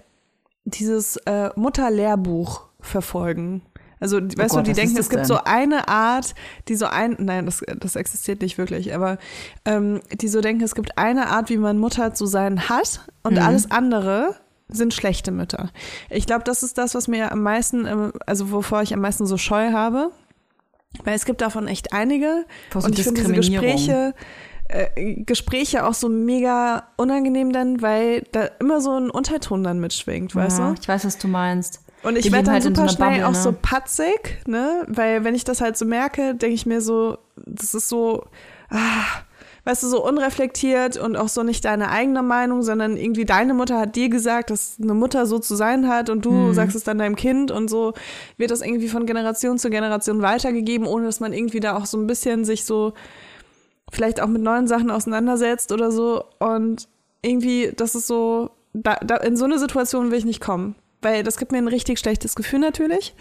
[0.64, 3.62] dieses äh, Mutterlehrbuch verfolgen.
[4.02, 5.26] Also, die- weißt Oh Gott, du, die denken, es gibt denn?
[5.28, 6.34] so eine Art,
[6.68, 9.16] die so ein, nein, das, das existiert nicht wirklich, aber
[9.64, 13.34] ähm, die so denken, es gibt eine Art, wie man Mutter zu sein hat und
[13.34, 13.38] Mhm.
[13.42, 14.36] alles andere
[14.68, 15.70] sind schlechte Mütter.
[16.10, 19.24] Ich glaube, das ist das, was mir am meisten, ähm, also wovor ich am meisten
[19.26, 20.10] so Scheu habe.
[21.04, 22.44] Weil es gibt davon echt einige.
[22.70, 23.34] Vor so und ich finde diese.
[23.50, 24.14] Gespräche,
[24.68, 30.34] äh, Gespräche auch so mega unangenehm dann, weil da immer so ein Unterton dann mitschwingt,
[30.34, 30.74] weißt ja, du?
[30.80, 31.80] Ich weiß, was du meinst.
[32.02, 33.56] Und ich werde dann halt super so schnell Bubble, auch so ne?
[33.62, 34.84] patzig, ne?
[34.88, 38.24] Weil wenn ich das halt so merke, denke ich mir so, das ist so,
[38.70, 39.04] ah,
[39.64, 43.78] weißt du, so unreflektiert und auch so nicht deine eigene Meinung, sondern irgendwie deine Mutter
[43.78, 46.54] hat dir gesagt, dass eine Mutter so zu sein hat und du Mhm.
[46.54, 47.92] sagst es dann deinem Kind und so
[48.36, 51.96] wird das irgendwie von Generation zu Generation weitergegeben, ohne dass man irgendwie da auch so
[51.98, 52.94] ein bisschen sich so
[53.92, 56.88] vielleicht auch mit neuen Sachen auseinandersetzt oder so und
[57.20, 60.74] irgendwie, das ist so, da, da, in so eine Situation will ich nicht kommen.
[61.02, 63.14] Weil das gibt mir ein richtig schlechtes Gefühl natürlich.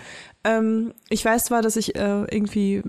[0.43, 2.83] Ähm, ich weiß zwar, dass ich äh, irgendwie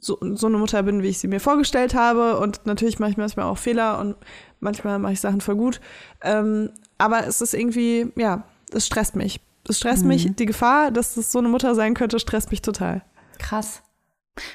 [0.00, 2.38] so, so eine Mutter bin, wie ich sie mir vorgestellt habe.
[2.38, 4.16] Und natürlich mache ich manchmal auch Fehler und
[4.60, 5.80] manchmal mache ich Sachen voll gut.
[6.22, 9.40] Ähm, aber es ist irgendwie, ja, es stresst mich.
[9.68, 10.34] Es stresst mich.
[10.36, 13.02] Die Gefahr, dass es so eine Mutter sein könnte, stresst mich total.
[13.38, 13.82] Krass.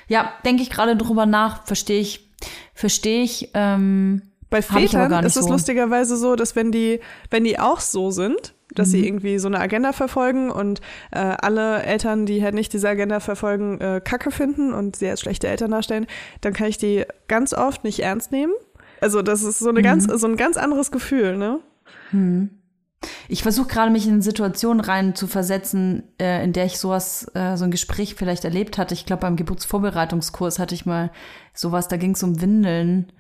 [0.08, 2.32] Ja, denke ich gerade drüber nach, verstehe ich,
[2.74, 3.50] verstehe ich.
[3.54, 5.52] Ähm, Bei ich Vätern nicht ist es so.
[5.52, 7.00] lustigerweise so, dass wenn die,
[7.30, 8.92] wenn die auch so sind, dass Mhm.
[8.92, 10.82] sie irgendwie so eine Agenda verfolgen und
[11.12, 15.22] äh, alle Eltern, die halt nicht diese Agenda verfolgen, äh, Kacke finden und sie als
[15.22, 16.08] schlechte Eltern darstellen,
[16.42, 18.54] dann kann ich die ganz oft nicht ernst nehmen.
[19.02, 20.18] Also das ist so eine ganz, Mhm.
[20.18, 21.60] so ein ganz anderes Gefühl, ne?
[23.28, 27.58] Ich versuche gerade mich in Situationen rein zu versetzen, äh, in der ich sowas, äh,
[27.58, 28.94] so ein Gespräch vielleicht erlebt hatte.
[28.94, 31.12] Ich glaube, beim Geburtsvorbereitungskurs hatte ich mal
[31.54, 33.12] sowas, da ging es um Windeln.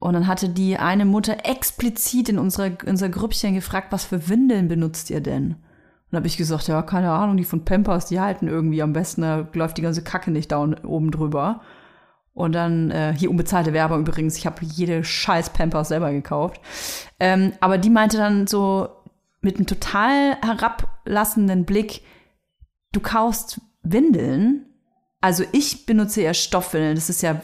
[0.00, 4.66] Und dann hatte die eine Mutter explizit in unserer, unser Grüppchen gefragt, was für Windeln
[4.66, 5.56] benutzt ihr denn?
[6.10, 9.20] Und habe ich gesagt, ja, keine Ahnung, die von Pampers, die halten irgendwie am besten,
[9.20, 11.60] da läuft die ganze Kacke nicht da oben drüber.
[12.32, 16.60] Und dann, äh, hier unbezahlte Werbung übrigens, ich habe jede scheiß Pampers selber gekauft.
[17.20, 18.88] Ähm, aber die meinte dann so
[19.42, 22.02] mit einem total herablassenden Blick,
[22.92, 24.64] du kaufst Windeln.
[25.20, 27.42] Also ich benutze ja Stoffwindeln, das ist ja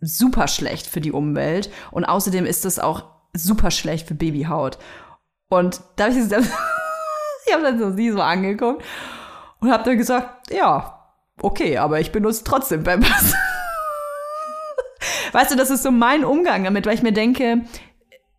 [0.00, 1.70] super schlecht für die Umwelt.
[1.90, 4.78] Und außerdem ist das auch super schlecht für Babyhaut.
[5.48, 6.24] Und da habe ich
[7.46, 8.84] ich habe dann so sie so angeguckt
[9.60, 10.98] und habe dann gesagt, ja,
[11.40, 13.34] okay, aber ich benutze trotzdem Pampers.
[15.32, 17.62] weißt du, das ist so mein Umgang damit, weil ich mir denke,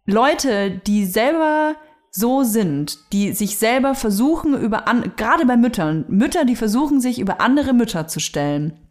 [0.06, 1.76] Leute, die selber
[2.12, 7.20] so sind, die sich selber versuchen über an, gerade bei Müttern, Mütter, die versuchen sich
[7.20, 8.89] über andere Mütter zu stellen.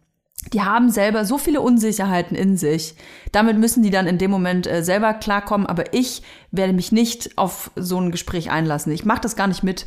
[0.53, 2.95] Die haben selber so viele Unsicherheiten in sich.
[3.31, 5.67] Damit müssen die dann in dem Moment äh, selber klarkommen.
[5.67, 8.91] Aber ich werde mich nicht auf so ein Gespräch einlassen.
[8.91, 9.85] Ich mache das gar nicht mit.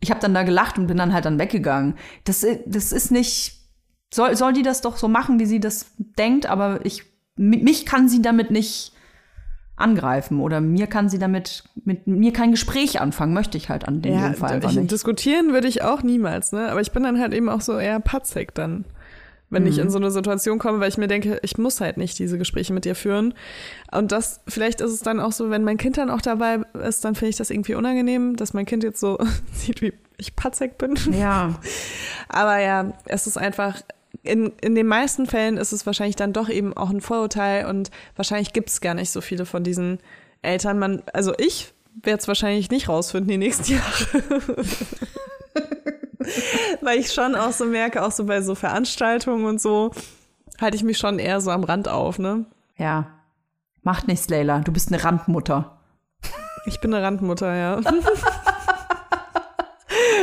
[0.00, 1.94] Ich habe dann da gelacht und bin dann halt dann weggegangen.
[2.24, 3.58] Das, äh, das ist nicht.
[4.12, 7.04] Soll, soll die das doch so machen, wie sie das denkt, aber ich,
[7.36, 8.92] mi- mich kann sie damit nicht
[9.76, 14.02] angreifen oder mir kann sie damit mit mir kein Gespräch anfangen, möchte ich halt an
[14.02, 14.90] dem Ja, Fall einfach ich, nicht.
[14.90, 16.70] diskutieren würde ich auch niemals, ne?
[16.70, 18.84] Aber ich bin dann halt eben auch so eher patzig dann,
[19.50, 19.82] wenn ich Mhm.
[19.82, 22.72] in so eine Situation komme, weil ich mir denke, ich muss halt nicht diese Gespräche
[22.72, 23.34] mit dir führen.
[23.92, 27.04] Und das, vielleicht ist es dann auch so, wenn mein Kind dann auch dabei ist,
[27.04, 29.18] dann finde ich das irgendwie unangenehm, dass mein Kind jetzt so
[29.52, 30.96] sieht, wie ich patzig bin.
[31.12, 31.58] Ja,
[32.28, 33.80] Aber ja, es ist einfach,
[34.22, 37.90] in, in den meisten Fällen ist es wahrscheinlich dann doch eben auch ein Vorurteil und
[38.16, 39.98] wahrscheinlich gibt es gar nicht so viele von diesen
[40.42, 40.78] Eltern.
[40.78, 41.72] Man, also ich
[42.02, 44.64] werde es wahrscheinlich nicht rausfinden die nächsten Jahre.
[46.80, 49.90] Weil ich schon auch so merke, auch so bei so Veranstaltungen und so,
[50.60, 52.46] halte ich mich schon eher so am Rand auf, ne?
[52.76, 53.06] ja.
[53.82, 54.58] Macht nichts, Leila.
[54.58, 55.78] Du bist eine Randmutter.
[56.66, 57.80] Ich bin eine Randmutter, ja.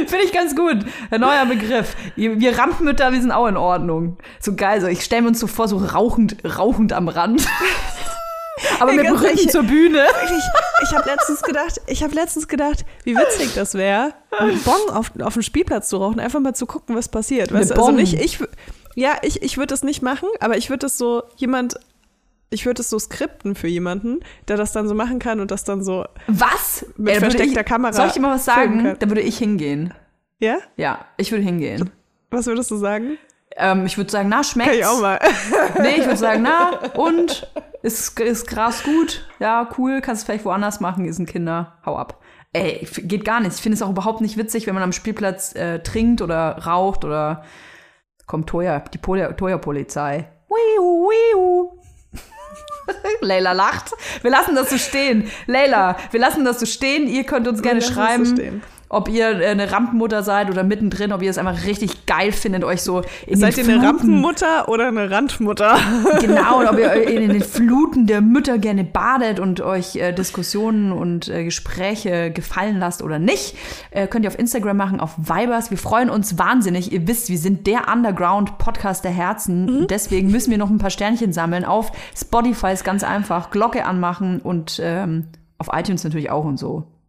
[0.06, 0.86] Finde ich ganz gut.
[1.10, 1.96] Ein neuer Begriff.
[2.16, 4.20] Wir Randmütter, wir sind auch in Ordnung.
[4.40, 4.80] So geil.
[4.82, 7.48] So, ich stelle mir uns so vor, so rauchend, rauchend am Rand.
[8.80, 10.06] Aber Ja, mit dem Rücken zur Bühne.
[10.26, 14.90] Ich, ich habe letztens gedacht, ich habe letztens gedacht, wie witzig das wäre, einen Bon
[14.92, 17.54] auf, auf dem Spielplatz zu rauchen, einfach mal zu gucken, was passiert.
[17.54, 18.40] Weißt also nicht, ich,
[18.96, 21.80] ja, ich, ich würde das nicht machen, aber ich würde das so jemand,
[22.50, 25.64] ich würde das so skripten für jemanden, der das dann so machen kann und das
[25.64, 26.86] dann so, Was?
[26.98, 28.96] Mit da würde versteckter ich, Kamera Soll ich dir mal was sagen?
[29.00, 29.94] Da würde ich hingehen.
[30.40, 30.58] ja?
[30.78, 31.90] Ja, ich würde hingehen.
[32.30, 33.18] Was würdest du sagen?
[33.58, 34.72] Ähm, ich würde sagen, na, schmeckt's?
[34.72, 35.20] Kann ich auch mal.
[35.82, 37.48] Nee, ich würde sagen, na, und?
[37.84, 39.28] Ist, ist Gras gut?
[39.40, 42.22] Ja, cool, kannst du vielleicht woanders machen, ist ein Kinder, hau ab.
[42.54, 43.54] Ey, geht gar nicht.
[43.56, 47.06] Ich finde es auch überhaupt nicht witzig, wenn man am Spielplatz äh, trinkt oder raucht
[47.06, 47.44] oder
[48.26, 50.28] kommt Toya, die Pol- Toya-Polizei.
[50.50, 51.70] Wiu, wiu.
[53.22, 53.92] Leila lacht.
[54.22, 55.30] Wir lassen das so stehen.
[55.46, 57.08] Leila, wir lassen das so stehen.
[57.08, 58.64] Ihr könnt uns gerne lassen es so schreiben, stehen.
[58.90, 62.64] Ob ihr äh, eine Rampenmutter seid oder mittendrin, ob ihr es einfach richtig geil findet,
[62.64, 65.78] euch so in Seid ihr den eine Fluten Rampenmutter oder eine Randmutter?
[66.20, 70.92] Genau, und ob ihr in den Fluten der Mütter gerne badet und euch äh, Diskussionen
[70.92, 73.56] und äh, Gespräche gefallen lasst oder nicht,
[73.92, 75.70] äh, könnt ihr auf Instagram machen, auf Vibers.
[75.70, 76.92] Wir freuen uns wahnsinnig.
[76.92, 79.88] Ihr wisst, wir sind der Underground-Podcast der Herzen.
[79.88, 81.66] Deswegen müssen wir noch ein paar Sternchen sammeln.
[81.66, 83.52] Auf Spotify ist ganz einfach.
[83.52, 85.26] Glocke anmachen und ähm,
[85.58, 86.84] auf iTunes natürlich auch und so.